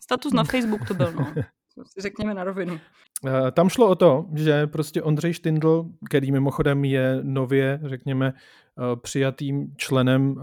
Status 0.00 0.32
na 0.32 0.44
Facebook 0.44 0.88
to 0.88 0.94
byl, 0.94 1.12
no. 1.12 1.34
Řekněme 1.98 2.34
na 2.34 2.44
rovinu. 2.44 2.80
Eh, 3.26 3.50
tam 3.50 3.68
šlo 3.68 3.88
o 3.88 3.94
to, 3.94 4.26
že 4.34 4.66
prostě 4.66 5.02
Ondřej 5.02 5.32
Štindl, 5.32 5.84
který 6.08 6.32
mimochodem 6.32 6.84
je 6.84 7.20
nově, 7.22 7.80
řekněme, 7.84 8.32
eh, 8.32 8.96
přijatým 8.96 9.74
členem 9.76 10.34
eh, 10.38 10.42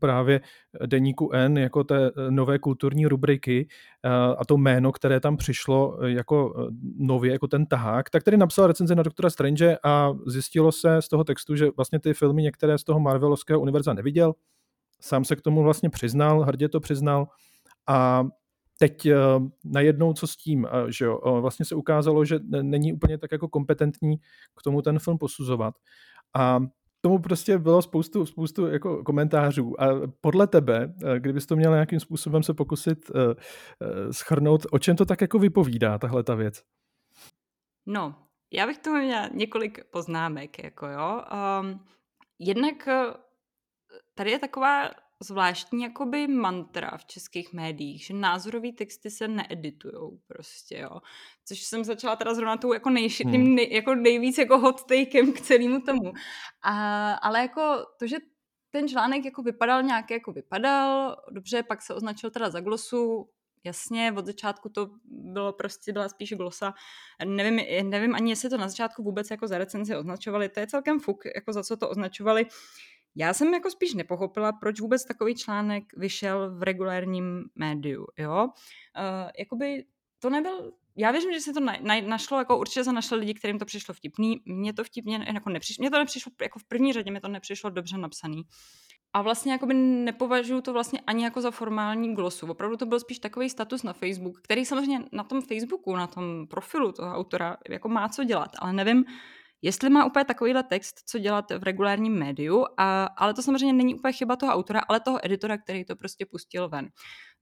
právě 0.00 0.40
deníku 0.86 1.32
N 1.32 1.58
jako 1.58 1.84
té 1.84 2.10
nové 2.30 2.58
kulturní 2.58 3.06
rubriky 3.06 3.68
a 4.38 4.44
to 4.44 4.56
jméno, 4.56 4.92
které 4.92 5.20
tam 5.20 5.36
přišlo 5.36 5.98
jako 6.02 6.68
nově, 6.98 7.32
jako 7.32 7.48
ten 7.48 7.66
tahák, 7.66 8.10
tak 8.10 8.22
tedy 8.22 8.36
napsal 8.36 8.66
recenzi 8.66 8.94
na 8.94 9.02
doktora 9.02 9.30
Strange 9.30 9.78
a 9.84 10.12
zjistilo 10.26 10.72
se 10.72 11.02
z 11.02 11.08
toho 11.08 11.24
textu, 11.24 11.56
že 11.56 11.70
vlastně 11.76 12.00
ty 12.00 12.14
filmy 12.14 12.42
některé 12.42 12.78
z 12.78 12.84
toho 12.84 13.00
Marvelovského 13.00 13.60
univerza 13.60 13.92
neviděl. 13.92 14.34
Sám 15.00 15.24
se 15.24 15.36
k 15.36 15.40
tomu 15.40 15.62
vlastně 15.62 15.90
přiznal, 15.90 16.42
hrdě 16.42 16.68
to 16.68 16.80
přiznal 16.80 17.28
a 17.86 18.24
teď 18.80 19.06
uh, 19.06 19.48
najednou 19.64 20.12
co 20.12 20.26
s 20.26 20.36
tím, 20.36 20.64
uh, 20.64 20.88
že 20.88 21.04
jo, 21.04 21.18
uh, 21.18 21.40
vlastně 21.40 21.64
se 21.64 21.74
ukázalo, 21.74 22.24
že 22.24 22.38
není 22.62 22.92
úplně 22.92 23.18
tak 23.18 23.32
jako 23.32 23.48
kompetentní 23.48 24.16
k 24.56 24.62
tomu 24.62 24.82
ten 24.82 24.98
film 24.98 25.18
posuzovat. 25.18 25.74
A 26.36 26.60
tomu 27.00 27.18
prostě 27.18 27.58
bylo 27.58 27.82
spoustu, 27.82 28.26
spoustu 28.26 28.66
jako 28.66 29.04
komentářů. 29.04 29.82
A 29.82 29.86
podle 30.20 30.46
tebe, 30.46 30.94
kdybys 31.18 31.46
to 31.46 31.56
měl 31.56 31.72
nějakým 31.72 32.00
způsobem 32.00 32.42
se 32.42 32.54
pokusit 32.54 33.10
schrnout, 34.10 34.66
o 34.70 34.78
čem 34.78 34.96
to 34.96 35.04
tak 35.04 35.20
jako 35.20 35.38
vypovídá, 35.38 35.98
tahle 35.98 36.22
ta 36.22 36.34
věc? 36.34 36.62
No, 37.86 38.14
já 38.52 38.66
bych 38.66 38.78
tomu 38.78 38.96
měla 38.96 39.28
několik 39.34 39.84
poznámek, 39.84 40.64
jako 40.64 40.86
jo. 40.86 41.22
Um, 41.60 41.80
jednak 42.38 42.88
tady 44.14 44.30
je 44.30 44.38
taková 44.38 44.90
zvláštní 45.22 45.82
jakoby 45.82 46.28
mantra 46.28 46.96
v 46.96 47.04
českých 47.04 47.52
médiích, 47.52 48.04
že 48.04 48.14
názorové 48.14 48.72
texty 48.72 49.10
se 49.10 49.28
needitujou 49.28 50.18
prostě, 50.26 50.78
jo. 50.78 51.00
Což 51.44 51.62
jsem 51.62 51.84
začala 51.84 52.16
teda 52.16 52.34
zrovna 52.34 52.56
tou 52.56 52.72
jako, 52.72 52.90
nejši, 52.90 53.24
hmm. 53.24 53.32
tím 53.32 53.54
nej, 53.54 53.68
jako 53.72 53.94
nejvíc 53.94 54.38
jako 54.38 54.58
hot 54.58 54.84
takem 54.84 55.32
k 55.32 55.40
celému 55.40 55.80
tomu. 55.80 56.12
A, 56.62 57.12
ale 57.12 57.40
jako 57.40 57.86
to, 57.98 58.06
že 58.06 58.16
ten 58.70 58.88
článek 58.88 59.24
jako 59.24 59.42
vypadal 59.42 59.82
nějak 59.82 60.10
jako 60.10 60.32
vypadal, 60.32 61.16
dobře, 61.30 61.62
pak 61.62 61.82
se 61.82 61.94
označil 61.94 62.30
teda 62.30 62.50
za 62.50 62.60
glosu, 62.60 63.28
jasně, 63.64 64.14
od 64.16 64.26
začátku 64.26 64.68
to 64.68 64.90
bylo 65.04 65.52
prostě, 65.52 65.92
byla 65.92 66.08
spíš 66.08 66.32
glosa. 66.32 66.74
Nevím, 67.24 67.90
nevím 67.90 68.14
ani, 68.14 68.32
jestli 68.32 68.50
to 68.50 68.56
na 68.56 68.68
začátku 68.68 69.02
vůbec 69.02 69.30
jako 69.30 69.48
za 69.48 69.58
recenzi 69.58 69.96
označovali, 69.96 70.48
to 70.48 70.60
je 70.60 70.66
celkem 70.66 71.00
fuk, 71.00 71.24
jako 71.34 71.52
za 71.52 71.62
co 71.62 71.76
to 71.76 71.88
označovali. 71.88 72.46
Já 73.16 73.34
jsem 73.34 73.54
jako 73.54 73.70
spíš 73.70 73.94
nepochopila, 73.94 74.52
proč 74.52 74.80
vůbec 74.80 75.04
takový 75.04 75.34
článek 75.34 75.84
vyšel 75.96 76.58
v 76.58 76.62
regulárním 76.62 77.44
médiu, 77.54 78.06
jo. 78.18 78.44
Uh, 78.44 79.30
jakoby 79.38 79.84
to 80.18 80.30
nebyl 80.30 80.72
já 80.96 81.10
věřím, 81.10 81.32
že 81.32 81.40
se 81.40 81.52
to 81.52 81.60
na, 81.60 81.76
na, 81.80 82.00
našlo, 82.00 82.38
jako 82.38 82.58
určitě 82.58 82.84
se 82.84 82.92
našli 82.92 83.18
lidi, 83.18 83.34
kterým 83.34 83.58
to 83.58 83.64
přišlo 83.64 83.94
vtipný. 83.94 84.40
Mně 84.44 84.72
to 84.72 84.84
vtipně 84.84 85.26
jako 85.34 85.50
nepřišlo, 85.50 85.82
mně 85.82 85.90
to 85.90 85.98
nepřišlo, 85.98 86.32
jako 86.42 86.58
v 86.58 86.64
první 86.64 86.92
řadě 86.92 87.10
mi 87.10 87.20
to 87.20 87.28
nepřišlo 87.28 87.70
dobře 87.70 87.98
napsaný. 87.98 88.42
A 89.12 89.22
vlastně 89.22 89.52
jakoby 89.52 89.74
nepovažuji 89.74 90.60
to 90.60 90.72
vlastně 90.72 91.00
ani 91.06 91.24
jako 91.24 91.40
za 91.40 91.50
formální 91.50 92.14
glosu. 92.14 92.46
Opravdu 92.46 92.76
to 92.76 92.86
byl 92.86 93.00
spíš 93.00 93.18
takový 93.18 93.50
status 93.50 93.82
na 93.82 93.92
Facebook, 93.92 94.40
který 94.40 94.64
samozřejmě 94.64 95.04
na 95.12 95.24
tom 95.24 95.42
Facebooku, 95.42 95.96
na 95.96 96.06
tom 96.06 96.46
profilu 96.46 96.92
toho 96.92 97.14
autora 97.14 97.56
jako 97.68 97.88
má 97.88 98.08
co 98.08 98.24
dělat, 98.24 98.50
ale 98.58 98.72
nevím, 98.72 99.04
jestli 99.62 99.90
má 99.90 100.04
úplně 100.04 100.24
takovýhle 100.24 100.62
text, 100.62 101.02
co 101.06 101.18
dělat 101.18 101.50
v 101.50 101.62
regulárním 101.62 102.18
médiu, 102.18 102.66
a, 102.76 103.04
ale 103.04 103.34
to 103.34 103.42
samozřejmě 103.42 103.72
není 103.72 103.94
úplně 103.94 104.12
chyba 104.12 104.36
toho 104.36 104.52
autora, 104.52 104.80
ale 104.88 105.00
toho 105.00 105.26
editora, 105.26 105.58
který 105.58 105.84
to 105.84 105.96
prostě 105.96 106.26
pustil 106.26 106.68
ven. 106.68 106.88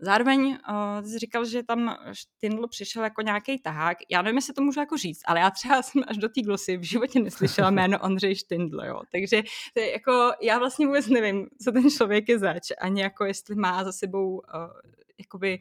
Zároveň 0.00 0.40
uh, 0.40 1.07
jsi 1.07 1.18
říkal, 1.18 1.44
že 1.44 1.62
tam 1.62 1.96
Štindl 2.12 2.68
přišel 2.68 3.04
jako 3.04 3.22
nějaký 3.22 3.59
tahák. 3.59 3.98
Já 4.11 4.22
nevím, 4.22 4.37
jestli 4.37 4.54
to 4.54 4.62
můžu 4.62 4.81
jako 4.81 4.96
říct, 4.96 5.20
ale 5.26 5.40
já 5.40 5.50
třeba 5.50 5.83
jsem 5.83 6.02
až 6.09 6.16
do 6.16 6.28
té 6.28 6.42
glosy 6.42 6.76
v 6.76 6.83
životě 6.83 7.20
neslyšela 7.20 7.70
jméno 7.70 7.98
Ondřej 7.98 8.37
Štindl, 8.37 8.81
jo. 8.85 9.00
Takže 9.12 9.42
to 9.74 9.81
je 9.81 9.92
jako, 9.92 10.33
já 10.42 10.59
vlastně 10.59 10.87
vůbec 10.87 11.07
nevím, 11.07 11.46
co 11.64 11.72
ten 11.72 11.90
člověk 11.90 12.28
je 12.28 12.38
zač, 12.38 12.62
ani 12.81 13.00
jako 13.00 13.24
jestli 13.24 13.54
má 13.54 13.85
za 13.85 13.92
sebou 13.92 14.31
uh, 14.31 14.40
jakoby 15.18 15.59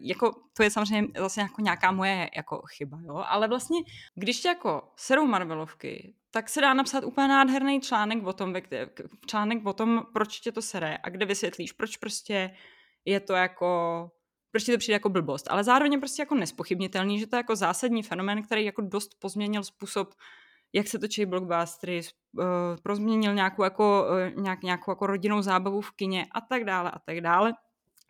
jako, 0.00 0.32
to 0.56 0.62
je 0.62 0.70
samozřejmě 0.70 1.08
zase 1.18 1.40
jako 1.40 1.62
nějaká 1.62 1.92
moje 1.92 2.30
jako 2.36 2.62
chyba, 2.76 2.98
jo, 3.02 3.24
ale 3.26 3.48
vlastně, 3.48 3.78
když 4.14 4.40
tě 4.40 4.48
jako 4.48 4.82
serou 4.96 5.26
Marvelovky, 5.26 6.14
tak 6.30 6.48
se 6.48 6.60
dá 6.60 6.74
napsat 6.74 7.04
úplně 7.04 7.28
nádherný 7.28 7.80
článek 7.80 8.26
o 8.26 8.32
tom, 8.32 8.54
článek 9.26 9.66
o 9.66 9.72
tom, 9.72 10.02
proč 10.12 10.40
tě 10.40 10.52
to 10.52 10.62
sere 10.62 10.98
a 11.02 11.08
kde 11.08 11.26
vysvětlíš, 11.26 11.72
proč 11.72 11.96
prostě 11.96 12.50
je 13.04 13.20
to 13.20 13.32
jako 13.32 14.10
proč 14.50 14.64
ti 14.64 14.72
to 14.72 14.78
přijde 14.78 14.94
jako 14.94 15.08
blbost, 15.08 15.46
ale 15.50 15.64
zároveň 15.64 16.00
prostě 16.00 16.22
jako 16.22 16.34
nespochybnitelný, 16.34 17.18
že 17.18 17.26
to 17.26 17.36
je 17.36 17.38
jako 17.38 17.56
zásadní 17.56 18.02
fenomén, 18.02 18.42
který 18.42 18.64
jako 18.64 18.82
dost 18.82 19.10
pozměnil 19.18 19.64
způsob, 19.64 20.14
jak 20.72 20.88
se 20.88 20.98
točí 20.98 21.26
blockbustery, 21.26 22.00
uh, 22.38 22.44
prozměnil 22.82 23.34
nějakou 23.34 23.62
jako, 23.64 24.06
uh, 24.36 24.42
nějak, 24.42 24.62
nějakou 24.62 24.90
jako 24.90 25.06
rodinnou 25.06 25.42
zábavu 25.42 25.80
v 25.80 25.90
kině 25.90 26.26
a 26.32 26.40
tak 26.40 26.64
dále 26.64 26.90
a 26.90 26.98
tak 26.98 27.20
dále 27.20 27.52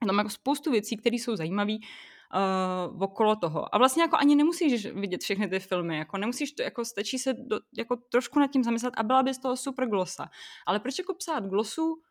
tam 0.07 0.19
jako 0.19 0.31
spoustu 0.31 0.71
věcí, 0.71 0.97
které 0.97 1.17
jsou 1.17 1.37
zajímavé 1.37 1.73
uh, 1.73 3.03
okolo 3.03 3.37
toho. 3.37 3.75
A 3.75 3.79
vlastně 3.79 4.03
jako 4.03 4.17
ani 4.17 4.37
nemusíš 4.37 4.87
vidět 4.87 5.21
všechny 5.21 5.49
ty 5.49 5.61
filmy, 5.61 5.99
jako 5.99 6.19
nemusíš 6.19 6.53
to, 6.53 6.63
jako 6.63 6.85
stačí 6.85 7.19
se 7.19 7.35
do, 7.35 7.61
jako 7.77 7.97
trošku 7.97 8.39
nad 8.39 8.51
tím 8.51 8.65
zamyslet 8.65 8.95
a 8.97 9.03
byla 9.03 9.23
by 9.23 9.35
z 9.35 9.39
toho 9.39 9.57
super 9.57 9.89
glosa. 9.89 10.31
Ale 10.67 10.81
proč 10.81 10.99
jako 10.99 11.15
psát 11.15 11.47
glosu 11.47 12.03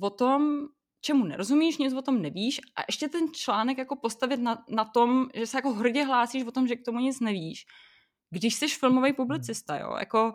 o 0.00 0.10
tom, 0.10 0.68
čemu 1.00 1.24
nerozumíš, 1.24 1.78
nic 1.78 1.94
o 1.94 2.02
tom 2.02 2.22
nevíš 2.22 2.60
a 2.76 2.80
ještě 2.88 3.08
ten 3.08 3.32
článek 3.32 3.78
jako 3.78 3.96
postavit 3.96 4.40
na, 4.40 4.64
na 4.68 4.84
tom, 4.84 5.28
že 5.34 5.46
se 5.46 5.58
jako 5.58 5.72
hrdě 5.72 6.04
hlásíš 6.04 6.44
o 6.44 6.52
tom, 6.52 6.66
že 6.66 6.76
k 6.76 6.84
tomu 6.84 6.98
nic 6.98 7.20
nevíš, 7.20 7.66
když 8.30 8.54
jsi 8.54 8.68
filmový 8.68 9.12
publicista, 9.12 9.78
jo, 9.78 9.96
jako 9.98 10.34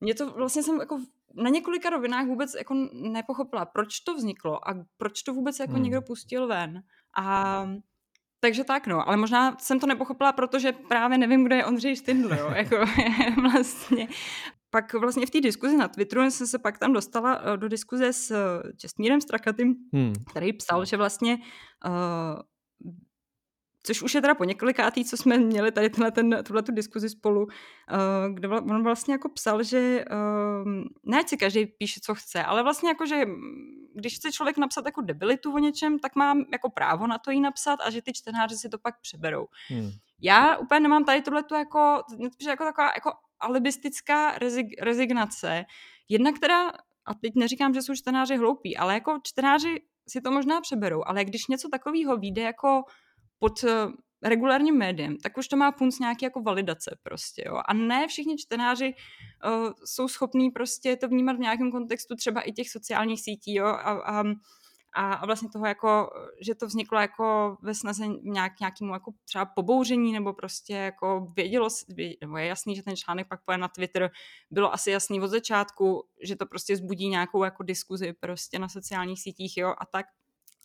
mě 0.00 0.14
to 0.14 0.30
vlastně 0.30 0.62
jsem 0.62 0.80
jako 0.80 1.00
na 1.36 1.50
několika 1.50 1.90
rovinách 1.90 2.26
vůbec 2.26 2.54
jako 2.54 2.74
nepochopila, 2.92 3.64
proč 3.64 4.00
to 4.00 4.14
vzniklo 4.14 4.68
a 4.68 4.74
proč 4.96 5.22
to 5.22 5.34
vůbec 5.34 5.58
jako 5.58 5.72
hmm. 5.72 5.82
někdo 5.82 6.02
pustil 6.02 6.46
ven. 6.46 6.82
A 7.18 7.66
takže 8.40 8.64
tak, 8.64 8.86
no. 8.86 9.08
Ale 9.08 9.16
možná 9.16 9.56
jsem 9.58 9.80
to 9.80 9.86
nepochopila, 9.86 10.32
protože 10.32 10.72
právě 10.72 11.18
nevím, 11.18 11.44
kdo 11.44 11.54
je 11.54 11.64
Ondřej 11.64 11.96
Štindl, 11.96 12.34
jo. 12.34 12.50
jako 12.56 12.76
vlastně. 13.52 14.08
Pak 14.70 14.94
vlastně 14.94 15.26
v 15.26 15.30
té 15.30 15.40
diskuzi 15.40 15.76
na 15.76 15.88
Twitteru 15.88 16.30
jsem 16.30 16.46
se 16.46 16.58
pak 16.58 16.78
tam 16.78 16.92
dostala 16.92 17.40
eh, 17.44 17.56
do 17.56 17.68
diskuze 17.68 18.12
s 18.12 18.30
eh, 18.30 18.72
Čestmírem 18.76 19.20
Strakatým, 19.20 19.74
hmm. 19.92 20.12
který 20.30 20.52
psal, 20.52 20.84
že 20.84 20.96
vlastně 20.96 21.38
uh, 21.86 22.40
což 23.86 24.02
už 24.02 24.14
je 24.14 24.20
teda 24.20 24.34
po 24.34 24.44
několikátý, 24.44 25.04
co 25.04 25.16
jsme 25.16 25.38
měli 25.38 25.72
tady 25.72 25.90
tenhle, 25.90 26.10
ten, 26.10 26.42
tuhle 26.46 26.62
tu 26.62 26.72
diskuzi 26.72 27.08
spolu, 27.08 27.42
uh, 27.42 27.48
kde 28.34 28.48
on 28.48 28.82
vlastně 28.82 29.14
jako 29.14 29.28
psal, 29.28 29.62
že 29.62 30.04
uh, 30.10 30.72
ne, 31.04 31.22
si 31.26 31.36
každý 31.36 31.66
píše, 31.66 32.00
co 32.02 32.14
chce, 32.14 32.44
ale 32.44 32.62
vlastně 32.62 32.88
jako, 32.88 33.06
že 33.06 33.24
když 33.94 34.16
chce 34.16 34.32
člověk 34.32 34.58
napsat 34.58 34.86
jako 34.86 35.00
debilitu 35.00 35.54
o 35.54 35.58
něčem, 35.58 35.98
tak 35.98 36.16
mám 36.16 36.44
jako 36.52 36.70
právo 36.70 37.06
na 37.06 37.18
to 37.18 37.30
jí 37.30 37.40
napsat 37.40 37.80
a 37.84 37.90
že 37.90 38.02
ty 38.02 38.12
čtenáři 38.12 38.56
si 38.56 38.68
to 38.68 38.78
pak 38.78 39.00
přeberou. 39.00 39.46
Hmm. 39.68 39.90
Já 40.22 40.56
úplně 40.56 40.80
nemám 40.80 41.04
tady 41.04 41.22
tohle 41.22 41.44
jako, 41.58 42.02
jako 42.48 42.64
taková 42.64 42.86
jako 42.94 43.12
alibistická 43.40 44.38
rezig, 44.38 44.66
rezignace. 44.82 45.64
Jedna, 46.08 46.32
která, 46.32 46.68
a 47.06 47.14
teď 47.20 47.32
neříkám, 47.36 47.74
že 47.74 47.82
jsou 47.82 47.94
čtenáři 47.94 48.36
hloupí, 48.36 48.76
ale 48.76 48.94
jako 48.94 49.18
čtenáři 49.22 49.82
si 50.08 50.20
to 50.20 50.30
možná 50.30 50.60
přeberou, 50.60 51.02
ale 51.06 51.24
když 51.24 51.46
něco 51.46 51.68
takového 51.68 52.16
vyjde 52.16 52.42
jako 52.42 52.82
pod 53.38 53.64
eh, 53.64 53.86
regulárním 54.22 54.78
médiem, 54.78 55.16
tak 55.16 55.38
už 55.38 55.48
to 55.48 55.56
má 55.56 55.72
punc 55.72 55.98
nějaký 55.98 56.24
jako 56.24 56.42
validace 56.42 56.98
prostě, 57.02 57.44
jo. 57.46 57.60
A 57.66 57.74
ne 57.74 58.08
všichni 58.08 58.36
čtenáři 58.38 58.94
uh, 58.94 59.72
jsou 59.84 60.08
schopní 60.08 60.50
prostě 60.50 60.96
to 60.96 61.08
vnímat 61.08 61.36
v 61.36 61.40
nějakém 61.40 61.70
kontextu 61.70 62.16
třeba 62.16 62.40
i 62.40 62.52
těch 62.52 62.70
sociálních 62.70 63.22
sítí, 63.22 63.54
jo, 63.54 63.66
a, 63.66 63.92
a, 63.92 64.24
a, 64.94 65.26
vlastně 65.26 65.48
toho 65.52 65.66
jako, 65.66 66.10
že 66.40 66.54
to 66.54 66.66
vzniklo 66.66 67.00
jako 67.00 67.56
ve 67.62 67.74
snaze 67.74 68.06
nějak, 68.22 68.60
nějakému 68.60 68.92
jako 68.92 69.12
třeba 69.24 69.44
pobouření, 69.44 70.12
nebo 70.12 70.32
prostě 70.32 70.74
jako 70.74 71.32
vědělo, 71.36 71.68
nebo 72.20 72.36
je 72.36 72.46
jasný, 72.46 72.76
že 72.76 72.82
ten 72.82 72.96
článek 72.96 73.28
pak 73.28 73.44
poje 73.44 73.58
na 73.58 73.68
Twitter, 73.68 74.10
bylo 74.50 74.72
asi 74.72 74.90
jasný 74.90 75.20
od 75.20 75.28
začátku, 75.28 76.02
že 76.22 76.36
to 76.36 76.46
prostě 76.46 76.76
zbudí 76.76 77.08
nějakou 77.08 77.44
jako 77.44 77.62
diskuzi 77.62 78.12
prostě 78.12 78.58
na 78.58 78.68
sociálních 78.68 79.22
sítích, 79.22 79.56
jo, 79.56 79.74
a 79.78 79.86
tak 79.86 80.06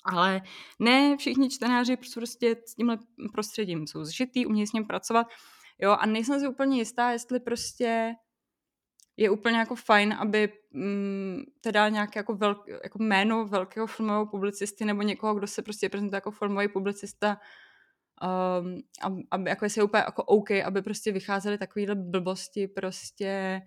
ale 0.03 0.41
ne 0.79 1.17
všichni 1.17 1.49
čtenáři 1.49 1.97
prostě 1.97 2.55
s 2.65 2.75
tímhle 2.75 2.97
prostředím 3.33 3.87
jsou 3.87 4.03
zžitý, 4.03 4.45
umějí 4.45 4.67
s 4.67 4.73
ním 4.73 4.85
pracovat. 4.85 5.27
Jo, 5.79 5.91
a 5.91 6.05
nejsem 6.05 6.39
si 6.39 6.47
úplně 6.47 6.77
jistá, 6.77 7.11
jestli 7.11 7.39
prostě 7.39 8.13
je 9.17 9.29
úplně 9.29 9.57
jako 9.57 9.75
fajn, 9.75 10.13
aby 10.13 10.53
mm, 10.71 11.41
teda 11.61 11.89
nějaké 11.89 12.19
jako, 12.19 12.35
velk, 12.35 12.67
jako 12.83 13.03
jméno 13.03 13.45
velkého 13.45 13.87
filmového 13.87 14.25
publicisty 14.25 14.85
nebo 14.85 15.01
někoho, 15.01 15.35
kdo 15.35 15.47
se 15.47 15.61
prostě 15.61 15.89
prezentuje 15.89 16.17
jako 16.17 16.31
filmový 16.31 16.67
publicista, 16.67 17.37
um, 18.61 18.77
aby 19.31 19.49
jako 19.49 19.65
je 19.77 19.83
úplně 19.83 20.03
jako 20.03 20.23
OK, 20.23 20.51
aby 20.51 20.81
prostě 20.81 21.11
vycházely 21.11 21.57
takovýhle 21.57 21.95
blbosti 21.95 22.67
prostě 22.67 23.61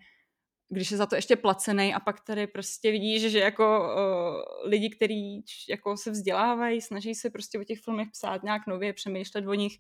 když 0.68 0.90
je 0.90 0.96
za 0.96 1.06
to 1.06 1.14
ještě 1.14 1.36
placený 1.36 1.94
a 1.94 2.00
pak 2.00 2.20
tady 2.20 2.46
prostě 2.46 2.90
vidíš, 2.90 3.32
že 3.32 3.38
jako 3.38 3.80
uh, 3.80 4.68
lidi, 4.70 4.90
kteří 4.90 5.44
jako 5.68 5.96
se 5.96 6.10
vzdělávají, 6.10 6.80
snaží 6.80 7.14
se 7.14 7.30
prostě 7.30 7.58
o 7.58 7.64
těch 7.64 7.80
filmech 7.80 8.08
psát 8.12 8.42
nějak 8.42 8.66
nově, 8.66 8.92
přemýšlet 8.92 9.46
o 9.46 9.54
nich 9.54 9.78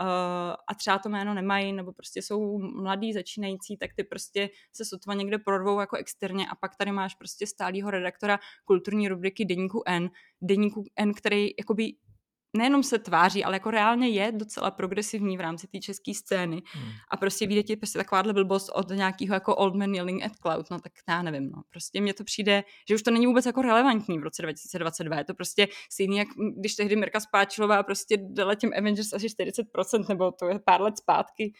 uh, 0.00 0.06
a 0.68 0.74
třeba 0.78 0.98
to 0.98 1.08
jméno 1.08 1.34
nemají, 1.34 1.72
nebo 1.72 1.92
prostě 1.92 2.22
jsou 2.22 2.58
mladí, 2.58 3.12
začínající, 3.12 3.76
tak 3.76 3.90
ty 3.96 4.04
prostě 4.04 4.50
se 4.72 4.84
sotva 4.84 5.14
někde 5.14 5.38
prodvou 5.38 5.80
jako 5.80 5.96
externě 5.96 6.46
a 6.48 6.54
pak 6.54 6.76
tady 6.76 6.92
máš 6.92 7.14
prostě 7.14 7.46
stálýho 7.46 7.90
redaktora 7.90 8.38
kulturní 8.64 9.08
rubriky 9.08 9.44
Deníku 9.44 9.82
N, 9.86 10.10
Deníku 10.42 10.84
N, 10.96 11.14
který 11.14 11.50
jakoby 11.58 11.92
nejenom 12.56 12.82
se 12.82 12.98
tváří, 12.98 13.44
ale 13.44 13.56
jako 13.56 13.70
reálně 13.70 14.08
je 14.08 14.32
docela 14.32 14.70
progresivní 14.70 15.36
v 15.36 15.40
rámci 15.40 15.66
té 15.66 15.78
české 15.78 16.14
scény. 16.14 16.62
Hmm. 16.72 16.90
A 17.10 17.16
prostě 17.16 17.46
vidět 17.46 17.70
je 17.70 17.76
prostě 17.76 17.98
takováhle 17.98 18.32
blbost 18.32 18.68
od 18.74 18.88
nějakého 18.88 19.34
jako 19.34 19.56
Old 19.56 19.74
Man 19.74 19.94
Yelling 19.94 20.22
at 20.24 20.32
Cloud, 20.36 20.70
no 20.70 20.80
tak 20.80 20.92
já 21.08 21.22
nevím, 21.22 21.50
no. 21.50 21.62
Prostě 21.70 22.00
mně 22.00 22.14
to 22.14 22.24
přijde, 22.24 22.64
že 22.88 22.94
už 22.94 23.02
to 23.02 23.10
není 23.10 23.26
vůbec 23.26 23.46
jako 23.46 23.62
relevantní 23.62 24.18
v 24.18 24.22
roce 24.22 24.42
2022. 24.42 25.18
Je 25.18 25.24
to 25.24 25.34
prostě 25.34 25.68
stejný, 25.92 26.16
jak 26.16 26.28
když 26.56 26.74
tehdy 26.74 26.96
Mirka 26.96 27.20
Spáčilová 27.20 27.82
prostě 27.82 28.16
dala 28.20 28.54
těm 28.54 28.70
Avengers 28.78 29.12
asi 29.12 29.26
40%, 29.26 30.08
nebo 30.08 30.32
to 30.32 30.48
je 30.48 30.58
pár 30.58 30.80
let 30.80 30.98
zpátky. 30.98 31.52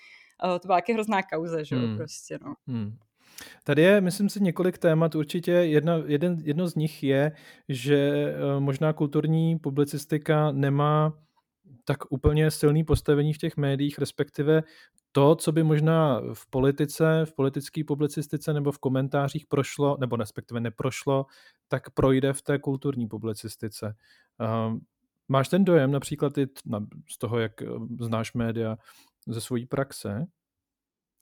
to 0.61 0.67
byla 0.67 0.79
taky 0.79 0.93
hrozná 0.93 1.23
kauze, 1.23 1.65
že 1.65 1.77
jo, 1.77 1.83
hmm. 1.83 1.97
prostě, 1.97 2.39
no. 2.45 2.55
Hmm. 2.67 2.97
Tady 3.65 3.83
je, 3.83 4.01
myslím 4.01 4.29
si, 4.29 4.43
několik 4.43 4.79
témat. 4.79 5.15
Určitě 5.15 5.53
jedna, 5.53 6.03
jeden, 6.07 6.39
jedno 6.43 6.69
z 6.69 6.75
nich 6.75 7.03
je, 7.03 7.33
že 7.69 7.97
eh, 7.97 8.61
možná 8.61 8.93
kulturní 8.93 9.59
publicistika 9.59 10.53
nemá 10.53 11.13
tak 11.85 12.13
úplně 12.13 12.51
silný 12.51 12.85
postavení 12.85 13.33
v 13.33 13.39
těch 13.39 13.57
médiích, 13.57 13.99
respektive 13.99 14.63
to, 15.13 15.35
co 15.35 15.53
by 15.53 15.63
možná 15.63 16.21
v 16.35 16.47
politice, 16.51 17.23
v 17.25 17.33
politické 17.33 17.85
publicistice 17.85 18.53
nebo 18.53 18.73
v 18.73 18.79
komentářích 18.79 19.47
prošlo, 19.47 19.97
nebo 20.01 20.17
respektive 20.17 20.61
neprošlo, 20.61 21.27
tak 21.69 21.91
projde 21.91 22.33
v 22.33 22.43
té 22.43 22.59
kulturní 22.59 23.09
publicistice. 23.09 23.95
Uh, 24.41 24.79
máš 25.29 25.49
ten 25.49 25.65
dojem 25.65 25.91
například 25.91 26.39
i 26.39 26.47
z 27.11 27.19
toho, 27.19 27.39
jak 27.39 27.63
eh, 27.63 27.67
znáš 28.01 28.33
média 28.33 28.79
ze 29.27 29.41
svojí 29.41 29.67
praxe? 29.67 30.27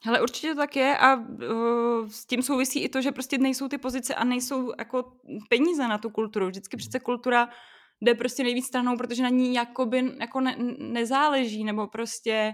Hele, 0.04 0.22
určitě 0.22 0.48
to 0.48 0.56
tak 0.56 0.76
je 0.76 0.98
a 0.98 1.14
uh, 1.14 2.08
s 2.08 2.26
tím 2.26 2.42
souvisí 2.42 2.84
i 2.84 2.88
to, 2.88 3.02
že 3.02 3.12
prostě 3.12 3.38
nejsou 3.38 3.68
ty 3.68 3.78
pozice 3.78 4.14
a 4.14 4.24
nejsou 4.24 4.72
jako 4.78 5.12
peníze 5.48 5.88
na 5.88 5.98
tu 5.98 6.10
kulturu. 6.10 6.46
Vždycky 6.46 6.76
přece 6.76 7.00
kultura 7.00 7.48
jde 8.00 8.14
prostě 8.14 8.42
nejvíc 8.42 8.66
stranou, 8.66 8.96
protože 8.96 9.22
na 9.22 9.28
ní 9.28 9.54
jakoby 9.54 10.12
jako 10.20 10.40
ne, 10.40 10.56
nezáleží, 10.78 11.64
nebo 11.64 11.86
prostě 11.86 12.52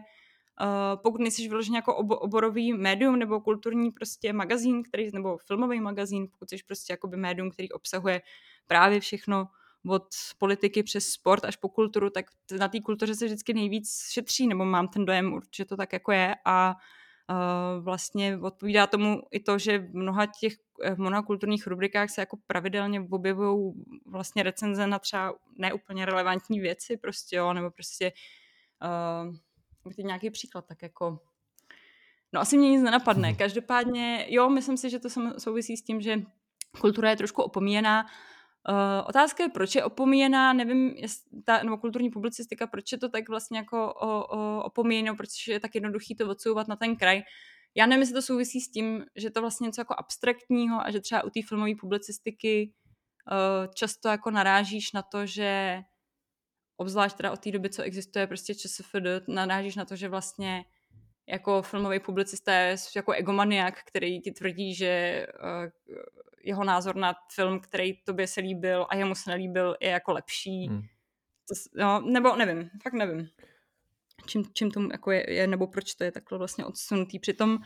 uh, 0.60 1.02
pokud 1.02 1.20
nejsi 1.20 1.48
vyloženě 1.48 1.78
jako 1.78 1.96
ob, 1.96 2.06
oborový 2.10 2.72
médium 2.72 3.18
nebo 3.18 3.40
kulturní 3.40 3.90
prostě 3.90 4.32
magazín, 4.32 4.82
který, 4.82 5.10
nebo 5.12 5.38
filmový 5.38 5.80
magazín, 5.80 6.28
pokud 6.30 6.50
jsi 6.50 6.56
prostě 6.66 6.92
jakoby 6.92 7.16
médium, 7.16 7.50
který 7.50 7.70
obsahuje 7.70 8.22
právě 8.66 9.00
všechno 9.00 9.48
od 9.88 10.06
politiky 10.38 10.82
přes 10.82 11.08
sport 11.08 11.44
až 11.44 11.56
po 11.56 11.68
kulturu, 11.68 12.10
tak 12.10 12.26
na 12.58 12.68
té 12.68 12.80
kultuře 12.80 13.14
se 13.14 13.24
vždycky 13.24 13.54
nejvíc 13.54 14.08
šetří, 14.10 14.46
nebo 14.46 14.64
mám 14.64 14.88
ten 14.88 15.04
dojem, 15.04 15.32
určitě 15.32 15.64
to 15.64 15.76
tak 15.76 15.92
jako 15.92 16.12
je 16.12 16.36
a 16.44 16.74
vlastně 17.80 18.38
odpovídá 18.38 18.86
tomu 18.86 19.22
i 19.30 19.40
to, 19.40 19.58
že 19.58 19.78
v 19.78 19.94
mnoha 19.94 20.26
těch 20.26 20.52
v 20.94 20.98
mnoha 20.98 21.22
kulturních 21.22 21.66
rubrikách 21.66 22.10
se 22.10 22.22
jako 22.22 22.38
pravidelně 22.46 23.00
objevují 23.10 23.74
vlastně 24.06 24.42
recenze 24.42 24.86
na 24.86 24.98
třeba 24.98 25.34
neúplně 25.58 26.06
relevantní 26.06 26.60
věci 26.60 26.96
prostě, 26.96 27.36
jo, 27.36 27.52
nebo 27.52 27.70
prostě 27.70 28.12
uh, 29.84 29.92
teď 29.96 30.04
nějaký 30.04 30.30
příklad, 30.30 30.66
tak 30.66 30.82
jako 30.82 31.18
no 32.32 32.40
asi 32.40 32.58
mě 32.58 32.70
nic 32.70 32.82
nenapadne. 32.82 33.34
Každopádně, 33.38 34.26
jo, 34.28 34.48
myslím 34.48 34.76
si, 34.76 34.90
že 34.90 34.98
to 34.98 35.08
souvisí 35.38 35.76
s 35.76 35.82
tím, 35.82 36.00
že 36.00 36.22
kultura 36.80 37.10
je 37.10 37.16
trošku 37.16 37.42
opomíjená 37.42 38.06
Uh, 38.68 39.08
otázka 39.08 39.42
je, 39.42 39.48
proč 39.48 39.74
je 39.74 39.84
opomíjená, 39.84 40.52
nevím, 40.52 40.94
ta, 41.44 41.62
nebo 41.62 41.78
kulturní 41.78 42.10
publicistika, 42.10 42.66
proč 42.66 42.92
je 42.92 42.98
to 42.98 43.08
tak 43.08 43.28
vlastně 43.28 43.58
jako 43.58 43.94
opomíjeno, 44.64 45.16
proč 45.16 45.48
je 45.48 45.60
tak 45.60 45.74
jednoduchý 45.74 46.14
to 46.14 46.30
odsouvat 46.30 46.68
na 46.68 46.76
ten 46.76 46.96
kraj. 46.96 47.22
Já 47.74 47.86
nevím, 47.86 48.00
jestli 48.00 48.14
to 48.14 48.22
souvisí 48.22 48.60
s 48.60 48.70
tím, 48.70 49.04
že 49.16 49.30
to 49.30 49.40
vlastně 49.40 49.64
něco 49.66 49.80
jako 49.80 49.94
abstraktního 49.98 50.80
a 50.86 50.90
že 50.90 51.00
třeba 51.00 51.24
u 51.24 51.30
té 51.30 51.40
filmové 51.48 51.72
publicistiky 51.80 52.72
uh, 52.72 53.72
často 53.74 54.08
jako 54.08 54.30
narážíš 54.30 54.92
na 54.92 55.02
to, 55.02 55.26
že 55.26 55.80
obzvlášť 56.76 57.16
teda 57.16 57.32
od 57.32 57.40
té 57.40 57.50
doby, 57.50 57.70
co 57.70 57.82
existuje 57.82 58.26
prostě 58.26 58.54
ČSFD, 58.54 59.28
narážíš 59.28 59.76
na 59.76 59.84
to, 59.84 59.96
že 59.96 60.08
vlastně 60.08 60.64
jako 61.26 61.62
filmový 61.62 62.00
publicista 62.00 62.52
je 62.52 62.76
jako 62.96 63.12
egomaniak, 63.12 63.82
který 63.84 64.20
ti 64.20 64.30
tvrdí, 64.32 64.74
že 64.74 65.26
uh, 65.42 65.70
jeho 66.44 66.64
názor 66.64 66.96
na 66.96 67.14
film, 67.34 67.60
který 67.60 68.02
tobě 68.04 68.26
se 68.26 68.40
líbil 68.40 68.86
a 68.88 68.96
jemu 68.96 69.14
se 69.14 69.30
nelíbil, 69.30 69.76
je 69.80 69.90
jako 69.90 70.12
lepší. 70.12 70.68
Hmm. 70.68 70.82
To, 71.48 71.82
no, 71.82 72.00
nebo 72.00 72.36
nevím, 72.36 72.70
fakt 72.82 72.92
nevím. 72.92 73.28
Čím, 74.26 74.44
čím 74.52 74.70
tomu 74.70 74.88
jako 74.92 75.10
je, 75.10 75.32
je, 75.32 75.46
nebo 75.46 75.66
proč 75.66 75.94
to 75.94 76.04
je 76.04 76.12
takhle 76.12 76.38
vlastně 76.38 76.64
odsunutý. 76.64 77.18
Přitom 77.18 77.54
uh, 77.54 77.58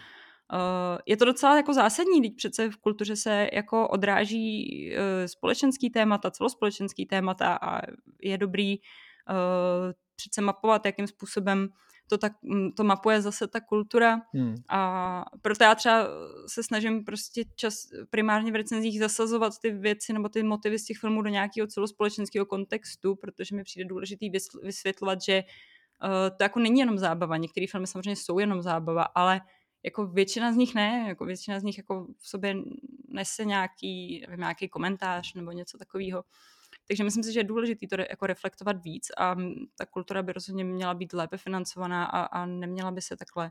je 1.07 1.17
to 1.17 1.25
docela 1.25 1.57
jako 1.57 1.75
zásadní, 1.75 2.23
teď 2.23 2.37
přece 2.37 2.71
v 2.71 2.77
kultuře 2.77 3.17
se 3.17 3.49
jako 3.53 3.89
odráží 3.89 4.91
uh, 4.93 5.27
společenský 5.27 5.91
témata, 5.91 6.31
celospolečenský 6.31 7.07
témata 7.07 7.59
a 7.63 7.81
je 8.23 8.39
dobrý 8.39 8.79
uh, 8.79 9.93
přece 10.17 10.41
mapovat, 10.41 10.87
jakým 10.87 11.07
způsobem 11.07 11.69
to, 12.09 12.19
tak, 12.19 12.33
mm, 12.43 12.73
to 12.73 12.85
mapuje 12.85 13.23
zase 13.23 13.49
ta 13.49 13.61
kultura. 13.61 14.21
Hmm. 14.35 14.55
A 14.69 15.25
proto 15.43 15.65
já 15.65 15.75
třeba 15.75 16.07
se 16.47 16.63
snažím 16.63 17.05
prostě 17.05 17.43
čas 17.57 17.75
primárně 18.11 18.53
v 18.53 18.55
recenzích 18.55 18.99
zasazovat 18.99 19.53
ty 19.63 19.71
věci 19.71 20.13
nebo 20.13 20.29
ty 20.29 20.43
motivy 20.43 20.79
z 20.79 20.85
těch 20.85 20.99
filmů 20.99 21.23
do 21.23 21.29
nějakého 21.29 21.67
celospolečenského 21.67 22.47
kontextu, 22.47 23.17
protože 23.17 23.57
mi 23.57 23.65
přijde 23.65 23.89
důležitý 23.89 24.31
vysvětlovat, 24.63 25.23
že 25.23 25.43
uh, 25.43 26.37
to 26.37 26.43
jako 26.43 26.61
není 26.61 26.81
jenom 26.81 26.99
zábava. 26.99 27.37
Některé 27.37 27.67
filmy 27.71 27.87
samozřejmě 27.87 28.17
jsou 28.17 28.39
jenom 28.39 28.63
zábava, 28.63 29.03
ale 29.03 29.41
jako 29.85 30.07
většina 30.07 30.53
z 30.53 30.57
nich 30.57 30.75
ne, 30.75 31.05
jako 31.09 31.25
většina 31.25 31.61
z 31.61 31.63
nich 31.63 31.79
jako 31.79 32.07
v 32.19 32.29
sobě 32.29 32.55
nese 33.09 33.45
nějaký, 33.45 34.21
nevím, 34.29 34.41
nějaký 34.41 34.69
komentář 34.69 35.35
nebo 35.35 35.53
něco 35.53 35.79
takového. 35.79 36.25
Takže 36.89 37.05
myslím 37.05 37.25
si, 37.25 37.33
že 37.33 37.41
je 37.41 37.45
důležité 37.45 37.87
to 37.87 37.97
jako 38.11 38.27
reflektovat 38.27 38.85
víc 38.85 39.07
a 39.19 39.37
ta 39.79 39.87
kultura 39.87 40.23
by 40.23 40.33
rozhodně 40.33 40.65
měla 40.65 40.95
být 40.95 41.13
lépe 41.13 41.37
financovaná 41.37 42.05
a, 42.05 42.23
a 42.23 42.47
neměla 42.47 42.91
by 42.91 43.03
se 43.03 43.17
takhle, 43.17 43.51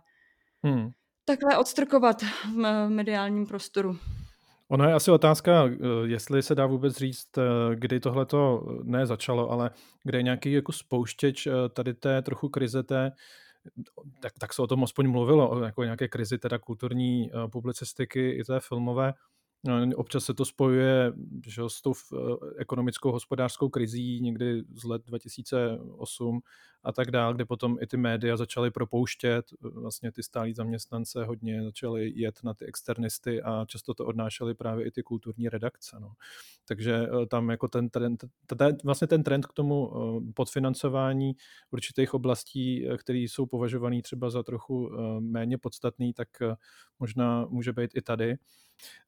hmm. 0.63 0.91
takhle 1.26 1.58
odstrkovat 1.58 2.23
v 2.56 2.89
mediálním 2.89 3.45
prostoru. 3.45 3.97
Ono 4.69 4.88
je 4.88 4.93
asi 4.93 5.12
otázka, 5.12 5.65
eh, 5.65 5.78
jestli 6.06 6.43
se 6.43 6.56
dá 6.56 6.65
vůbec 6.65 6.97
říct, 6.97 7.38
eh, 7.38 7.76
kdy 7.76 8.00
tohle 8.00 8.26
to 8.26 8.67
eh, 8.69 8.80
ne 8.84 9.06
začalo, 9.06 9.50
ale 9.50 9.71
kde 10.04 10.17
je 10.17 10.23
nějaký 10.23 10.52
jako 10.52 10.71
spouštěč 10.71 11.47
tady 11.73 11.93
té 11.93 12.21
trochu 12.21 12.50
krize 12.50 12.84
té 12.84 13.12
tak, 14.21 14.34
tak 14.39 14.54
se 14.54 14.62
o 14.62 14.67
tom 14.67 14.84
aspoň 14.84 15.10
mluvilo, 15.12 15.63
jako 15.65 15.84
nějaké 15.84 16.08
krizi 16.08 16.38
teda 16.38 16.58
kulturní 16.58 17.32
publicistiky 17.52 18.30
i 18.30 18.43
té 18.43 18.60
filmové, 18.60 19.13
občas 19.96 20.26
se 20.26 20.34
to 20.34 20.46
spojuje 20.46 21.13
že, 21.48 21.62
s 21.67 21.82
tou 21.82 21.93
eh, 21.93 22.17
ekonomickou 22.58 23.12
hospodářskou 23.12 23.70
krizí 23.70 24.22
někdy 24.22 24.63
z 24.74 24.84
let 24.84 25.02
2008 25.06 26.41
a 26.84 26.91
tak 26.91 27.12
dále, 27.12 27.34
kde 27.34 27.46
potom 27.46 27.78
i 27.82 27.88
ty 27.88 27.98
média 27.98 28.38
začaly 28.38 28.72
propouštět, 28.72 29.46
eh, 29.54 29.70
vlastně 29.70 30.12
ty 30.12 30.24
stálí 30.24 30.54
zaměstnance 30.54 31.26
hodně 31.26 31.63
začaly 31.63 32.12
jet 32.15 32.39
na 32.43 32.54
ty 32.54 32.65
externisty 32.65 33.41
a 33.41 33.65
často 33.67 33.93
to 33.93 34.06
odnášely 34.06 34.54
právě 34.54 34.88
i 34.88 34.91
ty 34.91 35.04
kulturní 35.04 35.50
redakce. 35.50 35.98
No. 36.00 36.12
Takže 36.67 36.93
eh, 36.93 37.26
tam 37.26 37.50
jako 37.50 37.67
ten 37.67 37.89
trend, 37.89 38.24
vlastně 38.84 39.08
ten 39.08 39.24
trend 39.24 39.46
k 39.46 39.54
tomu 39.54 39.91
podfinancování 40.34 41.34
určitých 41.72 42.13
oblastí, 42.13 42.88
které 42.98 43.20
jsou 43.20 43.46
považované 43.46 44.02
třeba 44.02 44.30
za 44.30 44.43
trochu 44.43 44.89
méně 45.20 45.58
podstatný, 45.58 46.13
tak 46.13 46.28
možná 47.00 47.46
může 47.50 47.74
být 47.74 47.91
i 47.96 48.02
tady. 48.02 48.38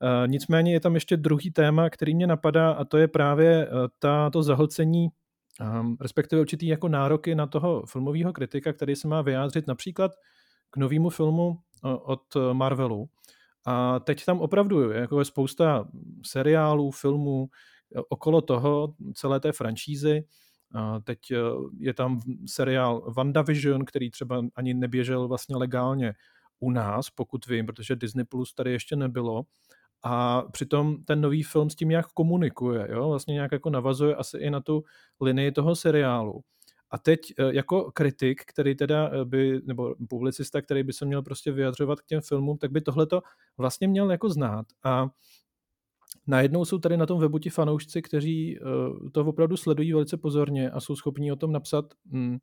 Eh, 0.04 0.28
nicméně 0.28 0.74
je 0.74 0.80
tam 0.80 0.96
ještě 0.96 1.18
druhý 1.18 1.52
téma, 1.52 1.90
který 1.90 2.16
mě 2.16 2.28
napadá 2.28 2.72
a 2.72 2.86
to 2.86 2.98
je 2.98 3.08
právě 3.08 3.68
eh, 3.68 3.70
ta, 4.00 4.30
to 4.30 4.44
zahlcení 4.44 5.08
ehm, 5.62 5.98
respektive 6.02 6.42
určitý 6.42 6.68
jako 6.68 6.88
nároky 6.88 7.36
na 7.36 7.48
toho 7.48 7.86
filmového 7.86 8.34
kritika, 8.34 8.74
který 8.74 8.96
se 8.96 9.08
má 9.08 9.22
vyjádřit 9.22 9.68
například 9.68 10.12
k 10.70 10.78
novému 10.78 11.10
filmu 11.10 11.58
eh, 11.86 11.88
od 11.88 12.38
Marvelu. 12.54 13.10
A 13.66 14.00
teď 14.00 14.26
tam 14.26 14.40
opravdu 14.40 14.92
jako 14.92 15.20
je 15.20 15.26
spousta 15.26 15.88
seriálů, 16.26 16.92
filmů 16.92 17.50
okolo 18.10 18.42
toho, 18.42 18.94
celé 19.14 19.40
té 19.40 19.52
franšízy. 19.52 20.24
A 20.76 21.00
teď 21.00 21.20
je 21.80 21.94
tam 21.94 22.20
seriál 22.46 23.14
WandaVision, 23.18 23.86
který 23.86 24.12
třeba 24.12 24.42
ani 24.56 24.74
neběžel 24.74 25.28
vlastně 25.28 25.56
legálně 25.56 26.14
u 26.60 26.72
nás, 26.72 27.10
pokud 27.10 27.48
vím, 27.48 27.65
protože 27.65 27.95
Disney 27.95 28.26
Plus 28.26 28.54
tady 28.54 28.72
ještě 28.72 28.95
nebylo. 28.95 29.43
A 30.04 30.41
přitom 30.41 31.04
ten 31.04 31.22
nový 31.22 31.43
film 31.43 31.69
s 31.69 31.76
tím 31.76 31.89
nějak 31.89 32.08
komunikuje, 32.08 32.88
jo? 32.91 33.08
vlastně 33.10 33.34
nějak 33.34 33.52
jako 33.52 33.69
navazuje 33.69 34.15
asi 34.15 34.38
i 34.38 34.50
na 34.50 34.62
tu 34.62 34.84
linii 35.22 35.52
toho 35.52 35.76
seriálu. 35.76 36.41
A 36.91 36.98
teď 36.98 37.19
eh, 37.38 37.56
jako 37.56 37.91
kritik, 37.91 38.41
který 38.45 38.76
teda 38.76 39.10
eh, 39.13 39.26
by, 39.26 39.62
nebo 39.65 39.95
publicista, 40.10 40.62
který 40.62 40.84
by 40.84 40.93
se 40.93 41.06
měl 41.06 41.22
prostě 41.22 41.52
vyjadřovat 41.52 42.02
k 42.02 42.06
těm 42.06 42.22
filmům, 42.22 42.58
tak 42.58 42.72
by 42.72 42.82
tohleto 42.82 43.22
vlastně 43.58 43.88
měl 43.88 44.12
jako 44.12 44.30
znát. 44.30 44.65
A 44.84 45.10
najednou 46.28 46.65
jsou 46.65 46.80
tady 46.80 46.98
na 46.98 47.06
tom 47.06 47.19
webu 47.19 47.39
ti 47.39 47.50
fanoušci, 47.50 48.02
kteří 48.02 48.58
eh, 48.58 49.10
to 49.10 49.26
opravdu 49.26 49.58
sledují 49.58 49.93
velice 49.93 50.17
pozorně 50.17 50.69
a 50.72 50.80
jsou 50.80 50.95
schopní 50.95 51.32
o 51.32 51.36
tom 51.36 51.52
napsat 51.52 51.86
hm, 52.12 52.38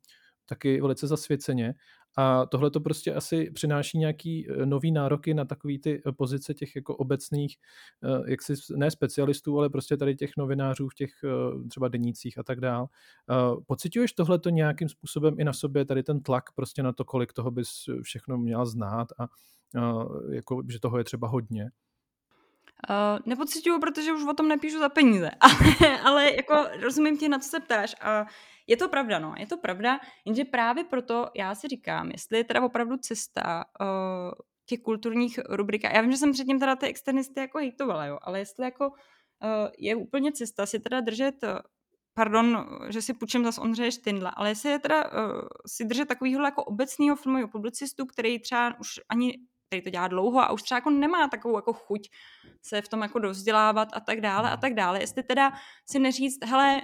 taky 0.47 0.81
velice 0.81 1.07
zasvěceně. 1.07 1.73
A 2.19 2.45
tohle 2.45 2.71
to 2.71 2.79
prostě 2.79 3.13
asi 3.13 3.51
přináší 3.51 3.97
nějaký 3.97 4.47
eh, 4.49 4.65
nový 4.65 4.91
nároky 4.91 5.33
na 5.33 5.45
takové 5.45 5.73
ty 5.79 6.01
eh, 6.05 6.11
pozice 6.11 6.53
těch 6.53 6.75
jako 6.75 6.95
obecných, 6.95 7.57
eh, 8.03 8.31
jak 8.31 8.41
si 8.41 8.53
ne 8.75 8.91
specialistů, 8.91 9.59
ale 9.59 9.69
prostě 9.69 9.97
tady 9.97 10.15
těch 10.15 10.31
novinářů 10.37 10.89
v 10.89 10.95
těch 10.95 11.11
třeba 11.69 11.87
denících 11.87 12.37
a 12.37 12.43
tak 12.43 12.59
dál. 12.59 12.87
Pocituješ 13.67 14.13
tohle 14.13 14.39
to 14.39 14.49
nějakým 14.49 14.89
způsobem 14.89 15.35
i 15.39 15.43
na 15.43 15.53
sobě, 15.53 15.85
tady 15.85 16.03
ten 16.03 16.21
tlak 16.21 16.51
prostě 16.55 16.83
na 16.83 16.93
to, 16.93 17.05
kolik 17.05 17.33
toho 17.33 17.51
bys 17.51 17.69
všechno 18.01 18.37
měla 18.37 18.65
znát 18.65 19.07
a 19.19 19.27
jako, 20.31 20.63
že 20.69 20.79
toho 20.79 20.97
je 20.97 21.03
třeba 21.03 21.27
hodně? 21.27 21.71
Uh, 22.89 23.19
nepocituju, 23.25 23.79
protože 23.79 24.13
už 24.13 24.25
o 24.29 24.33
tom 24.33 24.47
nepíšu 24.47 24.79
za 24.79 24.89
peníze, 24.89 25.31
ale, 25.39 25.99
ale 25.99 26.35
jako 26.35 26.65
rozumím 26.81 27.17
tě, 27.17 27.29
na 27.29 27.39
co 27.39 27.49
se 27.49 27.59
ptáš 27.59 27.95
a 28.01 28.25
je 28.67 28.77
to 28.77 28.89
pravda, 28.89 29.19
no, 29.19 29.33
je 29.37 29.47
to 29.47 29.57
pravda, 29.57 29.99
jenže 30.25 30.45
právě 30.45 30.83
proto 30.83 31.27
já 31.35 31.55
si 31.55 31.67
říkám, 31.67 32.11
jestli 32.11 32.37
je 32.37 32.43
teda 32.43 32.61
opravdu 32.61 32.97
cesta 32.97 33.65
uh, 33.81 33.87
těch 34.65 34.79
kulturních 34.79 35.39
rubrik, 35.49 35.83
já 35.83 36.01
vím, 36.01 36.11
že 36.11 36.17
jsem 36.17 36.31
předtím 36.31 36.59
teda 36.59 36.75
ty 36.75 36.85
externisty 36.87 37.39
jako 37.39 37.57
hejtovala, 37.57 38.05
jo, 38.05 38.17
ale 38.21 38.39
jestli 38.39 38.65
jako 38.65 38.87
uh, 38.87 38.95
je 39.77 39.95
úplně 39.95 40.31
cesta 40.31 40.65
si 40.65 40.79
teda 40.79 41.01
držet 41.01 41.35
pardon, 42.13 42.65
že 42.89 43.01
si 43.01 43.13
půjčím 43.13 43.43
zase 43.43 43.61
Ondřeje 43.61 43.91
Štindla, 43.91 44.29
ale 44.29 44.49
jestli 44.49 44.69
je 44.69 44.79
teda 44.79 45.05
uh, 45.05 45.41
si 45.67 45.85
držet 45.85 46.07
takovýhle 46.07 46.47
jako 46.47 46.63
obecného 46.63 47.15
filmového 47.15 47.47
publicistu, 47.47 48.05
který 48.05 48.39
třeba 48.39 48.79
už 48.79 48.87
ani 49.09 49.37
který 49.67 49.81
to 49.81 49.89
dělá 49.89 50.07
dlouho 50.07 50.39
a 50.39 50.51
už 50.51 50.63
třeba 50.63 50.77
jako 50.77 50.89
nemá 50.89 51.27
takovou 51.27 51.55
jako 51.57 51.73
chuť 51.73 52.09
se 52.61 52.81
v 52.81 52.87
tom 52.87 53.01
jako 53.01 53.19
dozdělávat 53.19 53.89
a 53.93 53.99
tak 53.99 54.21
dále 54.21 54.49
a 54.49 54.51
hmm. 54.51 54.61
tak 54.61 54.73
dále. 54.73 54.99
Jestli 54.99 55.23
teda 55.23 55.51
si 55.89 55.99
neříct, 55.99 56.45
hele, 56.45 56.81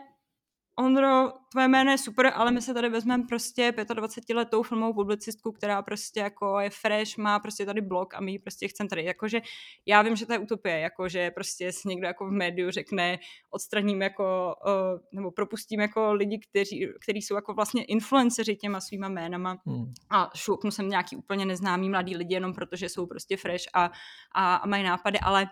Ondro, 0.76 1.32
tvoje 1.52 1.68
jméno 1.68 1.92
je 1.92 1.98
super, 1.98 2.32
ale 2.36 2.52
my 2.52 2.62
se 2.62 2.74
tady 2.74 2.90
vezmeme 2.90 3.24
prostě 3.30 3.74
25 3.94 4.36
letou 4.36 4.64
filmovou 4.64 4.94
publicistku, 4.94 5.52
která 5.52 5.82
prostě 5.82 6.20
jako 6.20 6.60
je 6.60 6.70
fresh, 6.70 7.18
má 7.18 7.40
prostě 7.40 7.66
tady 7.66 7.82
blog 7.82 8.14
a 8.14 8.22
my 8.22 8.32
ji 8.32 8.40
prostě 8.40 8.68
chceme 8.68 8.90
tady, 8.90 9.04
jakože 9.04 9.42
já 9.86 10.02
vím, 10.02 10.16
že 10.16 10.26
to 10.26 10.34
je 10.34 10.40
utopie, 10.40 10.80
jakože 10.80 11.32
prostě 11.32 11.72
si 11.72 11.88
někdo 11.88 12.08
jako 12.08 12.28
v 12.28 12.32
médiu 12.32 12.72
řekne, 12.72 13.20
odstraním 13.50 14.02
jako, 14.02 14.56
uh, 14.66 15.00
nebo 15.12 15.32
propustím 15.32 15.80
jako 15.80 16.14
lidi, 16.14 16.40
kteří, 16.40 16.88
kteří 17.02 17.22
jsou 17.22 17.36
jako 17.36 17.54
vlastně 17.54 17.84
influenceři 17.84 18.56
těma 18.56 18.82
svýma 18.82 19.10
jménama 19.10 19.58
hmm. 19.66 19.94
a 20.10 20.30
šoupnu 20.36 20.72
sem 20.72 20.90
nějaký 20.90 21.16
úplně 21.16 21.46
neznámý 21.46 21.90
mladý 21.90 22.18
lidi 22.18 22.34
jenom 22.34 22.54
protože 22.54 22.90
jsou 22.90 23.06
prostě 23.06 23.38
fresh 23.38 23.66
a, 23.74 23.92
a, 24.36 24.56
a 24.56 24.68
mají 24.68 24.84
nápady, 24.84 25.20
ale 25.20 25.50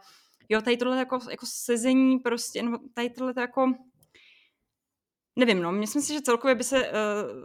jo, 0.49 0.61
tady 0.61 0.77
tohle 0.77 0.97
jako, 0.97 1.19
jako 1.29 1.45
sezení 1.45 2.19
prostě, 2.19 2.63
nebo 2.63 2.77
tady 2.93 3.09
tohle 3.09 3.33
jako 3.37 3.73
Nevím, 5.35 5.61
no, 5.61 5.71
myslím 5.71 6.01
si, 6.01 6.13
že 6.13 6.21
celkově 6.21 6.55
by 6.55 6.63
se 6.63 6.87
uh, 6.87 6.93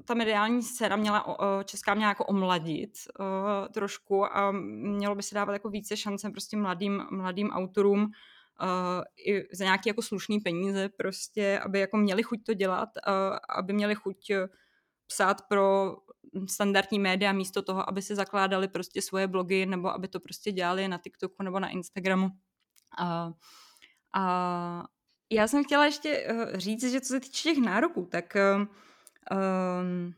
ta 0.05 0.15
mediální 0.15 0.63
scéna 0.63 0.97
měla, 0.97 1.27
uh, 1.27 1.63
česká 1.65 1.95
měla 1.95 2.09
jako 2.09 2.25
omladit 2.25 2.93
uh, 3.21 3.27
trošku 3.73 4.37
a 4.37 4.53
mělo 4.53 5.15
by 5.15 5.23
se 5.23 5.35
dávat 5.35 5.53
jako 5.53 5.71
více 5.71 5.97
šance 5.97 6.31
prostě 6.31 6.57
mladým, 6.57 7.07
mladým 7.11 7.51
autorům 7.51 8.03
uh, 8.03 8.09
i 9.27 9.57
za 9.57 9.65
nějaké 9.65 9.91
jako 9.91 10.03
slušné 10.03 10.37
peníze 10.45 10.89
prostě, 10.89 11.61
aby 11.65 11.81
jako 11.81 11.97
měli 11.97 12.23
chuť 12.23 12.45
to 12.45 12.55
dělat, 12.55 12.89
uh, 13.09 13.13
aby 13.59 13.73
měli 13.73 13.95
chuť 13.95 14.33
psát 15.07 15.43
pro 15.49 15.97
standardní 16.49 16.99
média 16.99 17.33
místo 17.33 17.63
toho, 17.63 17.89
aby 17.89 18.03
si 18.03 18.15
zakládali 18.15 18.69
prostě 18.69 19.03
svoje 19.03 19.27
blogy 19.27 19.67
nebo 19.67 19.89
aby 19.89 20.09
to 20.09 20.21
prostě 20.21 20.53
dělali 20.53 20.89
na 20.89 20.99
TikToku 20.99 21.43
nebo 21.43 21.61
na 21.61 21.69
Instagramu. 21.69 22.27
Uh, 23.01 23.33
a 24.15 24.85
já 25.33 25.49
jsem 25.49 25.65
chtěla 25.65 25.85
ještě 25.85 26.27
uh, 26.31 26.59
říct, 26.59 26.91
že 26.91 27.01
co 27.01 27.09
se 27.09 27.21
týče 27.21 27.43
těch 27.49 27.59
nároků, 27.59 28.09
tak 28.11 28.37
um, 28.37 30.15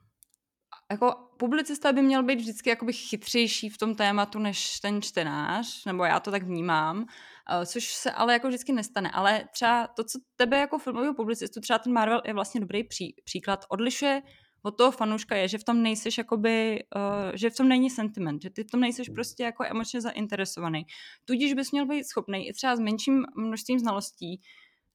jako 0.90 1.14
publicista 1.38 1.92
by 1.92 2.02
měl 2.02 2.22
být 2.22 2.38
vždycky 2.38 2.70
jakoby 2.70 2.92
chytřejší 2.92 3.68
v 3.68 3.78
tom 3.78 3.94
tématu 3.94 4.38
než 4.38 4.80
ten 4.80 5.02
čtenář, 5.02 5.84
nebo 5.84 6.04
já 6.04 6.20
to 6.20 6.30
tak 6.30 6.42
vnímám, 6.42 6.98
uh, 6.98 7.64
což 7.64 7.94
se 7.94 8.10
ale 8.10 8.32
jako 8.32 8.48
vždycky 8.48 8.72
nestane. 8.72 9.10
Ale 9.10 9.44
třeba 9.52 9.86
to, 9.86 10.04
co 10.04 10.18
tebe 10.36 10.58
jako 10.58 10.78
filmového 10.78 11.14
publicistu, 11.14 11.60
třeba 11.60 11.78
ten 11.78 11.92
Marvel 11.92 12.22
je 12.24 12.34
vlastně 12.34 12.60
dobrý 12.60 12.84
pří, 12.84 13.14
příklad, 13.24 13.64
odlišuje 13.68 14.22
od 14.62 14.76
toho 14.76 14.90
fanouška 14.90 15.36
je, 15.36 15.48
že 15.48 15.58
v 15.58 15.64
tom 15.64 15.82
nejseš 15.82 16.18
jakoby, 16.18 16.84
uh, 16.96 17.30
že 17.34 17.50
v 17.50 17.56
tom 17.56 17.68
není 17.68 17.90
sentiment, 17.90 18.42
že 18.42 18.50
ty 18.50 18.64
v 18.64 18.70
tom 18.70 18.80
nejseš 18.80 19.08
prostě 19.08 19.42
jako 19.42 19.64
emočně 19.64 20.00
zainteresovaný. 20.00 20.86
Tudíž 21.24 21.54
bys 21.54 21.72
měl 21.72 21.86
být 21.86 22.04
schopný 22.04 22.48
i 22.48 22.52
třeba 22.52 22.76
s 22.76 22.80
menším 22.80 23.24
množstvím 23.36 23.78
znalostí 23.78 24.40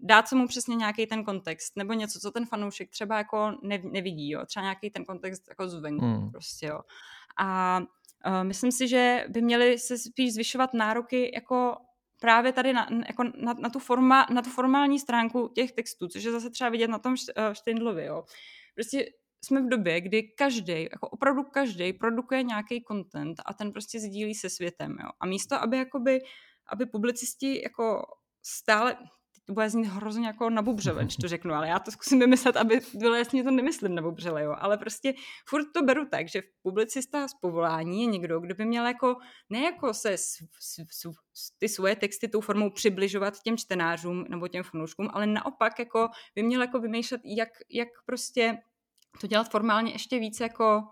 dát 0.04 0.28
se 0.28 0.36
mu 0.36 0.48
přesně 0.48 0.76
nějaký 0.76 1.08
ten 1.08 1.24
kontext, 1.24 1.78
nebo 1.78 1.94
něco, 1.94 2.20
co 2.20 2.32
ten 2.32 2.46
fanoušek 2.46 2.90
třeba 2.90 3.18
jako 3.18 3.52
nevidí, 3.92 4.30
jo. 4.30 4.46
třeba 4.46 4.64
nějaký 4.64 4.90
ten 4.90 5.06
kontext 5.06 5.44
jako 5.50 5.68
zvenku 5.68 6.06
hmm. 6.06 6.32
prostě, 6.32 6.66
jo. 6.66 6.80
A 7.38 7.80
uh, 7.80 8.44
myslím 8.44 8.72
si, 8.72 8.88
že 8.88 9.26
by 9.30 9.42
měly 9.42 9.80
se 9.80 9.98
spíš 9.98 10.34
zvyšovat 10.34 10.74
nároky 10.74 11.32
jako 11.36 11.78
právě 12.20 12.52
tady 12.52 12.74
na, 12.74 12.88
jako 13.08 13.24
na, 13.24 13.54
na, 13.54 13.70
tu 13.70 13.80
forma, 13.80 14.28
na 14.34 14.42
tu 14.42 14.50
formální 14.50 15.00
stránku 15.00 15.48
těch 15.56 15.72
textů, 15.72 16.08
což 16.08 16.24
je 16.24 16.32
zase 16.32 16.50
třeba 16.50 16.70
vidět 16.70 16.88
na 16.88 17.00
tom 17.00 17.16
Štindlovi, 17.54 18.06
jo. 18.06 18.24
Prostě 18.76 19.06
jsme 19.46 19.62
v 19.62 19.70
době, 19.70 20.02
kdy 20.02 20.24
každý, 20.24 20.84
jako 20.84 21.10
opravdu 21.10 21.44
každý 21.44 21.94
produkuje 21.94 22.44
nějaký 22.44 22.84
content 22.88 23.42
a 23.46 23.54
ten 23.54 23.72
prostě 23.72 24.00
sdílí 24.00 24.36
se 24.36 24.50
světem, 24.50 24.98
jo. 25.02 25.10
A 25.20 25.26
místo, 25.26 25.62
aby 25.62 25.78
jakoby, 25.78 26.22
aby 26.68 26.86
publicisti 26.86 27.62
jako 27.64 28.06
stále, 28.42 28.98
to 29.46 29.54
bude 29.54 29.70
znít 29.70 29.86
hrozně 29.86 30.28
jako 30.28 30.50
nabubřele, 30.50 31.04
když 31.04 31.16
to 31.16 31.28
řeknu, 31.28 31.54
ale 31.54 31.68
já 31.68 31.80
to 31.80 31.92
zkusím 31.92 32.20
vymyslet, 32.20 32.58
aby 32.58 32.80
bylo 32.94 33.16
jasně, 33.16 33.44
to 33.44 33.52
nemyslím 33.52 33.96
nabubřele, 33.96 34.44
jo, 34.44 34.56
ale 34.58 34.78
prostě 34.78 35.14
furt 35.48 35.66
to 35.74 35.82
beru 35.82 36.06
tak, 36.12 36.28
že 36.30 36.42
publicista 36.62 37.28
z 37.28 37.34
povolání 37.42 38.02
je 38.02 38.06
někdo, 38.06 38.40
kdo 38.40 38.56
by 38.56 38.66
měl 38.66 38.86
jako, 38.86 39.16
ne 39.50 39.62
jako 39.64 39.94
se 39.94 40.14
s, 40.14 40.24
s, 40.60 41.04
s, 41.34 41.58
ty 41.58 41.70
svoje 41.70 41.96
texty 41.96 42.28
tou 42.28 42.42
formou 42.42 42.70
přibližovat 42.70 43.40
těm 43.40 43.58
čtenářům 43.58 44.26
nebo 44.30 44.48
těm 44.48 44.64
fanouškům, 44.64 45.10
ale 45.14 45.28
naopak 45.28 45.80
jako 45.80 46.10
by 46.36 46.44
měl 46.44 46.62
jako 46.62 46.80
vymýšlet, 46.80 47.22
jak, 47.38 47.50
jak 47.70 47.90
prostě 48.06 48.58
to 49.22 49.28
dělat 49.28 49.52
formálně 49.52 49.92
ještě 49.92 50.20
víc 50.20 50.40
jako 50.40 50.84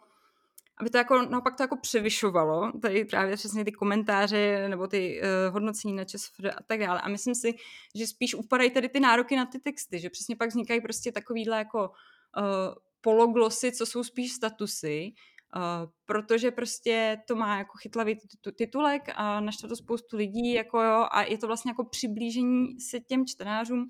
aby 0.82 0.90
to 0.90 0.98
jako 0.98 1.22
naopak 1.22 1.56
to 1.56 1.64
jako 1.64 1.78
převyšovalo, 1.78 2.72
tady 2.82 3.06
právě 3.06 3.36
přesně 3.36 3.66
ty 3.66 3.72
komentáře 3.72 4.68
nebo 4.70 4.88
ty 4.88 5.22
uh, 5.22 5.54
hodnocení 5.54 5.94
na 5.94 6.04
ČSFD 6.04 6.46
a 6.46 6.64
tak 6.66 6.80
dále. 6.80 7.02
A 7.02 7.10
myslím 7.10 7.36
si, 7.36 7.54
že 7.96 8.08
spíš 8.08 8.36
upadají 8.36 8.72
tady 8.72 8.90
ty 8.90 9.00
nároky 9.00 9.36
na 9.36 9.46
ty 9.46 9.60
texty, 9.60 10.00
že 10.00 10.10
přesně 10.10 10.36
pak 10.36 10.50
vznikají 10.50 10.82
prostě 10.82 11.12
takovýhle 11.12 11.58
jako 11.58 11.90
uh, 11.90 12.76
pologlosy, 13.02 13.72
co 13.72 13.86
jsou 13.86 14.04
spíš 14.04 14.34
statusy, 14.34 15.14
Uh, 15.56 15.92
protože 16.06 16.52
prostě 16.52 17.18
to 17.28 17.36
má 17.36 17.58
jako 17.58 17.78
chytlavý 17.78 18.18
titulek 18.56 19.02
a 19.16 19.40
naštve 19.40 19.70
to 19.70 19.76
spoustu 19.76 20.18
lidí 20.18 20.54
jako 20.54 20.82
jo, 20.82 21.08
a 21.12 21.24
je 21.24 21.38
to 21.38 21.48
vlastně 21.48 21.72
jako 21.72 21.84
přiblížení 21.84 22.80
se 22.80 23.00
těm 23.00 23.26
čtenářům, 23.26 23.80
uh, 23.80 23.88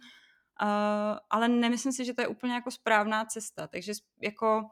ale 1.29 1.47
nemyslím 1.47 1.93
si, 1.93 2.05
že 2.05 2.13
to 2.13 2.21
je 2.21 2.27
úplně 2.27 2.53
jako 2.53 2.71
správná 2.71 3.25
cesta, 3.25 3.67
takže 3.67 3.93
jako 4.21 4.63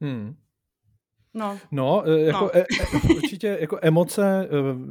hmm. 0.00 0.36
No, 1.34 1.58
no, 1.70 2.08
e, 2.08 2.20
jako 2.20 2.44
no. 2.44 2.56
E, 2.56 2.60
e, 2.60 3.14
určitě 3.16 3.58
jako 3.60 3.78
emoce 3.82 4.48
e, 4.48 4.48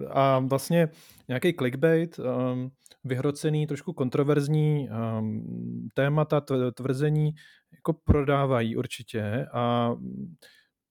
a 0.09 0.39
vlastně 0.39 0.89
nějaký 1.27 1.53
clickbait, 1.53 2.19
e, 2.19 2.23
vyhrocený, 3.03 3.67
trošku 3.67 3.93
kontroverzní 3.93 4.89
e, 4.89 4.93
témata, 5.93 6.41
tvrzení, 6.73 7.31
jako 7.71 7.93
prodávají 7.93 8.75
určitě 8.75 9.47
a 9.53 9.95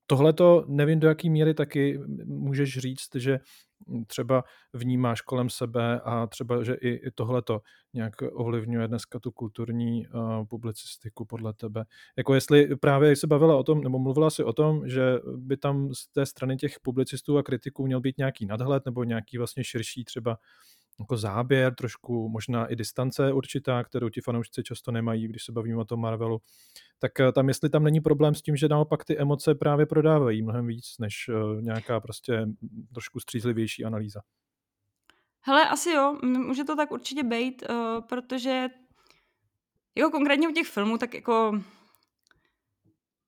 tohle 0.06 0.32
to 0.32 0.64
nevím, 0.68 1.00
do 1.00 1.08
jaký 1.08 1.30
míry 1.30 1.54
taky 1.54 2.00
můžeš 2.24 2.78
říct, 2.78 3.14
že 3.14 3.40
třeba 4.06 4.44
vnímáš 4.72 5.20
kolem 5.20 5.50
sebe 5.50 6.00
a 6.00 6.26
třeba, 6.26 6.64
že 6.64 6.74
i, 6.74 7.10
tohle 7.10 7.42
to 7.42 7.60
nějak 7.94 8.14
ovlivňuje 8.32 8.88
dneska 8.88 9.18
tu 9.18 9.30
kulturní 9.30 10.06
uh, 10.06 10.44
publicistiku 10.46 11.24
podle 11.24 11.52
tebe. 11.52 11.84
Jako 12.18 12.34
jestli 12.34 12.76
právě 12.76 13.16
se 13.16 13.26
bavila 13.26 13.56
o 13.56 13.62
tom, 13.62 13.82
nebo 13.82 13.98
mluvila 13.98 14.30
si 14.30 14.44
o 14.44 14.52
tom, 14.52 14.88
že 14.88 15.18
by 15.36 15.56
tam 15.56 15.94
z 15.94 16.08
té 16.08 16.26
strany 16.26 16.56
těch 16.56 16.80
publicistů 16.82 17.38
a 17.38 17.42
kritiků 17.42 17.86
měl 17.86 18.00
být 18.00 18.18
nějaký 18.18 18.46
nadhled 18.46 18.84
nebo 18.84 19.04
nějaký 19.04 19.38
vlastně 19.38 19.64
širší 19.64 20.04
třeba 20.04 20.38
jako 20.98 21.16
záběr, 21.16 21.74
trošku 21.74 22.28
možná 22.28 22.66
i 22.66 22.76
distance 22.76 23.32
určitá, 23.32 23.84
kterou 23.84 24.08
ti 24.08 24.20
fanoušci 24.20 24.62
často 24.62 24.92
nemají, 24.92 25.28
když 25.28 25.44
se 25.44 25.52
bavíme 25.52 25.80
o 25.80 25.84
tom 25.84 26.00
Marvelu, 26.00 26.38
tak 26.98 27.20
eh, 27.20 27.32
tam 27.32 27.48
jestli 27.48 27.70
tam 27.70 27.84
není 27.84 28.00
problém 28.00 28.34
s 28.34 28.42
tím, 28.42 28.56
že 28.56 28.68
naopak 28.68 29.04
ty 29.04 29.18
emoce 29.18 29.54
právě 29.54 29.86
prodávají 29.86 30.42
mnohem 30.42 30.66
víc, 30.66 30.94
než 30.98 31.14
eh, 31.28 31.62
nějaká 31.62 32.00
prostě 32.00 32.46
trošku 32.94 33.20
střízlivější 33.20 33.84
analýza. 33.84 34.20
Hele, 35.42 35.68
asi 35.68 35.90
jo, 35.90 36.18
může 36.22 36.64
to 36.64 36.76
tak 36.76 36.90
určitě 36.90 37.22
být, 37.22 37.62
uh, 37.70 38.00
protože 38.08 38.68
jako 39.96 40.10
konkrétně 40.10 40.48
u 40.48 40.52
těch 40.52 40.66
filmů, 40.66 40.98
tak 40.98 41.14
jako 41.14 41.60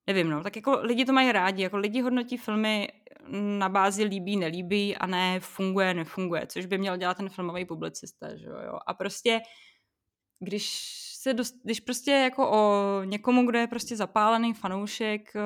nevím, 0.07 0.29
no, 0.29 0.43
tak 0.43 0.55
jako 0.55 0.79
lidi 0.81 1.05
to 1.05 1.13
mají 1.13 1.31
rádi, 1.31 1.63
jako 1.63 1.77
lidi 1.77 2.01
hodnotí 2.01 2.37
filmy 2.37 2.87
na 3.31 3.69
bázi 3.69 4.03
líbí, 4.03 4.37
nelíbí 4.37 4.97
a 4.97 5.05
ne 5.07 5.39
funguje, 5.39 5.93
nefunguje, 5.93 6.47
což 6.47 6.65
by 6.65 6.77
měl 6.77 6.97
dělat 6.97 7.17
ten 7.17 7.29
filmový 7.29 7.65
publicista, 7.65 8.35
že 8.35 8.45
jo. 8.45 8.79
A 8.87 8.93
prostě, 8.93 9.41
když 10.39 10.93
se 11.21 11.33
dost, 11.33 11.55
když 11.63 11.79
prostě 11.79 12.11
jako 12.11 12.51
o 12.51 13.03
někomu, 13.03 13.45
kdo 13.45 13.59
je 13.59 13.67
prostě 13.67 13.95
zapálený 13.95 14.53
fanoušek 14.53 15.35
eh, 15.35 15.41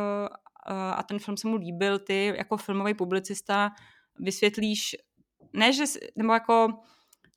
a 0.70 1.04
ten 1.04 1.20
film 1.20 1.38
se 1.38 1.48
mu 1.48 1.56
líbil, 1.56 2.00
ty 2.00 2.34
jako 2.38 2.58
filmový 2.58 2.94
publicista 2.94 3.72
vysvětlíš, 4.20 4.96
ne, 5.54 5.74
že, 5.74 5.84
nebo 6.16 6.34
jako 6.34 6.68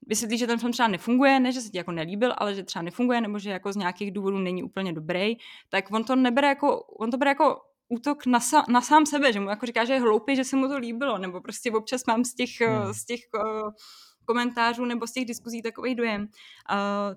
vysvětlíš, 0.07 0.41
že 0.41 0.47
ten 0.47 0.59
film 0.59 0.73
třeba 0.73 0.89
nefunguje, 0.89 1.41
ne, 1.41 1.53
že 1.53 1.61
se 1.61 1.71
ti 1.71 1.79
jako 1.79 1.93
nelíbil, 1.93 2.35
ale 2.37 2.55
že 2.55 2.63
třeba 2.63 2.83
nefunguje, 2.83 3.21
nebo 3.21 3.39
že 3.39 3.51
jako 3.51 3.73
z 3.73 3.77
nějakých 3.77 4.13
důvodů 4.13 4.39
není 4.39 4.63
úplně 4.63 4.93
dobrý, 4.93 5.37
tak 5.69 5.91
on 5.91 6.05
to 6.05 6.17
nebere 6.17 6.49
jako, 6.49 6.81
on 6.83 7.11
to 7.11 7.17
bere 7.19 7.31
jako 7.31 7.61
útok 7.91 8.27
na, 8.27 8.41
sa, 8.41 8.63
na 8.69 8.81
sám 8.81 9.07
sebe, 9.07 9.33
že 9.33 9.41
mu 9.41 9.51
jako 9.51 9.67
říká, 9.67 9.85
že 9.85 9.93
je 9.93 10.01
hloupý, 10.01 10.37
že 10.37 10.45
se 10.45 10.57
mu 10.57 10.69
to 10.69 10.79
líbilo, 10.79 11.19
nebo 11.19 11.41
prostě 11.41 11.71
občas 11.71 12.07
mám 12.07 12.25
z 12.25 12.35
těch, 12.35 12.61
hmm. 12.61 12.95
z 12.95 13.05
těch 13.05 13.21
uh, 13.35 13.71
komentářů 14.31 14.85
nebo 14.85 15.07
z 15.07 15.13
těch 15.13 15.25
diskuzí 15.25 15.63
takový 15.63 15.95
dojem, 15.95 16.23
uh, 16.23 16.29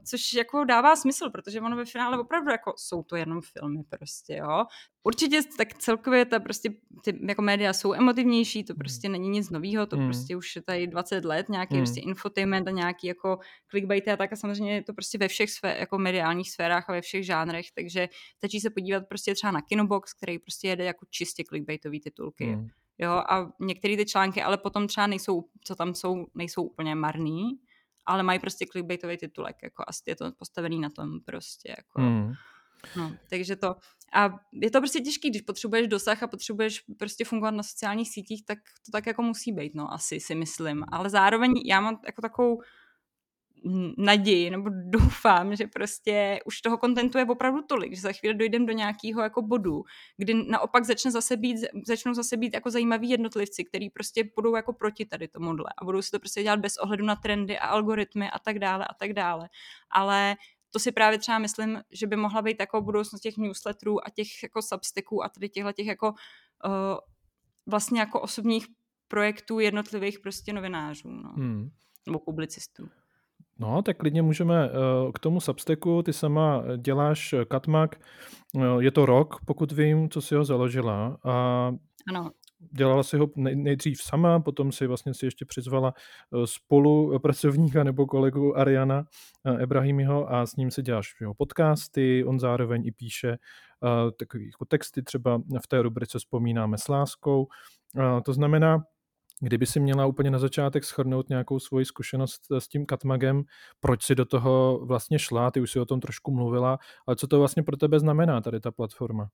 což 0.04 0.34
jako 0.34 0.64
dává 0.64 0.96
smysl, 0.96 1.30
protože 1.30 1.62
ono 1.62 1.78
ve 1.78 1.86
finále 1.86 2.20
opravdu 2.20 2.52
jako 2.52 2.74
jsou 2.78 3.04
to 3.04 3.16
jenom 3.16 3.42
filmy 3.42 3.84
prostě, 3.90 4.36
jo. 4.36 4.66
Určitě 5.04 5.40
tak 5.58 5.74
celkově 5.74 6.26
ta 6.26 6.40
prostě, 6.40 6.70
ty 7.04 7.20
jako 7.28 7.42
média 7.42 7.74
jsou 7.74 7.94
emotivnější, 7.94 8.64
to 8.64 8.74
hmm. 8.74 8.78
prostě 8.78 9.10
není 9.10 9.30
nic 9.30 9.50
nového, 9.50 9.86
to 9.86 9.98
mm. 9.98 10.06
prostě 10.06 10.36
už 10.36 10.56
je 10.56 10.62
tady 10.62 10.88
20 10.88 11.26
let, 11.26 11.50
nějaký 11.50 11.76
mm. 11.76 11.82
prostě 11.82 12.02
infotainment 12.02 12.68
a 12.68 12.72
nějaký 12.72 13.08
jako 13.08 13.40
clickbait 13.70 14.08
a 14.08 14.18
tak 14.18 14.34
a 14.34 14.36
samozřejmě 14.36 14.74
je 14.74 14.84
to 14.84 14.94
prostě 14.94 15.18
ve 15.18 15.28
všech 15.28 15.50
sfé, 15.50 15.78
jako 15.80 15.98
mediálních 15.98 16.52
sférách 16.52 16.90
a 16.90 16.94
ve 16.94 17.02
všech 17.02 17.26
žánrech, 17.26 17.66
takže 17.76 18.10
stačí 18.38 18.60
se 18.60 18.70
podívat 18.70 19.04
prostě 19.10 19.34
třeba 19.36 19.52
na 19.52 19.62
Kinobox, 19.62 20.14
který 20.14 20.40
prostě 20.40 20.68
jede 20.68 20.84
jako 20.84 21.06
čistě 21.10 21.44
clickbaitový 21.44 22.00
titulky. 22.00 22.46
Mm 22.46 22.68
jo, 22.98 23.12
a 23.12 23.52
některé 23.60 23.98
ty 23.98 24.06
články 24.06 24.42
ale 24.42 24.58
potom 24.58 24.88
třeba 24.88 25.08
nejsou, 25.08 25.50
co 25.64 25.76
tam 25.76 25.96
jsou, 25.96 26.26
nejsou 26.36 26.64
úplně 26.64 26.96
marný, 26.96 27.60
ale 28.06 28.24
mají 28.24 28.40
prostě 28.40 28.66
clickbaitový 28.72 29.18
titulek, 29.18 29.56
jako 29.64 29.84
asi 29.88 30.04
je 30.08 30.16
to 30.16 30.32
postavený 30.32 30.80
na 30.80 30.90
tom 30.90 31.20
prostě, 31.26 31.76
jako. 31.78 32.02
Mm. 32.02 32.34
No, 32.96 33.12
takže 33.30 33.56
to, 33.56 33.76
a 34.14 34.40
je 34.54 34.72
to 34.72 34.80
prostě 34.80 35.00
těžký, 35.00 35.30
když 35.30 35.42
potřebuješ 35.42 35.88
dosah 35.88 36.24
a 36.24 36.28
potřebuješ 36.28 36.84
prostě 37.00 37.26
fungovat 37.26 37.52
na 37.52 37.64
sociálních 37.64 38.10
sítích, 38.10 38.46
tak 38.46 38.58
to 38.86 38.92
tak 38.92 39.06
jako 39.06 39.22
musí 39.22 39.52
být, 39.52 39.76
no, 39.76 39.94
asi 39.94 40.20
si 40.20 40.36
myslím. 40.36 40.86
Ale 40.92 41.10
zároveň 41.10 41.54
já 41.66 41.82
mám 41.82 42.00
jako 42.06 42.22
takovou 42.22 42.62
naději, 43.98 44.50
nebo 44.50 44.70
doufám, 44.70 45.56
že 45.56 45.68
prostě 45.68 46.40
už 46.46 46.62
toho 46.62 46.78
kontentu 46.78 47.18
je 47.18 47.26
opravdu 47.26 47.62
tolik, 47.62 47.96
že 47.96 48.02
za 48.02 48.14
chvíli 48.14 48.36
dojdeme 48.36 48.66
do 48.66 48.74
nějakého 48.74 49.22
jako 49.22 49.42
bodu, 49.42 49.84
kdy 50.18 50.34
naopak 50.34 50.86
začne 50.86 51.12
zase 51.12 51.38
být, 51.38 51.58
začnou 51.88 52.14
zase 52.14 52.38
být 52.38 52.54
jako 52.54 52.72
zajímaví 52.72 53.10
jednotlivci, 53.10 53.64
kteří 53.64 53.90
prostě 53.90 54.24
budou 54.36 54.56
jako 54.56 54.74
proti 54.74 55.06
tady 55.06 55.28
tomuhle 55.28 55.66
a 55.82 55.86
budou 55.86 56.02
si 56.02 56.12
to 56.12 56.20
prostě 56.20 56.44
dělat 56.44 56.60
bez 56.60 56.78
ohledu 56.78 57.06
na 57.06 57.16
trendy 57.16 57.60
a 57.60 57.68
algoritmy 57.68 58.30
a 58.30 58.40
tak 58.40 58.60
dále 58.60 58.86
a 58.86 58.94
tak 58.94 59.14
dále. 59.14 59.50
Ale 59.92 60.36
to 60.72 60.80
si 60.80 60.92
právě 60.92 61.20
třeba 61.20 61.40
myslím, 61.40 61.82
že 61.92 62.08
by 62.08 62.16
mohla 62.16 62.42
být 62.42 62.58
jako 62.60 62.82
budoucnost 62.82 63.22
těch 63.22 63.38
newsletterů 63.38 64.08
a 64.08 64.10
těch 64.10 64.28
jako 64.44 64.62
substacků 64.62 65.24
a 65.24 65.30
tady 65.30 65.50
těchto 65.50 65.72
těch 65.72 65.88
jako 65.88 66.08
uh, 66.10 66.98
vlastně 67.66 68.00
jako 68.00 68.22
osobních 68.22 68.68
projektů 69.08 69.60
jednotlivých 69.60 70.20
prostě 70.20 70.54
novinářů, 70.54 71.10
no. 71.10 71.30
Hmm. 71.30 71.70
Nebo 72.06 72.20
publicistů. 72.20 72.90
No, 73.60 73.82
tak 73.82 73.98
klidně 73.98 74.22
můžeme 74.22 74.66
eh, 74.66 75.12
k 75.14 75.20
tomu 75.20 75.40
Substacku, 75.40 76.04
ty 76.04 76.14
sama 76.14 76.64
děláš 76.78 77.36
Katmak, 77.48 77.96
eh, 77.96 78.60
je 78.80 78.92
to 78.92 79.06
rok, 79.06 79.36
pokud 79.46 79.72
vím, 79.72 80.10
co 80.10 80.22
si 80.22 80.36
ho 80.36 80.46
založila 80.46 81.18
a 81.24 81.72
ano. 82.10 82.32
dělala 82.72 83.04
si 83.04 83.18
ho 83.18 83.30
nejdřív 83.38 84.02
sama, 84.02 84.40
potom 84.40 84.72
si 84.72 84.88
vlastně 84.88 85.14
si 85.14 85.26
ještě 85.26 85.46
přizvala 85.46 85.94
eh, 85.98 86.48
spolupracovníka 86.48 87.84
nebo 87.84 88.06
kolegu 88.06 88.58
Ariana 88.58 89.06
Ebrahimiho 89.60 90.34
a 90.34 90.46
s 90.46 90.56
ním 90.56 90.72
si 90.72 90.82
děláš 90.82 91.16
jeho 91.22 91.34
podcasty, 91.34 92.24
on 92.26 92.40
zároveň 92.40 92.86
i 92.86 92.92
píše 92.92 93.38
takové 94.20 94.44
jako 94.44 94.66
texty, 94.66 95.04
třeba 95.04 95.42
v 95.64 95.68
té 95.68 95.82
rubrice 95.82 96.20
Vzpomínáme 96.20 96.78
s 96.78 96.88
láskou. 96.88 97.48
To 98.26 98.34
znamená, 98.34 98.84
Kdyby 99.40 99.66
si 99.66 99.80
měla 99.80 100.06
úplně 100.06 100.32
na 100.32 100.40
začátek 100.40 100.84
schrnout 100.84 101.30
nějakou 101.30 101.60
svoji 101.60 101.86
zkušenost 101.86 102.42
s 102.60 102.68
tím 102.68 102.86
Katmagem, 102.86 103.44
proč 103.80 104.04
si 104.04 104.16
do 104.16 104.26
toho 104.26 104.80
vlastně 104.86 105.20
šla, 105.20 105.52
ty 105.52 105.62
už 105.62 105.72
si 105.72 105.80
o 105.80 105.86
tom 105.86 106.00
trošku 106.00 106.32
mluvila, 106.32 106.80
ale 107.08 107.16
co 107.16 107.28
to 107.28 107.40
vlastně 107.40 107.64
pro 107.64 107.78
tebe 107.78 108.00
znamená 108.00 108.42
tady 108.42 108.60
ta 108.60 108.72
platforma? 108.72 109.30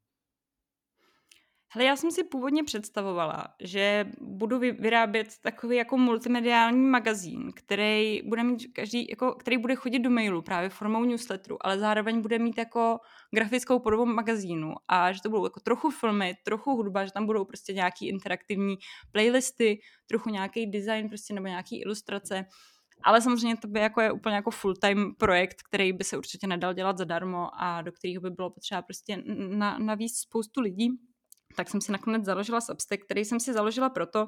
Hele, 1.71 1.85
já 1.85 1.95
jsem 1.95 2.11
si 2.11 2.23
původně 2.23 2.63
představovala, 2.63 3.47
že 3.59 4.05
budu 4.21 4.59
vyrábět 4.59 5.27
takový 5.41 5.77
jako 5.77 5.97
multimediální 5.97 6.85
magazín, 6.87 7.51
který 7.55 8.21
bude 8.29 8.43
mít 8.43 8.73
každý, 8.73 9.07
jako, 9.09 9.31
který 9.33 9.57
bude 9.57 9.75
chodit 9.75 9.99
do 9.99 10.09
mailu 10.09 10.41
právě 10.41 10.69
formou 10.69 11.03
newsletteru, 11.03 11.57
ale 11.65 11.79
zároveň 11.79 12.21
bude 12.21 12.39
mít 12.39 12.57
jako 12.57 12.99
grafickou 13.35 13.79
podobu 13.79 14.05
magazínu 14.05 14.73
a 14.87 15.11
že 15.11 15.21
to 15.21 15.29
budou 15.29 15.43
jako 15.45 15.59
trochu 15.59 15.89
filmy, 15.89 16.35
trochu 16.43 16.75
hudba, 16.75 17.05
že 17.05 17.11
tam 17.11 17.25
budou 17.25 17.45
prostě 17.45 17.73
nějaký 17.73 18.07
interaktivní 18.07 18.75
playlisty, 19.11 19.79
trochu 20.07 20.29
nějaký 20.29 20.65
design 20.71 21.07
prostě 21.09 21.33
nebo 21.33 21.47
nějaký 21.47 21.81
ilustrace 21.81 22.45
Ale 23.03 23.21
samozřejmě 23.21 23.57
to 23.57 23.67
by 23.67 23.79
jako 23.79 24.01
je 24.01 24.11
úplně 24.11 24.35
jako 24.35 24.51
full-time 24.51 25.15
projekt, 25.15 25.61
který 25.63 25.93
by 25.93 26.03
se 26.03 26.17
určitě 26.17 26.47
nedal 26.47 26.73
dělat 26.73 26.97
zadarmo 26.97 27.49
a 27.61 27.81
do 27.81 27.91
kterého 27.91 28.21
by 28.21 28.29
bylo 28.29 28.49
potřeba 28.49 28.81
prostě 28.81 29.23
na, 29.49 29.77
navíc 29.79 30.19
spoustu 30.19 30.61
lidí. 30.61 30.89
Tak 31.55 31.69
jsem 31.69 31.81
si 31.81 31.91
nakonec 31.91 32.25
založila 32.25 32.61
Substack, 32.61 33.03
který 33.05 33.25
jsem 33.25 33.39
si 33.39 33.53
založila 33.53 33.89
proto, 33.89 34.27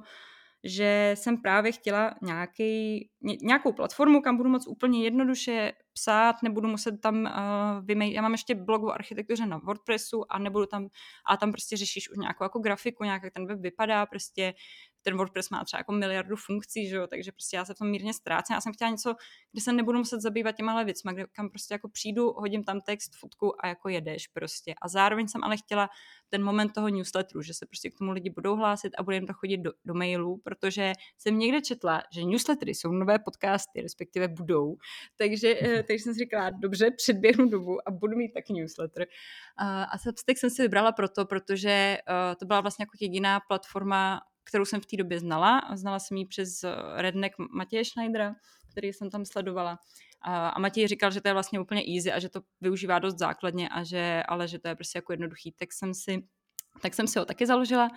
že 0.64 1.12
jsem 1.18 1.38
právě 1.38 1.72
chtěla 1.72 2.16
nějaký, 2.22 3.00
ně, 3.22 3.38
nějakou 3.42 3.74
platformu, 3.74 4.22
kam 4.22 4.38
budu 4.38 4.50
moc 4.50 4.68
úplně 4.68 5.04
jednoduše 5.04 5.74
psát, 5.94 6.36
nebudu 6.44 6.68
muset 6.68 7.02
tam 7.02 7.24
uh, 7.24 7.86
vymej... 7.86 8.14
Já 8.14 8.22
mám 8.22 8.32
ještě 8.32 8.56
blog 8.56 8.84
o 8.84 8.92
architektuře 8.92 9.46
na 9.46 9.58
WordPressu 9.58 10.24
a 10.30 10.40
nebudu 10.40 10.66
tam, 10.66 10.88
a 11.26 11.38
tam 11.38 11.52
prostě 11.52 11.78
řešíš 11.78 12.10
už 12.10 12.18
nějakou 12.18 12.44
jako 12.44 12.60
grafiku, 12.60 13.04
nějak 13.04 13.24
jak 13.24 13.34
ten 13.34 13.48
web 13.48 13.60
vypadá, 13.60 14.06
prostě 14.06 14.54
ten 15.02 15.18
WordPress 15.18 15.50
má 15.50 15.64
třeba 15.64 15.80
jako 15.80 15.92
miliardu 15.92 16.36
funkcí, 16.36 16.88
že 16.88 16.96
jo, 16.96 17.08
takže 17.08 17.32
prostě 17.32 17.58
já 17.58 17.66
se 17.66 17.74
v 17.74 17.78
tom 17.78 17.90
mírně 17.90 18.14
ztrácím. 18.14 18.54
Já 18.54 18.62
jsem 18.62 18.74
chtěla 18.74 18.92
něco, 18.92 19.16
kde 19.52 19.62
se 19.62 19.74
nebudu 19.74 19.98
muset 19.98 20.22
zabývat 20.22 20.56
těma 20.56 20.84
věcmi, 20.84 21.12
kde 21.14 21.26
kam 21.32 21.50
prostě 21.50 21.74
jako 21.74 21.90
přijdu, 21.90 22.32
hodím 22.32 22.64
tam 22.64 22.82
text, 22.82 23.12
fotku 23.16 23.66
a 23.66 23.68
jako 23.68 23.90
jedeš 23.90 24.28
prostě. 24.28 24.74
A 24.82 24.88
zároveň 24.88 25.28
jsem 25.28 25.44
ale 25.44 25.58
chtěla 25.58 25.90
ten 26.30 26.44
moment 26.44 26.74
toho 26.74 26.90
newsletteru, 26.90 27.42
že 27.42 27.54
se 27.54 27.66
prostě 27.66 27.90
k 27.90 27.98
tomu 27.98 28.12
lidi 28.12 28.30
budou 28.30 28.56
hlásit 28.56 28.94
a 28.98 29.04
bude 29.04 29.16
jim 29.16 29.28
to 29.28 29.34
chodit 29.34 29.58
do, 29.58 29.72
do 29.86 29.94
mailů, 29.94 30.42
protože 30.44 30.94
jsem 31.18 31.40
někde 31.40 31.62
četla, 31.62 32.04
že 32.14 32.24
newslettery 32.24 32.76
jsou 32.76 32.92
nové 32.92 33.20
podcasty, 33.20 33.82
respektive 33.82 34.28
budou. 34.28 34.78
Takže, 35.18 35.56
eh, 35.62 35.84
takže 35.84 36.04
jsem 36.04 36.14
si 36.14 36.20
říkala, 36.20 36.50
dobře, 36.50 36.92
předběhnu 36.92 37.50
dobu 37.50 37.88
a 37.88 37.92
budu 37.92 38.18
mít 38.18 38.34
taky 38.34 38.54
newsletter. 38.54 39.06
A 39.58 39.98
Substack 39.98 40.38
jsem 40.38 40.50
si 40.50 40.62
vybrala 40.62 40.92
proto, 40.92 41.26
protože 41.26 41.70
eh, 41.70 42.36
to 42.40 42.46
byla 42.46 42.62
vlastně 42.62 42.84
jako 42.84 42.98
jediná 43.02 43.40
platforma, 43.48 44.22
kterou 44.44 44.66
jsem 44.66 44.82
v 44.82 44.86
té 44.86 44.98
době 44.98 45.20
znala. 45.20 45.62
Znala 45.74 46.00
jsem 46.00 46.18
ji 46.18 46.26
přes 46.26 46.64
eh, 46.64 46.76
redneck 46.96 47.36
Matěje 47.54 47.86
Schneidera, 47.86 48.36
který 48.72 48.94
jsem 48.94 49.10
tam 49.10 49.26
sledovala. 49.26 49.80
A 50.22 50.60
Matěj 50.60 50.88
říkal, 50.88 51.12
že 51.12 51.22
to 51.22 51.28
je 51.28 51.34
vlastně 51.34 51.60
úplně 51.60 51.84
easy 51.96 52.12
a 52.12 52.20
že 52.20 52.30
to 52.30 52.42
využívá 52.62 53.00
dost 53.00 53.18
základně, 53.18 53.70
a 53.70 53.84
že, 53.84 54.24
ale 54.28 54.48
že 54.48 54.60
to 54.60 54.68
je 54.68 54.76
prostě 54.76 54.98
jako 54.98 55.14
jednoduchý. 55.14 55.52
Tak 55.52 55.74
jsem 55.74 55.94
si, 55.94 56.24
tak 56.82 56.94
jsem 56.94 57.08
si 57.08 57.20
ho 57.20 57.26
taky 57.26 57.46
založila. 57.46 57.90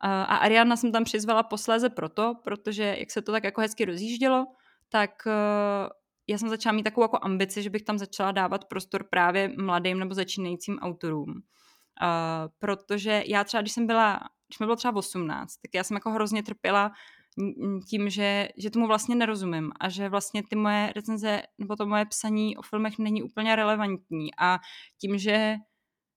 A 0.00 0.36
Ariana 0.36 0.76
jsem 0.76 0.92
tam 0.92 1.04
přizvala 1.04 1.42
posléze 1.42 1.90
proto, 1.90 2.34
protože 2.44 2.96
jak 2.98 3.10
se 3.10 3.22
to 3.22 3.32
tak 3.32 3.44
jako 3.44 3.60
hezky 3.60 3.84
rozjíždělo, 3.84 4.46
tak 4.88 5.10
eh, 5.26 5.88
já 6.30 6.38
jsem 6.38 6.48
začala 6.48 6.72
mít 6.72 6.82
takovou 6.82 7.04
jako 7.04 7.18
ambici, 7.22 7.62
že 7.62 7.70
bych 7.70 7.82
tam 7.82 7.98
začala 7.98 8.32
dávat 8.32 8.64
prostor 8.64 9.04
právě 9.04 9.52
mladým 9.58 9.98
nebo 9.98 10.14
začínajícím 10.14 10.78
autorům. 10.78 11.30
Uh, 12.02 12.06
protože 12.58 13.22
já 13.26 13.44
třeba, 13.44 13.60
když 13.60 13.72
jsem 13.72 13.86
byla 13.86 14.20
když 14.50 14.58
mi 14.58 14.66
bylo 14.66 14.76
třeba 14.76 14.96
18, 14.96 15.56
tak 15.56 15.74
já 15.74 15.84
jsem 15.84 15.94
jako 15.94 16.10
hrozně 16.10 16.42
trpěla 16.42 16.92
tím, 17.88 18.10
že, 18.10 18.48
že 18.56 18.70
tomu 18.70 18.86
vlastně 18.86 19.14
nerozumím 19.14 19.72
a 19.80 19.88
že 19.88 20.08
vlastně 20.08 20.42
ty 20.42 20.56
moje 20.56 20.92
recenze 20.96 21.42
nebo 21.58 21.76
to 21.76 21.86
moje 21.86 22.04
psaní 22.06 22.56
o 22.56 22.62
filmech 22.62 22.98
není 22.98 23.22
úplně 23.22 23.56
relevantní 23.56 24.30
a 24.38 24.58
tím, 25.00 25.18
že 25.18 25.56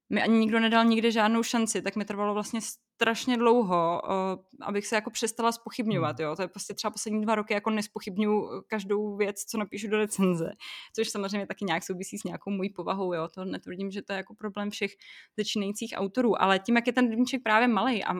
mi 0.10 0.24
ani 0.24 0.38
nikdo 0.38 0.60
nedal 0.60 0.86
nikdy 0.86 1.12
žádnou 1.12 1.44
šanci, 1.44 1.82
tak 1.82 1.96
mi 1.96 2.06
trvalo 2.06 2.34
vlastně 2.34 2.60
strašně 3.04 3.38
dlouho, 3.38 4.02
uh, 4.04 4.68
abych 4.68 4.88
se 4.88 4.96
jako 4.96 5.10
přestala 5.10 5.52
spochybňovat, 5.52 6.20
hmm. 6.20 6.28
jo. 6.30 6.36
To 6.36 6.42
je 6.42 6.48
prostě 6.48 6.74
třeba 6.74 6.92
poslední 6.92 7.22
dva 7.22 7.36
roky 7.36 7.54
jako 7.54 7.70
nespochybňuju 7.70 8.64
každou 8.68 9.16
věc, 9.16 9.44
co 9.44 9.58
napíšu 9.58 9.88
do 9.88 9.98
recenze, 9.98 10.52
což 10.96 11.10
samozřejmě 11.10 11.48
taky 11.48 11.66
nějak 11.66 11.84
souvisí 11.84 12.18
s 12.18 12.24
nějakou 12.24 12.52
mojí 12.52 12.70
povahou, 12.70 13.14
jo. 13.14 13.28
To 13.28 13.46
netvrdím, 13.46 13.92
že 13.92 14.02
to 14.02 14.14
je 14.14 14.18
jako 14.18 14.36
problém 14.36 14.70
všech 14.70 14.92
začínajících 15.38 15.94
autorů, 15.96 16.42
ale 16.42 16.60
tím, 16.60 16.76
jak 16.76 16.88
je 16.88 16.94
ten 16.94 17.10
rybníček 17.10 17.44
právě 17.44 17.68
malý 17.68 18.04
a 18.04 18.14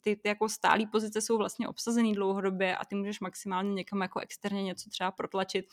ty, 0.00 0.16
ty 0.16 0.28
jako 0.28 0.48
stálý 0.48 0.86
pozice 0.86 1.20
jsou 1.20 1.38
vlastně 1.38 1.68
obsazený 1.68 2.12
dlouhodobě 2.12 2.76
a 2.76 2.84
ty 2.84 2.94
můžeš 2.94 3.20
maximálně 3.20 3.72
někam 3.72 4.00
jako 4.00 4.20
externě 4.20 4.62
něco 4.62 4.90
třeba 4.90 5.10
protlačit, 5.10 5.66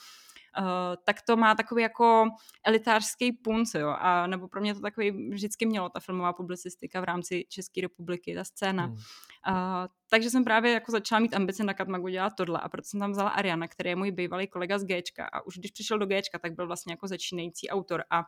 Uh, 0.59 0.65
tak 1.05 1.21
to 1.21 1.37
má 1.37 1.55
takový 1.55 1.81
jako 1.81 2.29
elitářský 2.65 3.31
punc, 3.31 3.73
jo, 3.73 3.95
a 3.99 4.27
nebo 4.27 4.47
pro 4.47 4.61
mě 4.61 4.75
to 4.75 4.81
takový 4.81 5.29
vždycky 5.29 5.65
mělo 5.65 5.89
ta 5.89 5.99
filmová 5.99 6.33
publicistika 6.33 7.01
v 7.01 7.03
rámci 7.03 7.45
České 7.49 7.81
republiky, 7.81 8.35
ta 8.35 8.43
scéna. 8.43 8.85
Hmm. 8.85 8.93
Uh, 8.93 9.87
takže 10.09 10.29
jsem 10.29 10.43
právě 10.43 10.71
jako 10.71 10.91
začala 10.91 11.19
mít 11.19 11.35
ambice 11.35 11.63
na 11.63 11.73
Katmagu 11.73 12.07
dělat 12.07 12.33
tohle 12.37 12.59
a 12.59 12.69
proto 12.69 12.85
jsem 12.85 12.99
tam 12.99 13.11
vzala 13.11 13.29
Ariana, 13.29 13.67
který 13.67 13.89
je 13.89 13.95
můj 13.95 14.11
bývalý 14.11 14.47
kolega 14.47 14.79
z 14.79 14.83
Gčka 14.83 15.25
a 15.25 15.41
už 15.41 15.57
když 15.57 15.71
přišel 15.71 15.99
do 15.99 16.05
Gčka, 16.05 16.39
tak 16.39 16.55
byl 16.55 16.67
vlastně 16.67 16.93
jako 16.93 17.07
začínající 17.07 17.69
autor 17.69 18.03
a 18.09 18.23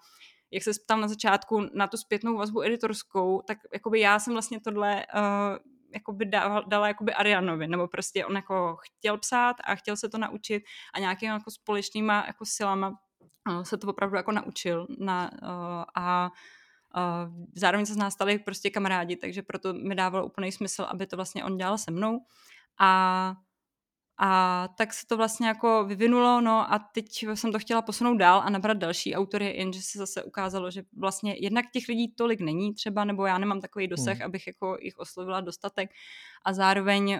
jak 0.51 0.63
se 0.63 0.71
ptal 0.85 0.99
na 0.99 1.07
začátku 1.07 1.61
na 1.73 1.87
tu 1.87 1.97
zpětnou 1.97 2.37
vazbu 2.37 2.61
editorskou, 2.63 3.41
tak 3.47 3.57
jakoby 3.73 3.99
já 3.99 4.19
jsem 4.19 4.33
vlastně 4.33 4.59
tohle 4.59 5.05
uh, 5.15 5.57
jakoby 5.93 6.25
dala, 6.25 6.63
dala 6.67 6.87
jakoby 6.87 7.13
Arianovi, 7.13 7.67
nebo 7.67 7.87
prostě 7.87 8.25
on 8.25 8.35
jako 8.35 8.77
chtěl 8.81 9.17
psát 9.17 9.55
a 9.63 9.75
chtěl 9.75 9.95
se 9.95 10.09
to 10.09 10.17
naučit 10.17 10.63
a 10.93 10.99
nějakými 10.99 11.33
jako 11.33 11.51
společnýma 11.51 12.23
jako 12.27 12.45
silama 12.45 12.89
uh, 13.49 13.61
se 13.63 13.77
to 13.77 13.87
opravdu 13.87 14.15
jako 14.17 14.31
naučil 14.31 14.87
na, 14.99 15.31
uh, 15.43 15.83
a 15.95 16.31
uh, 16.97 17.33
zároveň 17.55 17.85
se 17.85 17.93
z 17.93 17.97
nás 17.97 18.13
stali 18.13 18.39
prostě 18.39 18.69
kamarádi, 18.69 19.15
takže 19.15 19.41
proto 19.41 19.73
mi 19.73 19.95
dávalo 19.95 20.25
úplný 20.25 20.51
smysl, 20.51 20.83
aby 20.83 21.07
to 21.07 21.15
vlastně 21.15 21.43
on 21.43 21.57
dělal 21.57 21.77
se 21.77 21.91
mnou. 21.91 22.19
A 22.79 23.33
a 24.21 24.67
tak 24.77 24.93
se 24.93 25.07
to 25.07 25.17
vlastně 25.17 25.47
jako 25.47 25.83
vyvinulo, 25.83 26.41
no 26.41 26.73
a 26.73 26.79
teď 26.79 27.25
jsem 27.33 27.51
to 27.51 27.59
chtěla 27.59 27.81
posunout 27.81 28.17
dál 28.17 28.41
a 28.45 28.49
nabrat 28.49 28.77
další 28.77 29.15
autory, 29.15 29.57
jenže 29.57 29.81
se 29.81 29.97
zase 29.97 30.23
ukázalo, 30.23 30.71
že 30.71 30.83
vlastně 30.97 31.35
jednak 31.39 31.65
těch 31.73 31.87
lidí 31.87 32.13
tolik 32.15 32.41
není 32.41 32.73
třeba, 32.73 33.03
nebo 33.05 33.25
já 33.25 33.37
nemám 33.37 33.61
takový 33.61 33.87
dosah, 33.87 34.17
hmm. 34.17 34.25
abych 34.25 34.47
jako 34.47 34.77
jich 34.81 34.97
oslovila 34.97 35.41
dostatek 35.41 35.89
a 36.45 36.53
zároveň 36.53 37.13
uh, 37.13 37.19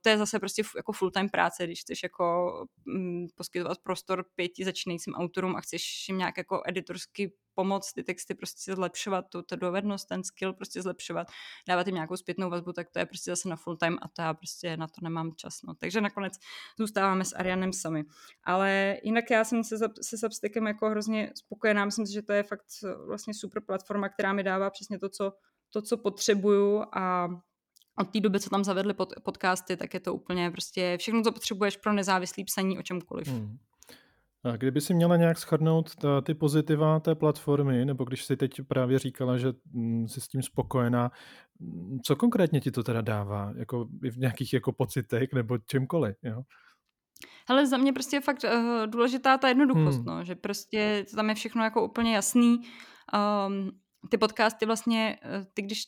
to 0.00 0.08
je 0.08 0.18
zase 0.18 0.38
prostě 0.38 0.62
jako 0.76 0.92
full-time 0.92 1.28
práce, 1.28 1.64
když 1.66 1.80
chceš 1.80 2.02
jako 2.02 2.52
um, 2.86 3.26
poskytovat 3.34 3.78
prostor 3.78 4.24
pěti 4.34 4.64
začínajícím 4.64 5.14
autorům 5.14 5.56
a 5.56 5.60
chceš 5.60 6.08
jim 6.08 6.18
nějak 6.18 6.38
jako 6.38 6.62
editorsky 6.66 7.32
pomoct 7.54 7.92
ty 7.92 8.02
texty 8.02 8.34
prostě 8.34 8.74
zlepšovat, 8.74 9.24
tu, 9.28 9.42
tu 9.42 9.56
dovednost, 9.56 10.08
ten 10.08 10.24
skill 10.24 10.52
prostě 10.52 10.82
zlepšovat, 10.82 11.26
dávat 11.68 11.86
jim 11.86 11.94
nějakou 11.94 12.16
zpětnou 12.16 12.50
vazbu, 12.50 12.72
tak 12.72 12.90
to 12.90 12.98
je 12.98 13.06
prostě 13.06 13.30
zase 13.30 13.48
na 13.48 13.56
full 13.56 13.76
time 13.76 13.98
a 14.02 14.08
to 14.08 14.22
já 14.22 14.34
prostě 14.34 14.76
na 14.76 14.86
to 14.86 15.00
nemám 15.02 15.32
čas. 15.36 15.62
No. 15.62 15.74
Takže 15.74 16.00
nakonec 16.00 16.32
zůstáváme 16.78 17.24
s 17.24 17.36
Arianem 17.36 17.72
sami. 17.72 18.04
Ale 18.44 18.96
jinak 19.02 19.30
já 19.30 19.44
jsem 19.44 19.64
se, 19.64 19.76
se 20.02 20.18
Substackem 20.18 20.66
jako 20.66 20.90
hrozně 20.90 21.32
spokojená, 21.34 21.84
myslím 21.84 22.06
si, 22.06 22.12
že 22.12 22.22
to 22.22 22.32
je 22.32 22.42
fakt 22.42 22.64
vlastně 23.06 23.34
super 23.34 23.62
platforma, 23.66 24.08
která 24.08 24.32
mi 24.32 24.42
dává 24.42 24.70
přesně 24.70 24.98
to, 24.98 25.08
co, 25.08 25.32
to, 25.72 25.82
co 25.82 25.96
potřebuju 25.96 26.84
a 26.92 27.28
od 27.98 28.10
té 28.12 28.20
doby, 28.20 28.40
co 28.40 28.50
tam 28.50 28.64
zavedli 28.64 28.94
pod, 28.94 29.12
podcasty, 29.22 29.76
tak 29.76 29.94
je 29.94 30.00
to 30.00 30.14
úplně 30.14 30.50
prostě 30.50 30.96
všechno, 31.00 31.22
co 31.22 31.32
potřebuješ 31.32 31.76
pro 31.76 31.92
nezávislý 31.92 32.44
psaní 32.44 32.78
o 32.78 32.82
čemkoliv. 32.82 33.28
Hmm. 33.28 33.58
A 34.44 34.56
kdyby 34.56 34.80
si 34.80 34.94
měla 34.94 35.16
nějak 35.16 35.38
shrnout 35.38 35.94
ta, 35.94 36.20
ty 36.20 36.34
pozitiva 36.34 37.00
té 37.00 37.14
platformy, 37.14 37.84
nebo 37.84 38.04
když 38.04 38.24
si 38.24 38.36
teď 38.36 38.60
právě 38.68 38.98
říkala, 38.98 39.38
že 39.38 39.52
mm, 39.72 40.08
jsi 40.08 40.20
s 40.20 40.28
tím 40.28 40.42
spokojená, 40.42 41.10
mm, 41.58 41.98
co 42.04 42.16
konkrétně 42.16 42.60
ti 42.60 42.70
to 42.70 42.82
teda 42.82 43.00
dává? 43.00 43.52
Jako 43.56 43.84
v 43.84 44.16
nějakých 44.16 44.52
jako 44.52 44.72
pocitech 44.72 45.32
nebo 45.32 45.58
čemkoliv, 45.58 46.16
jo? 46.22 46.42
Hele, 47.48 47.66
za 47.66 47.76
mě 47.76 47.92
prostě 47.92 48.16
je 48.16 48.20
fakt 48.20 48.44
uh, 48.44 48.86
důležitá 48.86 49.38
ta 49.38 49.48
jednoduchost, 49.48 49.98
hmm. 49.98 50.06
no, 50.06 50.24
že 50.24 50.34
prostě 50.34 51.04
tam 51.14 51.28
je 51.28 51.34
všechno 51.34 51.64
jako 51.64 51.84
úplně 51.84 52.14
jasný. 52.14 52.60
Um, 53.46 53.70
ty 54.10 54.18
podcasty 54.18 54.66
vlastně, 54.66 55.18
uh, 55.24 55.44
ty 55.54 55.62
když 55.62 55.82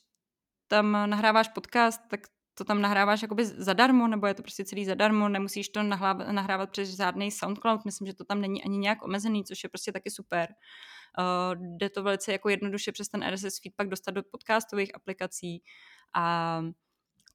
tam 0.69 0.93
nahráváš 0.93 1.49
podcast, 1.49 2.01
tak 2.11 2.21
to 2.55 2.65
tam 2.65 2.81
nahráváš 2.81 3.23
jakoby 3.23 3.45
zadarmo, 3.47 4.09
nebo 4.09 4.27
je 4.27 4.35
to 4.35 4.43
prostě 4.43 4.65
celý 4.65 4.85
zadarmo, 4.85 5.29
nemusíš 5.29 5.69
to 5.69 5.83
nahrávat, 5.83 6.29
nahrávat 6.29 6.71
přes 6.71 6.97
žádný 6.97 7.31
SoundCloud, 7.31 7.85
myslím, 7.85 8.07
že 8.07 8.15
to 8.15 8.25
tam 8.25 8.41
není 8.41 8.65
ani 8.65 8.79
nějak 8.79 9.03
omezený, 9.03 9.45
což 9.45 9.63
je 9.63 9.69
prostě 9.69 9.93
taky 9.93 10.11
super. 10.11 10.49
Uh, 11.19 11.77
jde 11.77 11.91
to 11.91 12.03
velice 12.03 12.33
jako 12.33 12.49
jednoduše 12.49 12.93
přes 12.93 13.09
ten 13.09 13.31
RSS 13.31 13.59
feed 13.63 13.75
pak 13.77 13.89
dostat 13.89 14.11
do 14.11 14.23
podcastových 14.23 14.95
aplikací 14.95 15.63
a 16.15 16.63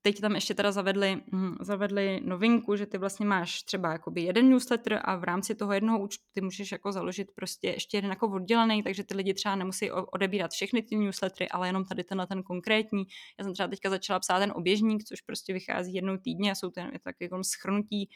Teď 0.02 0.22
tam 0.22 0.36
ještě 0.36 0.54
teda 0.54 0.72
zavedli, 0.72 1.22
hm, 1.32 1.56
zavedli 1.62 2.22
novinku, 2.24 2.76
že 2.76 2.86
ty 2.86 2.98
vlastně 2.98 3.26
máš 3.26 3.64
třeba 3.64 3.92
jakoby 3.92 4.22
jeden 4.22 4.50
newsletter 4.50 5.02
a 5.04 5.16
v 5.16 5.24
rámci 5.24 5.56
toho 5.56 5.74
jednoho 5.74 6.00
účtu 6.00 6.24
ty 6.32 6.42
můžeš 6.42 6.72
jako 6.72 6.92
založit 6.92 7.28
prostě 7.36 7.68
ještě 7.68 7.98
jeden 7.98 8.12
jako 8.12 8.28
oddělený, 8.28 8.84
takže 8.84 9.04
ty 9.04 9.16
lidi 9.16 9.34
třeba 9.34 9.56
nemusí 9.56 9.92
odebírat 9.92 10.52
všechny 10.52 10.82
ty 10.82 10.96
newslettery, 10.96 11.50
ale 11.50 11.68
jenom 11.68 11.86
tady 11.86 12.04
tenhle 12.04 12.28
ten 12.28 12.44
konkrétní. 12.44 13.04
Já 13.40 13.44
jsem 13.46 13.54
třeba 13.54 13.68
teďka 13.68 13.90
začala 13.90 14.20
psát 14.20 14.40
ten 14.40 14.54
oběžník, 14.56 15.04
což 15.04 15.22
prostě 15.22 15.54
vychází 15.54 15.94
jednou 15.94 16.18
týdně 16.18 16.52
a 16.52 16.56
jsou 16.56 16.70
to 16.70 16.80
je 16.80 16.92
tak 17.04 17.16
jako 17.22 17.44
schrnutí 17.44 18.10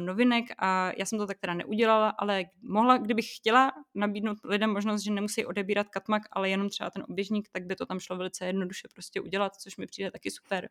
novinek 0.00 0.44
a 0.58 0.92
já 0.96 1.04
jsem 1.06 1.18
to 1.18 1.26
tak 1.26 1.38
teda 1.38 1.54
neudělala, 1.54 2.08
ale 2.08 2.44
mohla, 2.62 2.96
kdybych 2.98 3.36
chtěla 3.36 3.72
nabídnout 3.94 4.38
lidem 4.44 4.70
možnost, 4.70 5.02
že 5.02 5.12
nemusí 5.12 5.46
odebírat 5.46 5.88
katmak, 5.88 6.22
ale 6.32 6.50
jenom 6.50 6.68
třeba 6.68 6.90
ten 6.90 7.04
oběžník, 7.08 7.48
tak 7.52 7.64
by 7.66 7.76
to 7.76 7.86
tam 7.86 8.00
šlo 8.00 8.16
velice 8.16 8.46
jednoduše 8.46 8.88
prostě 8.94 9.20
udělat, 9.20 9.56
což 9.56 9.76
mi 9.76 9.86
přijde 9.86 10.10
taky 10.10 10.30
super. 10.30 10.68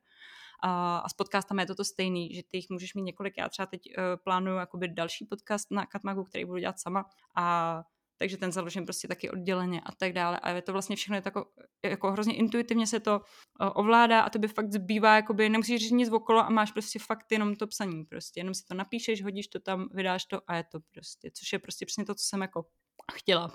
A, 0.64 1.09
s 1.09 1.14
podcastama 1.14 1.61
je 1.61 1.68
to 1.68 1.76
to 1.76 1.86
stejný, 1.86 2.34
že 2.36 2.41
ty 2.43 2.57
jich 2.57 2.70
můžeš 2.70 2.93
mít 2.93 3.01
několik. 3.01 3.34
Já 3.38 3.49
třeba 3.49 3.66
teď 3.66 3.82
uh, 3.88 4.03
plánuju 4.24 4.57
další 4.88 5.26
podcast 5.26 5.72
na 5.72 5.86
Katmagu, 5.86 6.24
který 6.24 6.45
budu 6.45 6.59
dělat 6.59 6.80
sama 6.80 7.05
a 7.36 7.84
takže 8.24 8.38
ten 8.38 8.51
založím 8.51 8.86
prostě 8.86 9.07
taky 9.07 9.30
odděleně 9.30 9.82
a 9.82 9.91
tak 9.97 10.13
dále. 10.13 10.39
A 10.39 10.49
je 10.49 10.61
to 10.61 10.71
vlastně 10.71 10.95
všechno 10.95 11.15
je 11.15 11.21
tako, 11.21 11.45
jako 11.86 12.11
hrozně 12.11 12.36
intuitivně 12.36 12.88
se 12.88 12.99
to 12.99 13.19
uh, 13.19 13.69
ovládá 13.76 14.21
a 14.21 14.30
to 14.30 14.39
by 14.39 14.47
fakt 14.47 14.71
zbývá, 14.71 15.15
jakoby 15.15 15.49
nemusíš 15.49 15.82
říct 15.82 15.91
nic 15.91 16.11
okolo 16.11 16.45
a 16.45 16.49
máš 16.49 16.71
prostě 16.71 16.99
fakt 16.99 17.32
jenom 17.32 17.55
to 17.55 17.67
psaní 17.67 18.05
prostě. 18.05 18.39
Jenom 18.39 18.53
si 18.53 18.65
to 18.65 18.74
napíšeš, 18.74 19.24
hodíš 19.24 19.47
to 19.47 19.59
tam, 19.59 19.88
vydáš 19.93 20.26
to 20.26 20.41
a 20.47 20.55
je 20.55 20.63
to 20.71 20.80
prostě, 20.93 21.32
což 21.34 21.53
je 21.53 21.59
prostě 21.59 21.86
přesně 21.86 22.05
to, 22.05 22.15
co 22.15 22.24
jsem 22.24 22.41
jako 22.41 22.65
chtěla. 23.13 23.51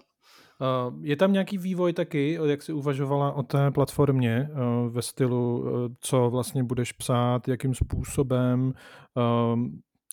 Je 1.02 1.16
tam 1.16 1.32
nějaký 1.32 1.58
vývoj 1.58 1.92
taky, 1.92 2.38
jak 2.44 2.62
jsi 2.62 2.72
uvažovala 2.72 3.32
o 3.32 3.42
té 3.42 3.70
platformě 3.70 4.48
ve 4.88 5.02
stylu, 5.02 5.64
co 6.00 6.30
vlastně 6.30 6.64
budeš 6.64 6.92
psát, 6.92 7.48
jakým 7.48 7.74
způsobem, 7.74 8.72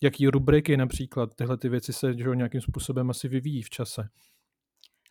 jaký 0.02 0.28
rubriky 0.28 0.76
například, 0.76 1.34
tyhle 1.34 1.56
ty 1.56 1.68
věci 1.68 1.92
se 1.92 2.18
že, 2.18 2.36
nějakým 2.36 2.60
způsobem 2.60 3.10
asi 3.10 3.28
vyvíjí 3.28 3.62
v 3.62 3.70
čase? 3.70 4.08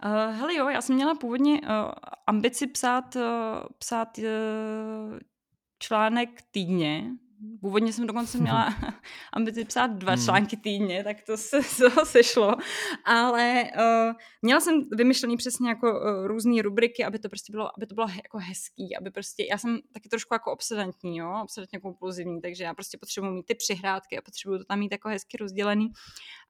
Uh, 0.05 0.35
hele 0.35 0.55
jo, 0.55 0.69
já 0.69 0.81
jsem 0.81 0.95
měla 0.95 1.15
původně 1.15 1.61
uh, 1.61 1.91
ambici 2.27 2.67
psát, 2.67 3.15
uh, 3.15 3.21
psát 3.79 4.17
uh, 4.17 5.19
článek 5.79 6.29
týdně, 6.51 7.11
Původně 7.61 7.93
jsem 7.93 8.07
dokonce 8.07 8.37
měla 8.37 8.75
ambici 9.33 9.65
psát 9.65 9.87
dva 9.87 10.13
hmm. 10.13 10.23
články 10.23 10.57
týdně, 10.57 11.03
tak 11.03 11.21
to 11.21 11.37
se 11.37 11.59
to 11.95 12.05
sešlo. 12.05 12.55
Ale 13.05 13.63
uh, 13.63 14.13
měla 14.41 14.59
jsem 14.59 14.81
vymyšlený 14.97 15.37
přesně 15.37 15.69
jako 15.69 15.87
uh, 15.87 16.27
různé 16.27 16.61
rubriky, 16.61 17.03
aby 17.03 17.19
to 17.19 17.29
prostě 17.29 17.51
bylo, 17.51 17.77
aby 17.77 17.85
to 17.85 17.95
bylo 17.95 18.07
jako 18.23 18.37
hezký, 18.37 18.95
aby 18.97 19.11
prostě, 19.11 19.45
já 19.49 19.57
jsem 19.57 19.79
taky 19.93 20.09
trošku 20.09 20.33
jako 20.33 20.51
obsedantní, 20.51 21.17
jo, 21.17 21.39
obsedantně 21.43 21.79
kompulzivní, 21.79 22.41
takže 22.41 22.63
já 22.63 22.73
prostě 22.73 22.97
potřebuji 22.97 23.31
mít 23.31 23.45
ty 23.45 23.55
přihrádky 23.55 24.17
a 24.17 24.21
potřebuji 24.21 24.57
to 24.57 24.65
tam 24.65 24.79
mít 24.79 24.91
jako 24.91 25.09
hezky 25.09 25.37
rozdělený. 25.37 25.91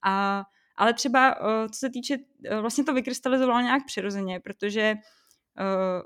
A 0.05 0.43
ale 0.77 0.93
třeba, 0.93 1.41
uh, 1.41 1.67
co 1.71 1.79
se 1.79 1.89
týče, 1.89 2.17
uh, 2.51 2.59
vlastně 2.59 2.83
to 2.83 2.93
vykrystalizovalo 2.93 3.61
nějak 3.61 3.85
přirozeně, 3.85 4.39
protože 4.39 4.95
uh, 5.59 6.01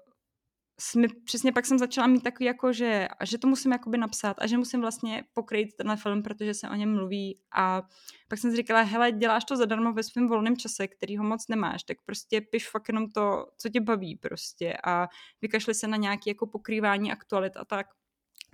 jsme, 0.80 1.08
přesně 1.26 1.52
pak 1.52 1.66
jsem 1.66 1.80
začala 1.80 2.08
mít 2.08 2.24
takový 2.24 2.46
jako, 2.46 2.74
že, 2.74 3.08
že 3.24 3.38
to 3.38 3.48
musím 3.48 3.72
jakoby 3.72 3.98
napsat 3.98 4.38
a 4.40 4.48
že 4.48 4.58
musím 4.58 4.82
vlastně 4.82 5.24
pokrýt 5.34 5.76
tenhle 5.78 5.98
film, 5.98 6.24
protože 6.24 6.54
se 6.54 6.70
o 6.70 6.76
něm 6.76 6.94
mluví 6.94 7.40
a 7.56 7.82
pak 8.28 8.40
jsem 8.40 8.52
si 8.52 8.58
říkala, 8.58 8.82
hele, 8.82 9.12
děláš 9.12 9.46
to 9.46 9.58
zadarmo 9.58 9.94
ve 9.94 10.04
svém 10.04 10.28
volném 10.28 10.58
čase, 10.58 10.88
který 10.88 11.18
ho 11.18 11.24
moc 11.24 11.48
nemáš, 11.48 11.84
tak 11.84 11.98
prostě 12.06 12.42
piš 12.42 12.70
fakt 12.70 12.88
jenom 12.88 13.10
to, 13.10 13.46
co 13.58 13.70
tě 13.70 13.82
baví 13.82 14.16
prostě 14.16 14.78
a 14.84 15.08
vykašli 15.42 15.74
se 15.74 15.88
na 15.88 15.98
nějaké 15.98 16.30
jako 16.30 16.48
pokrývání 16.48 17.12
aktualit 17.12 17.58
a 17.58 17.66
tak. 17.66 17.88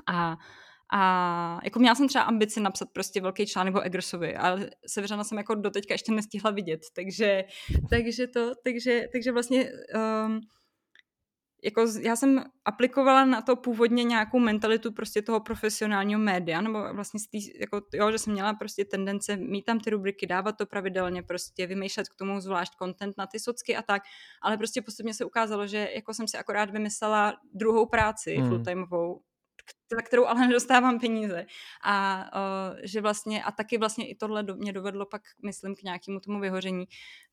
A 0.07 0.38
a 0.93 1.59
jako 1.63 1.79
měla 1.79 1.95
jsem 1.95 2.07
třeba 2.07 2.23
ambici 2.23 2.59
napsat 2.59 2.89
prostě 2.93 3.21
velký 3.21 3.45
článek 3.45 3.75
o 3.75 3.81
Eggersovi, 3.81 4.36
ale 4.36 4.69
Severana 4.88 5.23
jsem 5.23 5.38
jako 5.38 5.55
doteďka 5.55 5.93
ještě 5.93 6.11
nestihla 6.11 6.51
vidět, 6.51 6.81
takže, 6.95 7.43
takže 7.89 8.27
to, 8.27 8.51
takže, 8.63 9.07
takže 9.11 9.31
vlastně 9.31 9.71
um, 10.25 10.41
jako 11.65 11.86
já 12.01 12.15
jsem 12.15 12.43
aplikovala 12.65 13.25
na 13.25 13.41
to 13.41 13.55
původně 13.55 14.03
nějakou 14.03 14.39
mentalitu 14.39 14.91
prostě 14.91 15.21
toho 15.21 15.39
profesionálního 15.39 16.19
média, 16.19 16.61
nebo 16.61 16.93
vlastně 16.93 17.19
z 17.19 17.27
tý, 17.27 17.59
jako, 17.59 17.81
jo, 17.93 18.11
že 18.11 18.17
jsem 18.17 18.33
měla 18.33 18.53
prostě 18.53 18.86
tendence 18.86 19.38
mít 19.38 19.65
tam 19.65 19.79
ty 19.79 19.89
rubriky, 19.89 20.27
dávat 20.27 20.57
to 20.57 20.65
pravidelně, 20.65 21.23
prostě 21.23 21.67
vymýšlet 21.67 22.09
k 22.09 22.15
tomu 22.15 22.41
zvlášť 22.41 22.73
content 22.81 23.17
na 23.17 23.27
ty 23.27 23.39
socky 23.39 23.75
a 23.75 23.81
tak, 23.81 24.01
ale 24.41 24.57
prostě 24.57 24.81
postupně 24.81 25.13
se 25.13 25.25
ukázalo, 25.25 25.67
že 25.67 25.89
jako 25.95 26.13
jsem 26.13 26.27
si 26.27 26.38
akorát 26.38 26.69
vymyslela 26.69 27.33
druhou 27.53 27.86
práci 27.86 28.36
hmm. 28.36 28.49
full-timeovou, 28.49 29.19
za 29.95 30.01
kterou 30.01 30.26
ale 30.26 30.47
nedostávám 30.47 30.99
peníze. 30.99 31.45
A 31.84 32.26
uh, 32.36 32.80
že 32.84 33.01
vlastně, 33.01 33.43
a 33.43 33.51
taky 33.51 33.78
vlastně 33.78 34.09
i 34.09 34.16
tohle 34.16 34.43
do, 34.43 34.55
mě 34.55 34.74
dovedlo 34.74 35.05
pak, 35.05 35.22
myslím, 35.45 35.76
k 35.76 35.84
nějakému 35.84 36.20
tomu 36.20 36.39
vyhoření, 36.39 36.86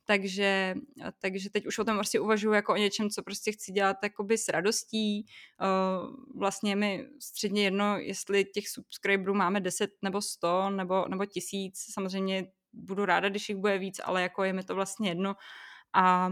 takže, 0.04 0.74
takže 1.18 1.50
teď 1.50 1.66
už 1.66 1.78
o 1.78 1.84
tom 1.84 1.96
prostě 1.96 2.20
uvažuji 2.20 2.52
jako 2.52 2.72
o 2.72 2.76
něčem, 2.76 3.10
co 3.10 3.22
prostě 3.22 3.52
chci 3.52 3.72
dělat 3.72 3.96
jakoby 4.02 4.38
s 4.38 4.48
radostí. 4.48 5.26
Vlastně 6.34 6.76
mi 6.76 7.06
středně 7.20 7.64
jedno, 7.64 7.98
jestli 7.98 8.44
těch 8.44 8.68
subscriberů 8.68 9.34
máme 9.34 9.60
10 9.60 9.90
nebo 10.02 10.22
100 10.22 10.70
nebo, 10.70 11.04
nebo 11.08 11.26
tisíc. 11.26 11.84
Samozřejmě 11.92 12.46
budu 12.72 13.04
ráda, 13.04 13.28
když 13.28 13.48
jich 13.48 13.58
bude 13.58 13.78
víc, 13.78 14.00
ale 14.04 14.22
jako 14.22 14.44
je 14.44 14.52
mi 14.52 14.64
to 14.64 14.74
vlastně 14.74 15.10
jedno. 15.10 15.36
A 15.94 16.30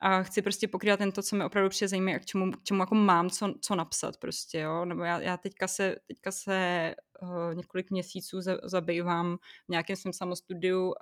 a 0.00 0.22
chci 0.22 0.42
prostě 0.42 0.68
pokrývat 0.68 0.98
ten 0.98 1.12
to, 1.12 1.22
co 1.22 1.36
mi 1.36 1.44
opravdu 1.44 1.70
přijde 1.70 1.88
zajímavé 1.88 2.16
a 2.16 2.18
k 2.18 2.24
čemu, 2.24 2.52
k 2.52 2.62
čemu 2.62 2.80
jako 2.80 2.94
mám 2.94 3.30
co, 3.30 3.54
co 3.60 3.74
napsat 3.74 4.16
prostě, 4.16 4.58
jo, 4.58 4.84
nebo 4.84 5.02
já, 5.02 5.20
já 5.20 5.36
teďka 5.36 5.68
se, 5.68 5.96
teďka 6.06 6.30
se 6.30 6.94
uh, 7.22 7.54
několik 7.54 7.90
měsíců 7.90 8.40
za, 8.40 8.58
zabývám 8.64 9.36
v 9.66 9.68
nějakém 9.68 9.96
svém 9.96 10.12
samostudiu 10.12 10.86
uh, 10.86 10.92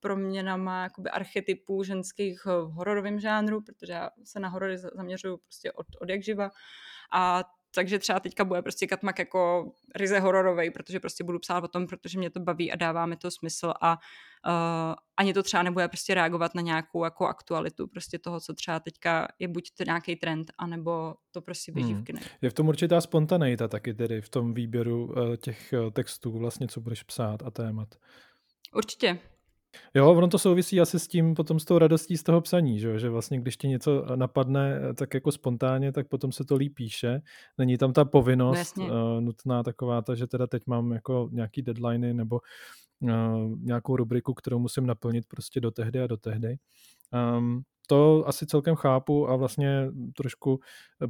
proměnama 0.00 0.82
jakoby 0.82 1.10
archetypů 1.10 1.82
ženských 1.82 2.44
v 2.44 2.70
hororovém 2.70 3.20
žánru, 3.20 3.60
protože 3.60 3.92
já 3.92 4.10
se 4.24 4.40
na 4.40 4.48
horory 4.48 4.78
zaměřuju 4.78 5.36
prostě 5.36 5.72
od, 5.72 5.86
od 6.00 6.08
jak 6.08 6.22
živa. 6.22 6.50
A 7.12 7.44
takže 7.74 7.98
třeba 7.98 8.20
teďka 8.20 8.44
bude 8.44 8.62
prostě 8.62 8.86
Katmak 8.86 9.18
jako 9.18 9.72
ryze 9.96 10.20
hororovej, 10.20 10.70
protože 10.70 11.00
prostě 11.00 11.24
budu 11.24 11.38
psát 11.38 11.64
o 11.64 11.68
tom, 11.68 11.86
protože 11.86 12.18
mě 12.18 12.30
to 12.30 12.40
baví 12.40 12.72
a 12.72 12.76
dává 12.76 13.06
mi 13.06 13.16
to 13.16 13.30
smysl 13.30 13.72
a 13.80 13.92
uh, 13.92 14.94
ani 15.16 15.34
to 15.34 15.42
třeba 15.42 15.62
nebude 15.62 15.88
prostě 15.88 16.14
reagovat 16.14 16.54
na 16.54 16.62
nějakou 16.62 17.04
jako 17.04 17.26
aktualitu 17.26 17.86
prostě 17.86 18.18
toho, 18.18 18.40
co 18.40 18.54
třeba 18.54 18.80
teďka 18.80 19.28
je 19.38 19.48
buď 19.48 19.70
to 19.76 19.84
nějaký 19.84 20.16
trend, 20.16 20.52
anebo 20.58 21.14
to 21.30 21.40
prostě 21.42 21.72
běží 21.72 21.92
hmm. 21.92 22.02
v 22.02 22.04
kinech. 22.04 22.36
Je 22.42 22.50
v 22.50 22.54
tom 22.54 22.68
určitá 22.68 23.00
spontaneita 23.00 23.68
taky 23.68 23.94
tedy 23.94 24.20
v 24.20 24.28
tom 24.28 24.54
výběru 24.54 25.04
uh, 25.04 25.36
těch 25.36 25.74
uh, 25.84 25.90
textů 25.90 26.38
vlastně, 26.38 26.68
co 26.68 26.80
budeš 26.80 27.02
psát 27.02 27.42
a 27.42 27.50
témat. 27.50 27.88
Určitě, 28.74 29.18
Jo, 29.94 30.14
ono 30.14 30.28
to 30.28 30.38
souvisí 30.38 30.80
asi 30.80 30.98
s 30.98 31.08
tím 31.08 31.34
potom 31.34 31.60
s 31.60 31.64
tou 31.64 31.78
radostí 31.78 32.16
z 32.16 32.22
toho 32.22 32.40
psaní, 32.40 32.78
že, 32.78 32.98
že 32.98 33.08
vlastně 33.08 33.40
když 33.40 33.56
ti 33.56 33.68
něco 33.68 34.16
napadne 34.16 34.80
eh, 34.90 34.94
tak 34.94 35.14
jako 35.14 35.32
spontánně, 35.32 35.92
tak 35.92 36.08
potom 36.08 36.32
se 36.32 36.44
to 36.44 36.56
líp 36.56 36.74
píše. 36.74 37.20
Není 37.58 37.78
tam 37.78 37.92
ta 37.92 38.04
povinnost 38.04 38.58
Jasně. 38.58 38.84
uh, 38.84 39.20
nutná 39.20 39.62
taková, 39.62 40.02
ta, 40.02 40.14
že 40.14 40.26
teda 40.26 40.46
teď 40.46 40.62
mám 40.66 40.92
jako 40.92 41.28
nějaký 41.32 41.62
deadliny 41.62 42.14
nebo 42.14 42.40
uh, 43.00 43.58
nějakou 43.62 43.96
rubriku, 43.96 44.34
kterou 44.34 44.58
musím 44.58 44.86
naplnit 44.86 45.24
prostě 45.28 45.60
do 45.60 45.70
tehdy 45.70 46.00
a 46.00 46.06
do 46.06 46.16
tehdy. 46.16 46.56
Um, 47.38 47.62
to 47.86 48.28
asi 48.28 48.46
celkem 48.46 48.74
chápu 48.74 49.28
a 49.28 49.36
vlastně 49.36 49.86
trošku 50.16 50.60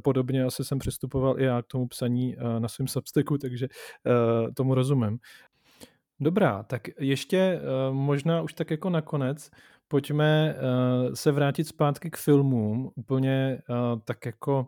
podobně 0.01 0.43
asi 0.43 0.65
jsem 0.65 0.79
přistupoval 0.79 1.39
i 1.39 1.43
já 1.43 1.61
k 1.61 1.67
tomu 1.67 1.87
psaní 1.87 2.35
na 2.59 2.67
svém 2.67 2.87
Substacku, 2.87 3.37
takže 3.37 3.67
tomu 4.55 4.75
rozumím. 4.75 5.17
Dobrá, 6.23 6.63
tak 6.63 6.81
ještě 6.99 7.61
uh, 7.61 7.95
možná 7.95 8.41
už 8.41 8.53
tak 8.53 8.71
jako 8.71 8.89
nakonec, 8.89 9.51
pojďme 9.87 10.55
uh, 10.55 11.13
se 11.13 11.31
vrátit 11.31 11.63
zpátky 11.63 12.09
k 12.09 12.17
filmům, 12.17 12.91
úplně 12.95 13.61
uh, 13.69 13.99
tak 14.05 14.25
jako 14.25 14.67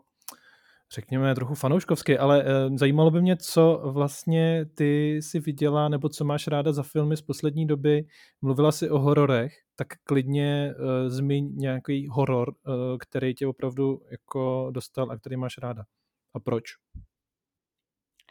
řekněme 0.94 1.34
trochu 1.34 1.54
fanouškovsky, 1.54 2.18
ale 2.18 2.44
zajímalo 2.74 3.10
by 3.10 3.22
mě, 3.22 3.36
co 3.36 3.82
vlastně 3.84 4.66
ty 4.74 5.22
si 5.22 5.40
viděla, 5.40 5.88
nebo 5.88 6.08
co 6.08 6.24
máš 6.24 6.46
ráda 6.46 6.72
za 6.72 6.82
filmy 6.82 7.16
z 7.16 7.22
poslední 7.22 7.66
doby. 7.66 8.06
Mluvila 8.42 8.72
si 8.72 8.90
o 8.90 8.98
hororech, 8.98 9.52
tak 9.76 9.88
klidně 10.04 10.74
zmiň 11.06 11.52
nějaký 11.56 12.08
horor, 12.10 12.54
který 12.98 13.34
tě 13.34 13.46
opravdu 13.46 14.00
jako 14.10 14.70
dostal 14.70 15.10
a 15.10 15.18
který 15.18 15.36
máš 15.36 15.58
ráda. 15.58 15.84
A 16.34 16.40
proč? 16.40 16.64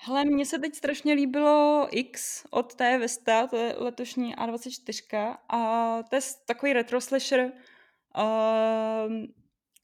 Hele, 0.05 0.25
mně 0.25 0.45
se 0.45 0.59
teď 0.59 0.75
strašně 0.75 1.13
líbilo 1.13 1.87
X 1.91 2.45
od 2.49 2.75
té 2.75 2.97
Vesta, 2.97 3.47
to 3.47 3.55
je 3.55 3.75
letošní 3.77 4.35
A24 4.35 5.37
a 5.49 6.03
to 6.09 6.15
je 6.15 6.21
takový 6.45 6.73
retro 6.73 7.01
slasher, 7.01 7.51
uh, 8.17 9.13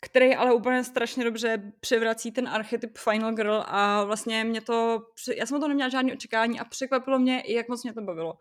který 0.02 0.36
ale 0.36 0.54
úplně 0.54 0.84
strašně 0.84 1.24
dobře 1.24 1.74
převrací 1.80 2.32
ten 2.32 2.48
archetyp 2.48 2.98
Final 2.98 3.34
Girl 3.34 3.64
a 3.68 4.04
vlastně 4.04 4.44
mě 4.44 4.62
to, 4.62 5.02
já 5.36 5.46
jsem 5.46 5.62
to 5.62 5.68
neměla 5.68 5.90
žádný 5.90 6.14
očekání 6.14 6.60
a 6.60 6.66
překvapilo 6.66 7.20
mě, 7.20 7.44
jak 7.48 7.70
moc 7.70 7.84
mě 7.84 7.94
to 7.94 8.02
bavilo. 8.02 8.34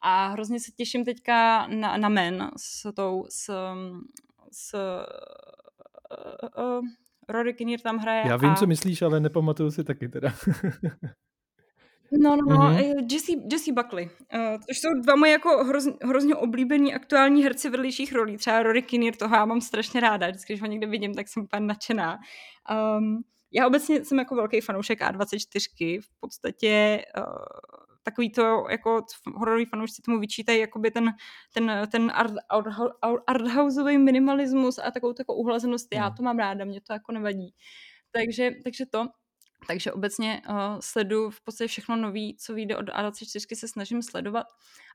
A 0.00 0.26
hrozně 0.26 0.60
se 0.60 0.72
těším 0.72 1.04
teďka 1.04 1.66
na, 1.66 1.96
na 1.96 2.08
Men 2.08 2.50
s 2.56 2.92
tou, 2.92 3.26
s, 3.28 3.50
s 4.52 4.74
uh, 4.74 4.80
uh, 6.78 6.86
Rory 7.28 7.54
Kinnear 7.54 7.80
tam 7.80 7.98
hraje. 7.98 8.22
Já 8.26 8.36
vím, 8.36 8.50
a... 8.50 8.54
co 8.54 8.66
myslíš, 8.66 9.02
ale 9.02 9.20
nepamatuju 9.20 9.70
si 9.70 9.84
taky 9.84 10.08
teda. 10.08 10.34
No, 12.12 12.36
no, 12.36 12.42
mm-hmm. 12.42 13.06
Jesse, 13.12 13.32
Jesse 13.52 13.72
Buckley. 13.72 14.04
Uh, 14.04 14.40
to 14.54 14.66
jsou 14.68 15.00
dva 15.00 15.16
moje 15.16 15.32
jako 15.32 15.64
hrozně, 15.64 15.92
hrozně 16.02 16.34
oblíbení 16.34 16.94
aktuální 16.94 17.42
herci 17.42 17.70
vedlejších 17.70 18.12
rolí. 18.12 18.36
Třeba 18.36 18.62
Rory 18.62 18.82
Kinnear, 18.82 19.14
toho 19.14 19.36
já 19.36 19.44
mám 19.44 19.60
strašně 19.60 20.00
ráda. 20.00 20.26
Vždycky, 20.26 20.52
když 20.52 20.60
ho 20.60 20.66
někde 20.66 20.86
vidím, 20.86 21.14
tak 21.14 21.28
jsem 21.28 21.42
úplně 21.42 21.60
nadšená. 21.60 22.18
Um, 22.98 23.22
já 23.52 23.66
obecně 23.66 24.04
jsem 24.04 24.18
jako 24.18 24.34
velký 24.34 24.60
fanoušek 24.60 25.00
A24. 25.00 26.00
V 26.00 26.20
podstatě 26.20 27.02
uh, 27.18 27.24
takový 28.06 28.30
to, 28.30 28.66
jako 28.70 29.04
hororový 29.34 29.64
fanoušci 29.64 30.02
tomu 30.02 30.20
vyčítají 30.20 30.60
jakoby 30.60 30.90
ten, 30.90 31.14
ten, 31.54 31.88
ten 31.92 32.12
art, 32.14 32.34
art, 32.48 32.66
arthouseový 33.26 33.98
minimalismus 33.98 34.78
a 34.78 34.90
takovou 34.90 35.12
takovou 35.12 35.38
uhlazenost. 35.38 35.94
Já 35.94 36.06
hmm. 36.06 36.16
to 36.16 36.22
mám 36.22 36.38
ráda, 36.38 36.64
mě 36.64 36.80
to 36.80 36.92
jako 36.92 37.12
nevadí. 37.12 37.54
Takže, 38.10 38.50
takže 38.64 38.86
to. 38.86 39.06
Takže 39.66 39.92
obecně 39.92 40.42
uh, 40.48 40.56
sleduju 40.80 41.30
v 41.30 41.40
podstatě 41.40 41.68
všechno 41.68 41.96
nový, 41.96 42.36
co 42.36 42.54
vyjde 42.54 42.76
od 42.76 42.86
A24, 42.86 43.54
se 43.54 43.68
snažím 43.68 44.02
sledovat. 44.02 44.46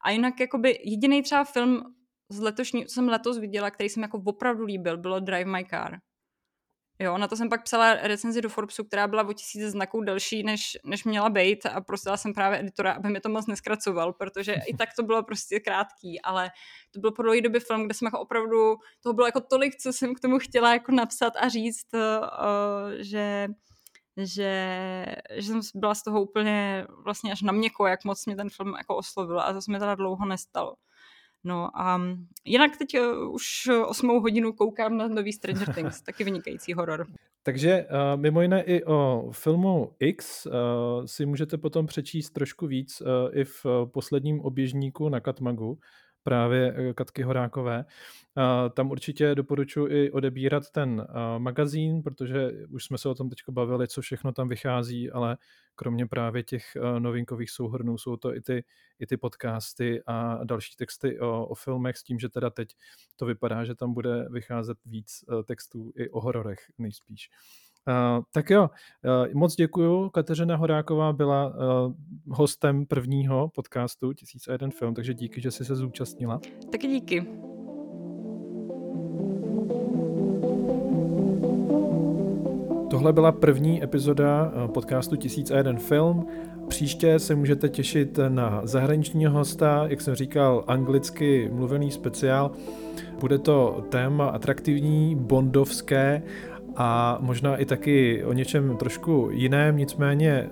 A 0.01 0.11
jinak 0.11 0.39
jakoby 0.39 0.79
jediný 0.83 1.21
třeba 1.21 1.43
film 1.43 1.95
z 2.29 2.39
letošní, 2.39 2.85
co 2.85 2.93
jsem 2.93 3.09
letos 3.09 3.37
viděla, 3.37 3.71
který 3.71 3.89
jsem 3.89 4.03
jako 4.03 4.21
opravdu 4.25 4.65
líbil, 4.65 4.97
bylo 4.97 5.19
Drive 5.19 5.45
My 5.45 5.65
Car. 5.69 5.99
Jo, 7.01 7.17
na 7.17 7.27
to 7.27 7.35
jsem 7.35 7.49
pak 7.49 7.63
psala 7.63 7.93
recenzi 7.93 8.41
do 8.41 8.49
Forbesu, 8.49 8.83
která 8.83 9.07
byla 9.07 9.27
o 9.27 9.33
tisíce 9.33 9.69
znaků 9.69 10.01
delší, 10.01 10.43
než, 10.43 10.77
než 10.85 11.03
měla 11.03 11.29
být 11.29 11.65
a 11.65 11.81
prosila 11.81 12.17
jsem 12.17 12.33
právě 12.33 12.59
editora, 12.59 12.93
aby 12.93 13.09
mi 13.09 13.19
to 13.19 13.29
moc 13.29 13.47
neskracoval, 13.47 14.13
protože 14.13 14.55
i 14.67 14.77
tak 14.77 14.89
to 14.95 15.03
bylo 15.03 15.23
prostě 15.23 15.59
krátký, 15.59 16.21
ale 16.21 16.51
to 16.91 16.99
byl 16.99 17.11
po 17.11 17.21
dlouhé 17.21 17.41
době 17.41 17.59
film, 17.59 17.85
kde 17.85 17.93
jsem 17.93 18.05
jako 18.05 18.19
opravdu, 18.19 18.75
toho 19.03 19.13
bylo 19.13 19.27
jako 19.27 19.41
tolik, 19.41 19.75
co 19.75 19.93
jsem 19.93 20.15
k 20.15 20.19
tomu 20.19 20.39
chtěla 20.39 20.73
jako 20.73 20.91
napsat 20.91 21.33
a 21.39 21.49
říct, 21.49 21.87
uh, 21.93 21.99
že 22.99 23.47
že, 24.17 25.05
že 25.35 25.47
jsem 25.47 25.61
byla 25.75 25.95
z 25.95 26.03
toho 26.03 26.21
úplně 26.21 26.85
vlastně 27.03 27.31
až 27.31 27.41
na 27.41 27.51
měko, 27.51 27.87
jak 27.87 28.03
moc 28.05 28.25
mě 28.25 28.35
ten 28.35 28.49
film 28.49 28.73
jako 28.77 28.95
oslovil 28.95 29.39
a 29.39 29.53
to 29.53 29.61
se 29.61 29.71
mi 29.71 29.79
teda 29.79 29.95
dlouho 29.95 30.25
nestalo. 30.25 30.75
No 31.43 31.79
a 31.81 32.01
jinak 32.45 32.77
teď 32.77 32.99
uh, 32.99 33.33
už 33.33 33.69
osmou 33.87 34.19
hodinu 34.19 34.53
koukám 34.53 34.97
na 34.97 35.07
nový 35.07 35.33
Stranger 35.33 35.73
Things, 35.75 36.01
taky 36.01 36.23
vynikající 36.23 36.73
horor. 36.73 37.07
Takže 37.43 37.85
uh, 37.85 38.21
mimo 38.21 38.41
jiné 38.41 38.63
i 38.63 38.83
o 38.83 39.29
filmu 39.31 39.91
X 39.99 40.45
uh, 40.45 40.53
si 41.05 41.25
můžete 41.25 41.57
potom 41.57 41.85
přečíst 41.85 42.29
trošku 42.29 42.67
víc 42.67 43.01
uh, 43.01 43.07
i 43.31 43.43
v 43.43 43.65
posledním 43.93 44.41
oběžníku 44.41 45.09
na 45.09 45.19
Katmagu, 45.19 45.79
právě 46.23 46.73
eh, 46.75 46.93
Katky 46.93 47.23
Horákové. 47.23 47.85
Tam 48.73 48.91
určitě 48.91 49.35
doporučuji 49.35 49.87
i 49.87 50.11
odebírat 50.11 50.69
ten 50.69 51.07
magazín, 51.37 52.03
protože 52.03 52.51
už 52.69 52.85
jsme 52.85 52.97
se 52.97 53.09
o 53.09 53.15
tom 53.15 53.29
teď 53.29 53.39
bavili, 53.49 53.87
co 53.87 54.01
všechno 54.01 54.31
tam 54.31 54.49
vychází, 54.49 55.11
ale 55.11 55.37
kromě 55.75 56.07
právě 56.07 56.43
těch 56.43 56.63
novinkových 56.99 57.51
souhrnů 57.51 57.97
jsou 57.97 58.17
to 58.17 58.35
i 58.35 58.41
ty, 58.41 58.63
i 58.99 59.07
ty 59.07 59.17
podcasty 59.17 60.03
a 60.07 60.43
další 60.43 60.75
texty 60.75 61.19
o, 61.19 61.45
o 61.45 61.55
filmech 61.55 61.97
s 61.97 62.03
tím, 62.03 62.19
že 62.19 62.29
teda 62.29 62.49
teď 62.49 62.75
to 63.15 63.25
vypadá, 63.25 63.63
že 63.63 63.75
tam 63.75 63.93
bude 63.93 64.27
vycházet 64.29 64.77
víc 64.85 65.25
textů 65.45 65.91
i 65.95 66.09
o 66.09 66.21
hororech 66.21 66.59
nejspíš. 66.77 67.29
Uh, 67.87 68.23
tak 68.33 68.49
jo, 68.49 68.61
uh, 68.63 69.33
moc 69.33 69.55
děkuju. 69.55 70.09
Kateřina 70.09 70.55
Horáková 70.55 71.13
byla 71.13 71.47
uh, 71.47 71.93
hostem 72.29 72.85
prvního 72.85 73.49
podcastu 73.55 74.13
1001 74.13 74.69
film, 74.79 74.93
takže 74.93 75.13
díky, 75.13 75.41
že 75.41 75.51
jsi 75.51 75.65
se 75.65 75.75
zúčastnila. 75.75 76.39
Taky 76.71 76.87
díky. 76.87 77.27
Tohle 82.89 83.13
byla 83.13 83.31
první 83.31 83.83
epizoda 83.83 84.53
podcastu 84.73 85.15
1001 85.15 85.79
film. 85.79 86.27
Příště 86.67 87.19
se 87.19 87.35
můžete 87.35 87.69
těšit 87.69 88.19
na 88.29 88.61
zahraničního 88.63 89.31
hosta, 89.31 89.85
jak 89.87 90.01
jsem 90.01 90.15
říkal, 90.15 90.63
anglicky 90.67 91.49
mluvený 91.53 91.91
speciál. 91.91 92.51
Bude 93.19 93.37
to 93.37 93.85
téma 93.89 94.29
atraktivní, 94.29 95.15
bondovské 95.15 96.23
a 96.75 97.17
možná 97.21 97.57
i 97.57 97.65
taky 97.65 98.23
o 98.25 98.33
něčem 98.33 98.77
trošku 98.77 99.29
jiném, 99.31 99.77
nicméně 99.77 100.31
eh, 100.31 100.49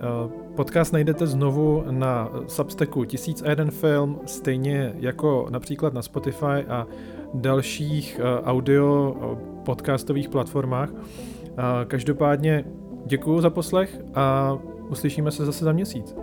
podcast 0.55 0.93
najdete 0.93 1.28
znovu 1.28 1.84
na 1.91 2.30
Substacku 2.47 3.05
1001 3.05 3.65
film, 3.72 4.20
stejně 4.26 4.93
jako 4.95 5.47
například 5.49 5.93
na 5.93 6.01
Spotify 6.01 6.65
a 6.70 6.88
dalších 7.34 8.20
eh, 8.20 8.43
audio 8.43 9.15
eh, 9.15 9.38
podcastových 9.65 10.30
platformách. 10.30 10.89
Každopádně 11.88 12.65
děkuji 13.05 13.41
za 13.41 13.49
poslech 13.49 14.01
a 14.15 14.57
uslyšíme 14.89 15.32
se 15.32 15.45
zase 15.45 15.65
za 15.65 15.72
měsíc. 15.72 16.15